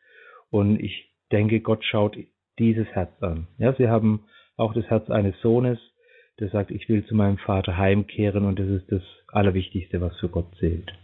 [0.56, 2.16] Und ich denke, Gott schaut
[2.58, 3.46] dieses Herz an.
[3.58, 4.24] Ja, Sie haben
[4.56, 5.78] auch das Herz eines Sohnes,
[6.40, 10.30] der sagt, ich will zu meinem Vater heimkehren und das ist das Allerwichtigste, was für
[10.30, 10.94] Gott zählt.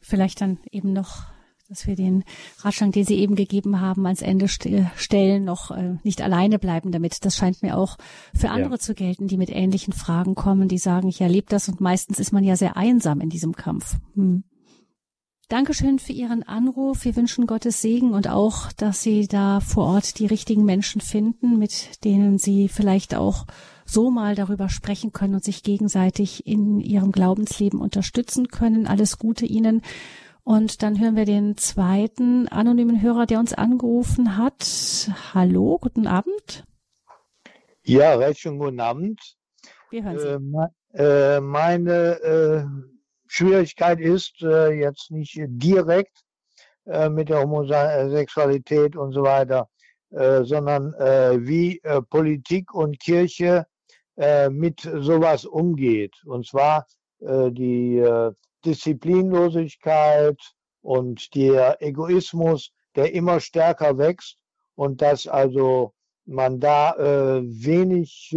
[0.00, 1.26] Vielleicht dann eben noch,
[1.68, 2.24] dass wir den
[2.58, 7.24] Ratschlag, den Sie eben gegeben haben, ans Ende stellen, noch äh, nicht alleine bleiben damit.
[7.24, 7.98] Das scheint mir auch
[8.34, 8.78] für andere ja.
[8.78, 12.32] zu gelten, die mit ähnlichen Fragen kommen, die sagen, ich erlebe das und meistens ist
[12.32, 13.94] man ja sehr einsam in diesem Kampf.
[14.16, 14.42] Hm.
[15.48, 17.06] Dankeschön für Ihren Anruf.
[17.06, 21.58] Wir wünschen Gottes Segen und auch, dass Sie da vor Ort die richtigen Menschen finden,
[21.58, 23.46] mit denen Sie vielleicht auch
[23.86, 28.86] so mal darüber sprechen können und sich gegenseitig in Ihrem Glaubensleben unterstützen können.
[28.86, 29.80] Alles Gute Ihnen.
[30.44, 35.10] Und dann hören wir den zweiten anonymen Hörer, der uns angerufen hat.
[35.32, 36.64] Hallo, guten Abend.
[37.84, 39.18] Ja, recht schön guten Abend.
[39.88, 40.98] Wir hören Sie.
[40.98, 42.97] Äh, äh, meine äh,
[43.28, 46.24] Schwierigkeit ist äh, jetzt nicht direkt
[46.86, 49.68] äh, mit der Homosexualität und so weiter,
[50.10, 53.66] äh, sondern äh, wie äh, Politik und Kirche
[54.16, 56.16] äh, mit sowas umgeht.
[56.24, 56.86] Und zwar
[57.20, 58.00] die
[58.64, 60.40] Disziplinlosigkeit
[60.82, 64.36] und der Egoismus, der immer stärker wächst
[64.76, 65.94] und dass also
[66.26, 68.32] man da wenig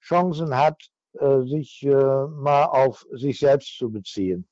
[0.00, 0.97] Chancen hat, äh,
[1.44, 4.46] sich äh, mal auf sich selbst zu beziehen.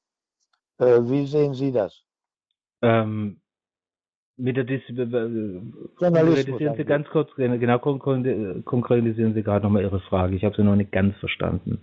[0.78, 2.02] Äh, wie sehen Sie das?
[2.82, 3.40] Ähm,
[4.36, 4.82] mit der Dis
[5.96, 10.36] konkretisieren Sie ganz kurz, genau konkretisieren Sie gerade nochmal Ihre Frage.
[10.36, 11.80] Ich habe sie noch nicht ganz verstanden.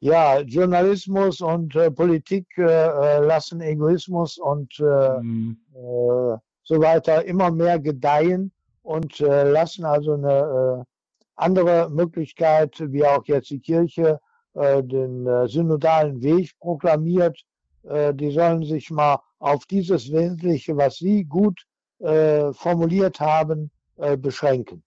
[0.00, 5.56] Ja, Journalismus und äh, Politik äh, lassen Egoismus und äh, mhm.
[5.72, 10.84] so weiter immer mehr gedeihen und lassen also eine
[11.36, 14.18] andere Möglichkeit, wie auch jetzt die Kirche
[14.54, 17.38] äh, den äh, synodalen Weg proklamiert.
[17.84, 21.62] Äh, die sollen sich mal auf dieses Wesentliche, was Sie gut
[21.98, 24.82] äh, formuliert haben, äh, beschränken.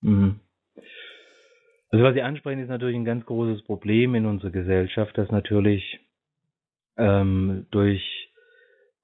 [0.00, 0.40] Mhm.
[1.90, 6.00] Also was Sie ansprechen, ist natürlich ein ganz großes Problem in unserer Gesellschaft, dass natürlich
[6.96, 8.02] ähm, durch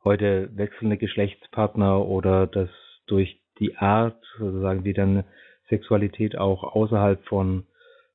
[0.04, 2.70] heute wechselnde Geschlechtspartner oder dass
[3.06, 5.24] durch die Art, sozusagen, wie dann
[5.68, 7.64] Sexualität auch außerhalb von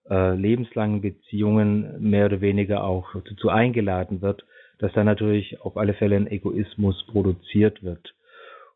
[0.09, 4.45] äh, lebenslangen Beziehungen mehr oder weniger auch dazu eingeladen wird,
[4.79, 8.13] dass da natürlich auf alle Fälle ein Egoismus produziert wird.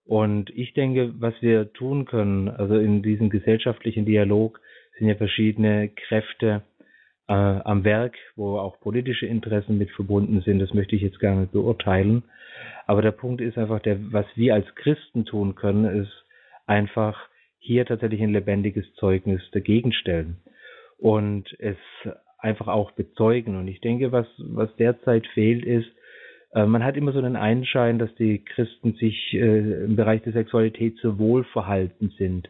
[0.06, 4.62] Und ich denke, was wir tun können, also in diesem gesellschaftlichen Dialog
[4.98, 6.62] sind ja verschiedene Kräfte
[7.28, 10.60] äh, am Werk, wo auch politische Interessen mit verbunden sind.
[10.60, 12.24] Das möchte ich jetzt gar nicht beurteilen.
[12.86, 16.26] Aber der Punkt ist einfach, der, was wir als Christen tun können, ist
[16.66, 17.28] einfach
[17.68, 20.38] hier tatsächlich ein lebendiges Zeugnis dagegen stellen
[20.98, 21.78] und es
[22.40, 23.58] einfach auch bezeugen.
[23.58, 25.90] Und ich denke, was, was derzeit fehlt, ist,
[26.54, 30.34] äh, man hat immer so einen Einschein, dass die Christen sich äh, im Bereich der
[30.34, 32.50] Sexualität so wohlverhalten sind.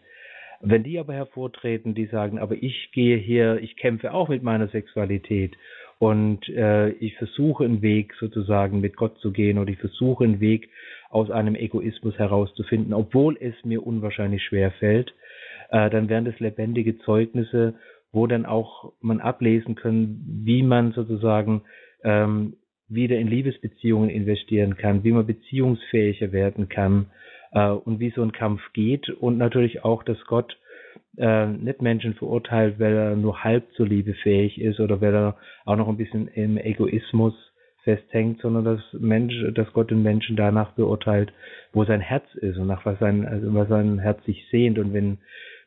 [0.61, 4.68] Wenn die aber hervortreten, die sagen, aber ich gehe hier, ich kämpfe auch mit meiner
[4.69, 5.56] Sexualität
[5.99, 10.39] und äh, ich versuche einen Weg sozusagen mit Gott zu gehen oder ich versuche einen
[10.39, 10.69] Weg
[11.09, 15.13] aus einem Egoismus herauszufinden, obwohl es mir unwahrscheinlich schwer fällt,
[15.71, 17.75] äh, dann wären das lebendige Zeugnisse,
[18.11, 21.63] wo dann auch man ablesen können, wie man sozusagen
[22.03, 22.57] ähm,
[22.87, 27.07] wieder in Liebesbeziehungen investieren kann, wie man beziehungsfähiger werden kann
[27.51, 29.09] äh, und wie so ein Kampf geht.
[29.09, 30.57] Und natürlich auch, dass Gott
[31.18, 35.38] äh, nicht Menschen verurteilt, weil er nur halb zur Liebe fähig ist oder weil er
[35.65, 37.34] auch noch ein bisschen im Egoismus
[37.84, 41.31] festhängt, sondern dass Mensch, dass Gott den Menschen danach beurteilt,
[41.72, 44.77] wo sein Herz ist und nach was sein, also was sein Herz sich sehnt.
[44.77, 45.19] Und wenn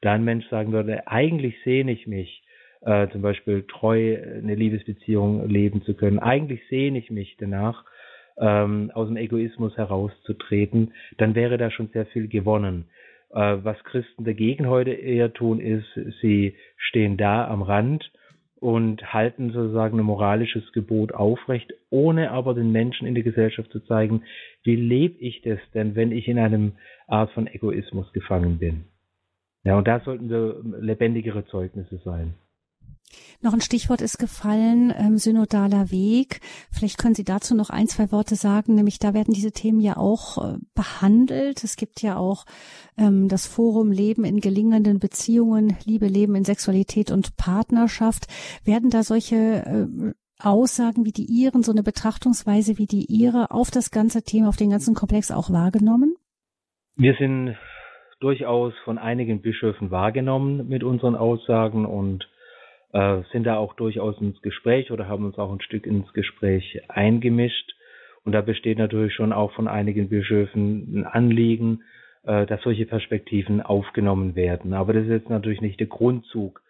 [0.02, 2.42] da ein Mensch sagen würde, eigentlich sehne ich mich,
[2.82, 7.84] äh, zum Beispiel treu eine Liebesbeziehung leben zu können, eigentlich sehne ich mich danach,
[8.38, 12.86] ähm, aus dem Egoismus herauszutreten, dann wäre da schon sehr viel gewonnen.
[13.32, 15.86] Äh, was Christen dagegen heute eher tun, ist,
[16.20, 18.10] sie stehen da am Rand
[18.56, 23.80] und halten sozusagen ein moralisches Gebot aufrecht, ohne aber den Menschen in der Gesellschaft zu
[23.80, 24.22] zeigen,
[24.64, 26.72] wie lebe ich das denn, wenn ich in einem
[27.06, 28.84] Art von Egoismus gefangen bin.
[29.64, 32.34] Ja, und da sollten wir lebendigere Zeugnisse sein.
[33.40, 36.40] Noch ein Stichwort ist gefallen, ähm, synodaler Weg.
[36.70, 39.96] Vielleicht können Sie dazu noch ein, zwei Worte sagen, nämlich da werden diese Themen ja
[39.96, 41.64] auch äh, behandelt.
[41.64, 42.44] Es gibt ja auch
[42.98, 48.26] ähm, das Forum Leben in gelingenden Beziehungen, Liebe, Leben in Sexualität und Partnerschaft.
[48.64, 50.12] Werden da solche äh,
[50.42, 54.56] Aussagen wie die Ihren, so eine Betrachtungsweise wie die Ihre auf das ganze Thema, auf
[54.56, 56.14] den ganzen Komplex auch wahrgenommen?
[56.96, 57.56] Wir sind
[58.20, 62.28] durchaus von einigen Bischöfen wahrgenommen mit unseren Aussagen und
[62.92, 66.82] äh, sind da auch durchaus ins Gespräch oder haben uns auch ein Stück ins Gespräch
[66.88, 67.74] eingemischt.
[68.24, 71.82] Und da besteht natürlich schon auch von einigen Bischöfen ein Anliegen,
[72.24, 74.74] äh, dass solche Perspektiven aufgenommen werden.
[74.74, 76.62] Aber das ist jetzt natürlich nicht der Grundzug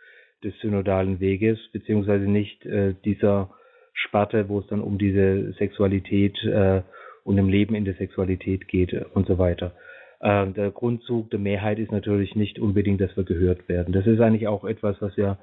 [0.44, 3.50] des synodalen Weges, beziehungsweise nicht äh, dieser
[3.92, 6.82] Sparte, wo es dann um diese Sexualität äh,
[7.24, 9.72] und im Leben in der Sexualität geht und so weiter.
[10.20, 13.92] Äh, der Grundzug der Mehrheit ist natürlich nicht unbedingt, dass wir gehört werden.
[13.92, 15.38] Das ist eigentlich auch etwas, was wir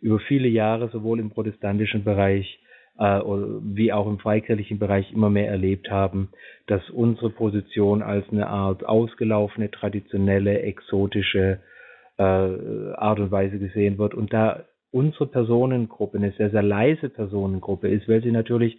[0.00, 2.60] über viele Jahre sowohl im protestantischen Bereich
[2.98, 3.20] äh,
[3.62, 6.30] wie auch im freikirchlichen Bereich immer mehr erlebt haben,
[6.66, 11.60] dass unsere Position als eine Art ausgelaufene, traditionelle, exotische
[12.18, 14.14] äh, Art und Weise gesehen wird.
[14.14, 18.78] Und da unsere Personengruppe eine sehr, sehr leise Personengruppe ist, weil sie natürlich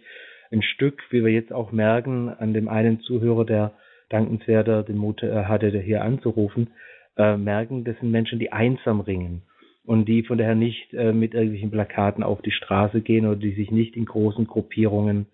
[0.52, 3.72] ein Stück, wie wir jetzt auch merken, an dem einen Zuhörer, der
[4.10, 6.70] dankenswerter den Mut äh, hatte, hier anzurufen,
[7.16, 9.42] äh, merken, das sind Menschen, die einsam ringen
[9.84, 13.52] und die von daher nicht äh, mit irgendwelchen Plakaten auf die Straße gehen oder die
[13.52, 15.26] sich nicht in großen Gruppierungen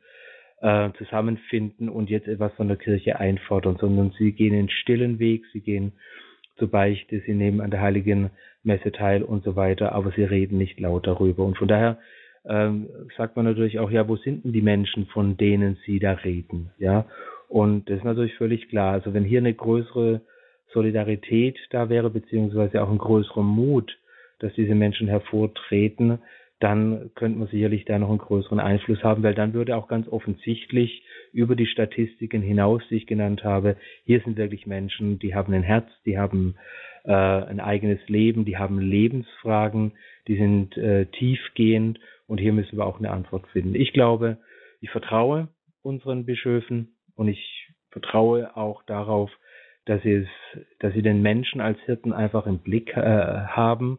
[0.60, 5.44] äh, zusammenfinden und jetzt etwas von der Kirche einfordern, sondern sie gehen den stillen Weg,
[5.52, 5.92] sie gehen
[6.56, 8.30] zur Beichte, sie nehmen an der heiligen
[8.64, 11.44] Messe teil und so weiter, aber sie reden nicht laut darüber.
[11.44, 11.98] Und von daher
[12.44, 16.12] ähm, sagt man natürlich auch, ja, wo sind denn die Menschen, von denen sie da
[16.12, 16.70] reden?
[16.78, 17.06] Ja,
[17.48, 18.94] und das ist natürlich völlig klar.
[18.94, 20.22] Also wenn hier eine größere
[20.72, 23.96] Solidarität da wäre, beziehungsweise auch ein größerer Mut,
[24.38, 26.18] dass diese Menschen hervortreten,
[26.60, 30.08] dann könnte man sicherlich da noch einen größeren Einfluss haben, weil dann würde auch ganz
[30.08, 35.52] offensichtlich über die Statistiken hinaus, die ich genannt habe, hier sind wirklich Menschen, die haben
[35.52, 36.56] ein Herz, die haben
[37.04, 39.92] äh, ein eigenes Leben, die haben Lebensfragen,
[40.26, 43.74] die sind äh, tiefgehend und hier müssen wir auch eine Antwort finden.
[43.74, 44.38] Ich glaube,
[44.80, 45.48] ich vertraue
[45.82, 49.30] unseren Bischöfen und ich vertraue auch darauf,
[49.86, 50.28] dass sie es,
[50.80, 53.98] dass sie den Menschen als Hirten einfach im Blick äh, haben.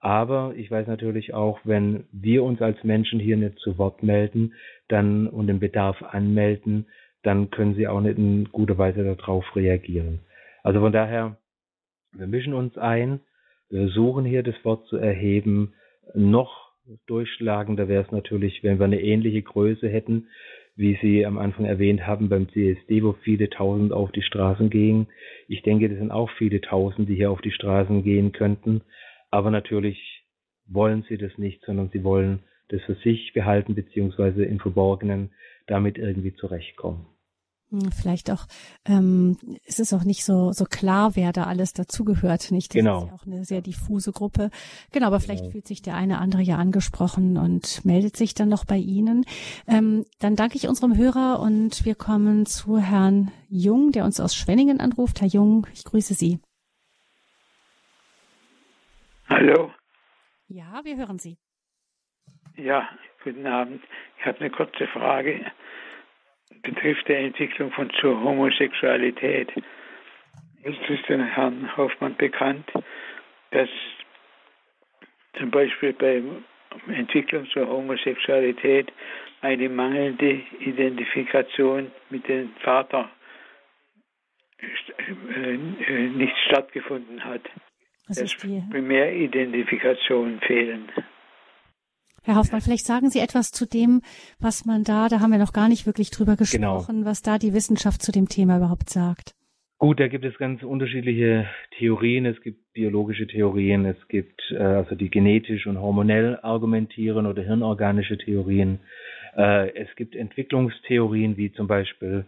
[0.00, 4.54] Aber ich weiß natürlich auch, wenn wir uns als Menschen hier nicht zu Wort melden,
[4.88, 6.86] dann und den Bedarf anmelden,
[7.22, 10.20] dann können sie auch nicht in guter Weise darauf reagieren.
[10.62, 11.36] Also von daher,
[12.12, 13.20] wir mischen uns ein,
[13.68, 15.74] wir suchen hier das Wort zu erheben.
[16.14, 16.72] Noch
[17.06, 20.28] durchschlagender wäre es natürlich, wenn wir eine ähnliche Größe hätten,
[20.76, 25.08] wie Sie am Anfang erwähnt haben, beim CSD, wo viele Tausend auf die Straßen gingen.
[25.46, 28.80] Ich denke, das sind auch viele Tausend, die hier auf die Straßen gehen könnten.
[29.30, 29.98] Aber natürlich
[30.66, 35.30] wollen sie das nicht, sondern sie wollen das für sich behalten, beziehungsweise im Verborgenen
[35.66, 37.06] damit irgendwie zurechtkommen.
[37.70, 38.46] Hm, vielleicht auch
[38.84, 42.70] ähm, ist es auch nicht so so klar, wer da alles dazugehört, nicht?
[42.70, 43.04] Das genau.
[43.04, 44.50] ist ja auch eine sehr diffuse Gruppe.
[44.90, 45.52] Genau, aber vielleicht genau.
[45.52, 49.24] fühlt sich der eine andere ja angesprochen und meldet sich dann noch bei Ihnen.
[49.68, 54.34] Ähm, dann danke ich unserem Hörer und wir kommen zu Herrn Jung, der uns aus
[54.34, 55.20] Schwenningen anruft.
[55.20, 56.40] Herr Jung, ich grüße Sie.
[59.30, 59.72] Hallo.
[60.48, 61.38] Ja, wir hören Sie.
[62.56, 62.88] Ja,
[63.22, 63.82] guten Abend.
[64.18, 65.50] Ich habe eine kurze Frage
[66.62, 69.50] betrifft der Entwicklung von zur Homosexualität.
[70.62, 72.70] Es ist dem Herrn Hoffmann bekannt,
[73.50, 73.68] dass
[75.38, 76.22] zum Beispiel bei
[76.92, 78.92] Entwicklung zur Homosexualität
[79.40, 83.10] eine mangelnde Identifikation mit dem Vater
[84.58, 87.42] äh, äh, nicht stattgefunden hat.
[88.08, 90.88] Das dass Primäridentifikationen fehlen.
[92.22, 94.02] Herr Hoffmann, vielleicht sagen Sie etwas zu dem,
[94.38, 96.76] was man da, da haben wir noch gar nicht wirklich drüber genau.
[96.76, 97.10] gesprochen, genau.
[97.10, 99.34] was da die Wissenschaft zu dem Thema überhaupt sagt.
[99.78, 101.48] Gut, da gibt es ganz unterschiedliche
[101.78, 102.26] Theorien.
[102.26, 108.18] Es gibt biologische Theorien, es gibt äh, also die genetisch und hormonell argumentieren oder hirnorganische
[108.18, 108.80] Theorien.
[109.34, 112.26] Äh, es gibt Entwicklungstheorien wie zum Beispiel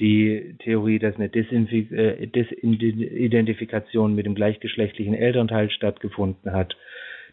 [0.00, 6.76] die Theorie, dass eine äh, Desidentifikation mit dem gleichgeschlechtlichen Elternteil stattgefunden hat,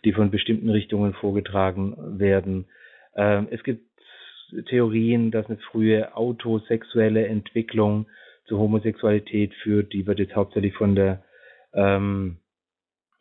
[0.05, 2.65] die von bestimmten Richtungen vorgetragen werden.
[3.15, 3.81] Ähm, es gibt
[4.67, 8.05] Theorien, dass eine frühe autosexuelle Entwicklung
[8.45, 11.23] zur Homosexualität führt, die wird jetzt hauptsächlich von der
[11.73, 12.38] ähm,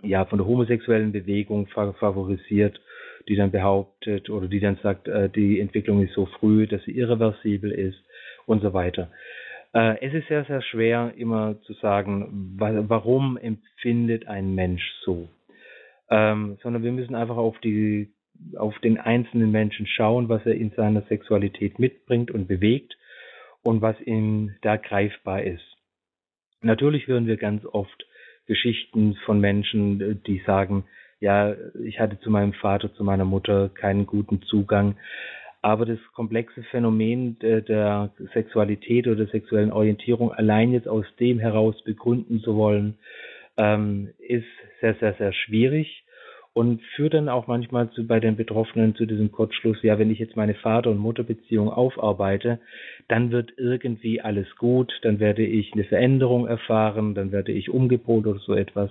[0.03, 2.81] ja von der homosexuellen Bewegung favorisiert,
[3.29, 6.93] die dann behauptet oder die dann sagt, äh, die Entwicklung ist so früh, dass sie
[6.93, 8.03] irreversibel ist
[8.51, 9.11] und so weiter.
[9.73, 15.29] Äh, es ist sehr, sehr schwer immer zu sagen, wa warum empfindet ein Mensch so,
[16.11, 18.13] ähm, sondern wir müssen einfach auf die
[18.57, 22.97] auf den einzelnen Menschen schauen, was er in seiner Sexualität mitbringt und bewegt
[23.63, 25.77] und was ihm da greifbar ist.
[26.63, 28.07] Natürlich hören wir ganz oft
[28.47, 30.85] Geschichten von Menschen, die sagen,
[31.21, 31.55] ja,
[31.85, 34.97] ich hatte zu meinem Vater, zu meiner Mutter keinen guten Zugang.
[35.63, 41.39] Aber das komplexe Phänomen der, der Sexualität oder der sexuellen Orientierung allein jetzt aus dem
[41.39, 42.97] heraus begründen zu wollen,
[43.57, 44.47] ähm, ist
[44.81, 46.05] sehr, sehr, sehr schwierig
[46.53, 50.19] und führt dann auch manchmal zu, bei den Betroffenen zu diesem Kurzschluss, ja, wenn ich
[50.19, 52.59] jetzt meine Vater- und Mutterbeziehung aufarbeite,
[53.09, 58.27] dann wird irgendwie alles gut, dann werde ich eine Veränderung erfahren, dann werde ich umgepolt
[58.27, 58.91] oder so etwas.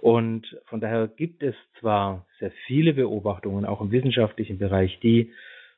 [0.00, 5.30] Und von daher gibt es zwar sehr viele Beobachtungen, auch im wissenschaftlichen Bereich, die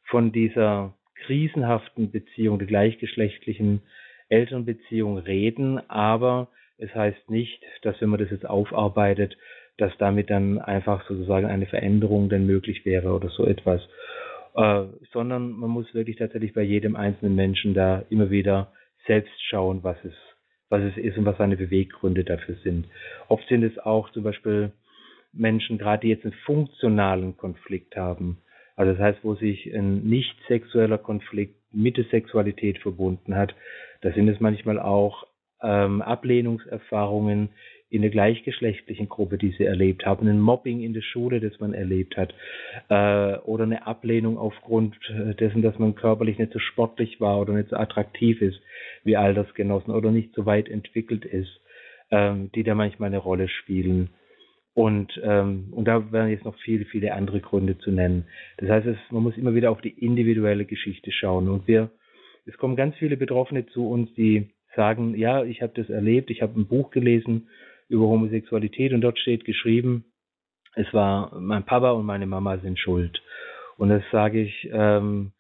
[0.09, 0.95] von dieser
[1.27, 3.83] krisenhaften Beziehung, der gleichgeschlechtlichen
[4.29, 9.37] Elternbeziehung reden, aber es heißt nicht, dass wenn man das jetzt aufarbeitet,
[9.79, 13.83] dass damit dann einfach sozusagen eine Veränderung dann möglich wäre oder so etwas.
[14.55, 18.73] Äh, sondern man muss wirklich tatsächlich bei jedem einzelnen Menschen da immer wieder
[19.07, 20.15] selbst schauen, was es,
[20.71, 22.87] was es ist und was seine Beweggründe dafür sind.
[23.29, 24.73] Oft sind es auch zum Beispiel
[25.33, 28.39] Menschen, gerade die jetzt einen funktionalen Konflikt haben,
[28.77, 33.55] also das heißt, wo sich ein nicht sexueller Konflikt mit der Sexualität verbunden hat,
[34.03, 35.27] da sind es manchmal auch
[35.63, 37.49] ähm, Ablehnungserfahrungen
[37.89, 41.73] in der gleichgeschlechtlichen Gruppe, die sie erlebt haben, ein Mobbing in der Schule, das man
[41.73, 42.35] erlebt hat,
[42.89, 44.97] äh, oder eine Ablehnung aufgrund
[45.41, 48.61] dessen, dass man körperlich nicht so sportlich war oder nicht so attraktiv ist
[49.05, 51.61] wie Altersgenossen oder nicht so weit entwickelt ist,
[52.11, 54.11] ähm, die da manchmal eine Rolle spielen.
[54.77, 58.27] Und, ähm, und da wären jetzt noch viele, viele andere Gründe zu nennen.
[58.59, 61.49] Das heißt, es, man muss immer wieder auf die individuelle Geschichte schauen.
[61.49, 61.91] Und wir,
[62.45, 66.43] es kommen ganz viele Betroffene zu uns, die sagen, ja, ich habe das erlebt, ich
[66.43, 67.49] habe ein Buch gelesen
[67.89, 70.05] über Homosexualität und dort steht geschrieben,
[70.75, 73.23] es war mein Papa und meine Mama sind schuld.
[73.79, 75.33] Und das sage ich, ähm,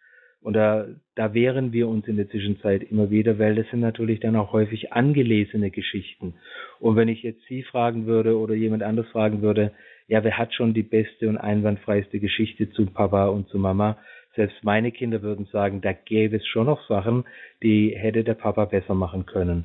[0.46, 0.86] und da,
[1.16, 4.52] da wehren wir uns in der Zwischenzeit immer wieder, weil das sind natürlich dann auch
[4.52, 6.34] häufig angelesene Geschichten.
[6.78, 9.72] Und wenn ich jetzt Sie fragen würde oder jemand anderes fragen würde,
[10.06, 13.98] ja, wer hat schon die beste und einwandfreiste Geschichte zu Papa und zu Mama?
[14.36, 17.24] Selbst meine Kinder würden sagen, da gäbe es schon noch Sachen,
[17.64, 19.64] die hätte der Papa besser machen können.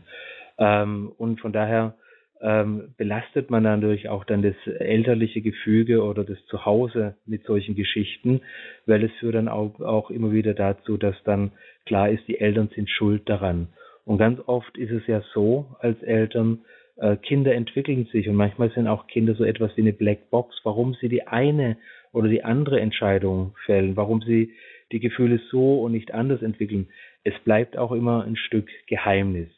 [0.58, 1.94] Ähm, und von daher
[2.42, 8.42] ähm, belastet man natürlich auch dann das elterliche Gefüge oder das Zuhause mit solchen Geschichten,
[8.86, 11.52] weil es führt dann auch, auch immer wieder dazu, dass dann
[11.86, 13.68] klar ist, die Eltern sind schuld daran.
[14.06, 16.60] Und ganz oft ist es ja so als Eltern,
[16.98, 20.96] äh, Kinder entwickeln sich und manchmal sind auch Kinder so etwas wie eine Blackbox, warum
[20.96, 21.78] sie die eine
[22.12, 24.54] oder die andere Entscheidung fällen, warum sie
[24.92, 26.88] die Gefühle so und nicht anders entwickeln.
[27.24, 29.50] Es bleibt auch immer ein Stück Geheimnis.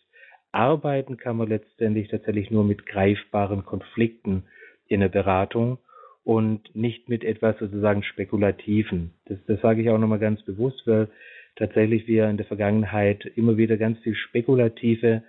[0.53, 4.43] Arbeiten kann man letztendlich tatsächlich nur mit greifbaren Konflikten
[4.88, 5.80] in der Beratung
[6.23, 9.11] und nicht mit etwas sozusagen Spekulativen.
[9.25, 11.09] Das, das sage ich auch nochmal ganz bewusst, weil
[11.55, 15.23] tatsächlich wir in der Vergangenheit immer wieder ganz viel spekulative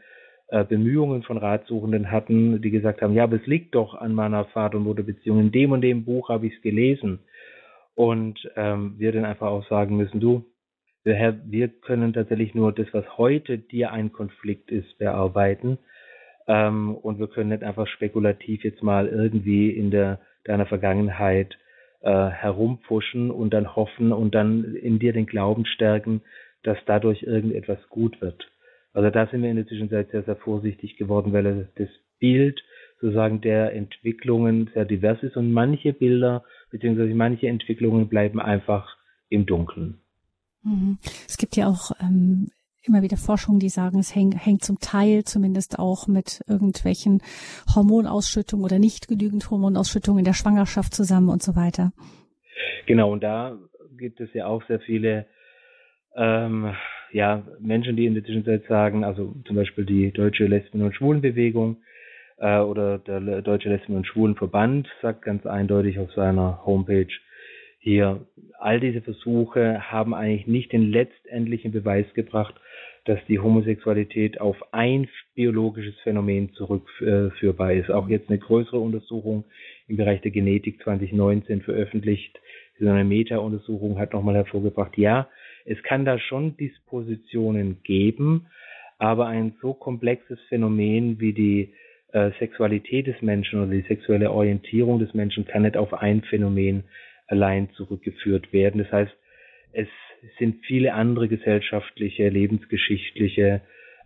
[0.49, 4.45] äh, Bemühungen von Ratsuchenden hatten, die gesagt haben, ja, aber es liegt doch an meiner
[4.47, 5.41] Vater- und Mutterbeziehung.
[5.41, 7.21] In dem und dem Buch habe ich es gelesen.
[7.95, 10.45] Und ähm, wir dann einfach auch sagen müssen, du,
[11.13, 15.79] Herr, wir können tatsächlich nur das, was heute dir ein Konflikt ist, bearbeiten.
[16.47, 21.59] Ähm, und wir können nicht einfach spekulativ jetzt mal irgendwie in der deiner Vergangenheit
[22.03, 26.23] äh, herumpfuschen und dann hoffen und dann in dir den Glauben stärken,
[26.63, 28.51] dass dadurch irgendetwas gut wird.
[28.93, 31.89] Also da sind wir in der Zwischenzeit sehr, sehr vorsichtig geworden, weil das
[32.21, 32.63] Bild
[33.01, 38.97] sozusagen der Entwicklungen sehr divers ist und manche Bilder beziehungsweise manche Entwicklungen bleiben einfach
[39.29, 39.99] im Dunkeln.
[40.65, 40.99] Mhm.
[41.29, 42.51] Es gibt ja auch ähm,
[42.83, 47.23] immer wieder Forschungen, die sagen, es häng, hängt zum Teil zumindest auch mit irgendwelchen
[47.75, 51.93] Hormonausschüttungen oder nicht genügend Hormonausschüttungen in der Schwangerschaft zusammen und so weiter.
[52.87, 53.59] Genau, und da
[53.97, 55.27] gibt es ja auch sehr viele
[56.17, 56.75] ähm,
[57.13, 61.79] ja, Menschen, die in der Zwischenzeit sagen, also zum Beispiel die Deutsche Lesben- und Schwulenbewegung
[62.39, 67.13] äh, oder der Deutsche Lesben- und Schwulenverband sagt ganz eindeutig auf seiner Homepage
[67.85, 68.27] hier,
[68.59, 72.55] all diese Versuche haben eigentlich nicht den letztendlichen Beweis gebracht,
[73.05, 77.91] dass die Homosexualität auf ein biologisches Phänomen zurückführbar ist.
[77.91, 79.45] Auch jetzt eine größere Untersuchung
[79.87, 82.41] im Bereich der Genetik 2019 veröffentlicht,
[82.81, 85.29] so eine Meta-Untersuchung hat nochmal hervorgebracht, ja,
[85.67, 88.47] es kann da schon Dispositionen geben,
[88.97, 91.75] aber ein so komplexes Phänomen wie die
[92.13, 96.85] äh, Sexualität des Menschen oder die sexuelle Orientierung des Menschen kann nicht auf ein Phänomen
[97.27, 98.83] allein zurückgeführt werden.
[98.83, 99.13] Das heißt,
[99.73, 99.89] es
[100.39, 103.61] sind viele andere gesellschaftliche, lebensgeschichtliche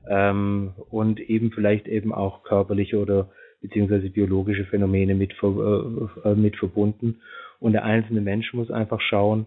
[0.09, 3.31] ähm, und eben vielleicht eben auch körperliche oder
[3.61, 7.20] beziehungsweise biologische Phänomene mit, äh, mit verbunden.
[7.61, 9.47] Und der einzelne Mensch muss einfach schauen,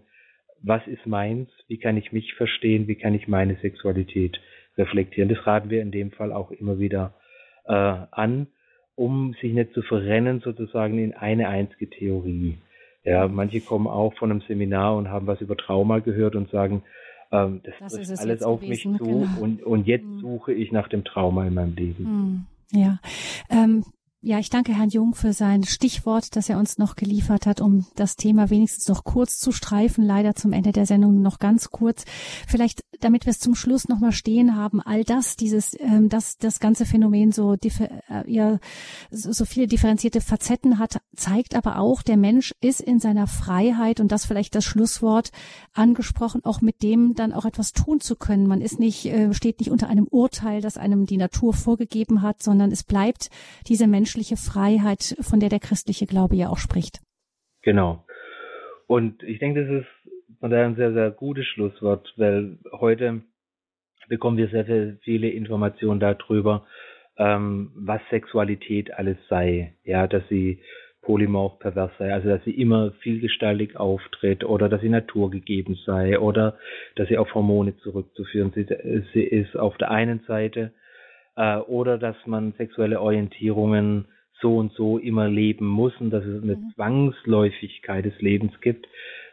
[0.62, 4.40] was ist meins, wie kann ich mich verstehen, wie kann ich meine Sexualität
[4.78, 5.30] reflektieren.
[5.30, 7.14] Das raten wir in dem Fall auch immer wieder
[7.66, 8.48] äh, an,
[8.96, 12.58] um sich nicht zu verrennen sozusagen in eine einzige Theorie.
[13.04, 16.84] Ja, manche kommen auch von einem Seminar und haben was über Trauma gehört und sagen,
[17.32, 19.42] ähm, das, das trifft alles auf gewesen, mich zu genau.
[19.42, 20.20] und, und jetzt mhm.
[20.20, 22.04] suche ich nach dem Trauma in meinem Leben.
[22.04, 22.80] Mhm.
[22.80, 23.00] Ja,
[23.50, 23.84] ähm,
[24.24, 27.88] ja, ich danke Herrn Jung für sein Stichwort, das er uns noch geliefert hat, um
[27.96, 30.06] das Thema wenigstens noch kurz zu streifen.
[30.06, 32.06] Leider zum Ende der Sendung noch ganz kurz.
[32.48, 36.38] Vielleicht, damit wir es zum Schluss noch mal stehen haben, all das, dieses, ähm, das,
[36.38, 38.60] das ganze Phänomen so, äh, ja,
[39.10, 44.12] so, viele differenzierte Facetten hat, zeigt aber auch, der Mensch ist in seiner Freiheit und
[44.12, 45.32] das vielleicht das Schlusswort
[45.74, 48.46] angesprochen, auch mit dem dann auch etwas tun zu können.
[48.46, 52.44] Man ist nicht, äh, steht nicht unter einem Urteil, das einem die Natur vorgegeben hat,
[52.44, 53.32] sondern es bleibt
[53.66, 57.00] diese Mensch menschliche Freiheit, von der der christliche Glaube ja auch spricht.
[57.62, 58.04] Genau.
[58.88, 59.88] Und ich denke, das ist
[60.40, 63.22] von daher ein sehr, sehr gutes Schlusswort, weil heute
[64.10, 66.66] bekommen wir sehr, sehr viele Informationen darüber,
[67.18, 69.76] ähm, was Sexualität alles sei.
[69.86, 70.62] Ja, dass sie
[71.02, 76.58] polymorph pervers sei, also dass sie immer vielgestaltig auftritt oder dass sie naturgegeben sei oder
[76.96, 78.68] dass sie auf Hormone zurückzuführen sie,
[79.14, 80.74] sie ist auf der einen Seite
[81.36, 84.06] äh, oder dass man sexuelle Orientierungen
[84.42, 86.72] so und so immer leben muss und dass es eine mhm.
[86.76, 88.88] Zwangsläufigkeit des Lebens gibt,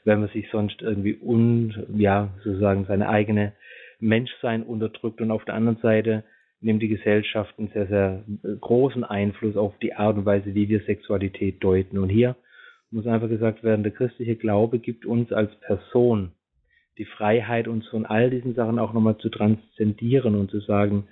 [0.04, 3.54] wenn man sich sonst irgendwie un, ja, sozusagen seine eigene
[4.00, 6.24] Menschsein unterdrückt und auf der anderen Seite
[6.60, 8.24] nimmt die Gesellschaft einen sehr, sehr
[8.60, 11.98] großen Einfluss auf die Art und Weise, wie wir Sexualität deuten.
[11.98, 12.36] Und hier
[12.90, 16.32] muss einfach gesagt werden, der christliche Glaube gibt uns als Person
[16.98, 21.06] die Freiheit, uns von all diesen Sachen auch nochmal zu transzendieren und zu sagen,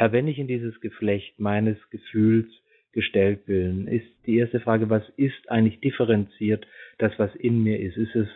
[0.00, 2.46] Herr, wenn ich in dieses Geflecht meines Gefühls
[2.92, 6.66] gestellt bin, ist die erste Frage, was ist eigentlich differenziert,
[6.96, 7.98] das, was in mir ist?
[7.98, 8.26] Ist es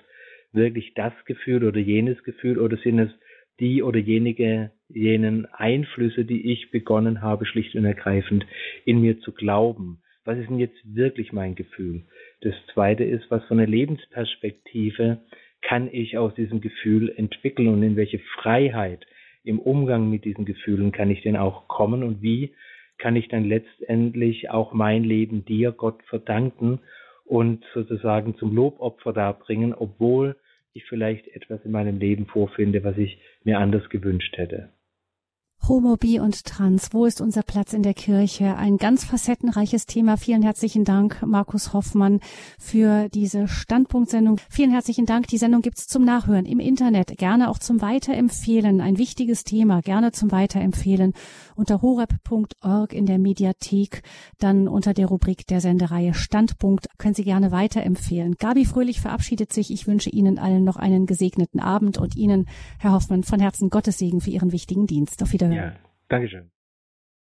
[0.53, 3.11] wirklich das Gefühl oder jenes Gefühl oder sind es
[3.61, 8.45] die oder jenige, jenen Einflüsse, die ich begonnen habe, schlicht und ergreifend
[8.85, 10.03] in mir zu glauben?
[10.27, 12.03] Was ist denn jetzt wirklich mein Gefühl?
[12.43, 15.23] Das zweite ist, was für eine Lebensperspektive
[15.63, 19.07] kann ich aus diesem Gefühl entwickeln und in welche Freiheit
[19.45, 22.55] im Umgang mit diesen Gefühlen kann ich denn auch kommen und wie
[22.99, 26.81] kann ich dann letztendlich auch mein Leben dir, Gott, verdanken
[27.25, 30.37] und sozusagen zum Lobopfer darbringen, obwohl
[30.73, 34.71] ich vielleicht etwas in meinem Leben vorfinde, was ich mir anders gewünscht hätte.
[35.67, 36.93] Homo, Bi und Trans.
[36.93, 38.55] Wo ist unser Platz in der Kirche?
[38.55, 40.19] Ein ganz facettenreiches Thema.
[40.19, 42.21] Vielen herzlichen Dank, Markus Hoffmann,
[42.59, 44.39] für diese Standpunktsendung.
[44.51, 45.27] Vielen herzlichen Dank.
[45.29, 48.83] Die Sendung gibt's zum Nachhören im Internet, gerne auch zum Weiterempfehlen.
[48.83, 51.15] Ein wichtiges Thema, gerne zum Weiterempfehlen
[51.57, 54.03] unter horeb.org in der Mediathek,
[54.39, 58.35] dann unter der Rubrik der Sendereihe Standpunkt können Sie gerne weiterempfehlen.
[58.39, 59.71] Gabi Fröhlich verabschiedet sich.
[59.71, 62.49] Ich wünsche Ihnen allen noch einen gesegneten Abend und Ihnen,
[62.79, 65.23] Herr Hoffmann, von Herzen Gottes Segen für Ihren wichtigen Dienst.
[65.23, 65.54] Auf Wiederhören.
[65.55, 65.73] Ja,
[66.09, 66.51] Dankeschön.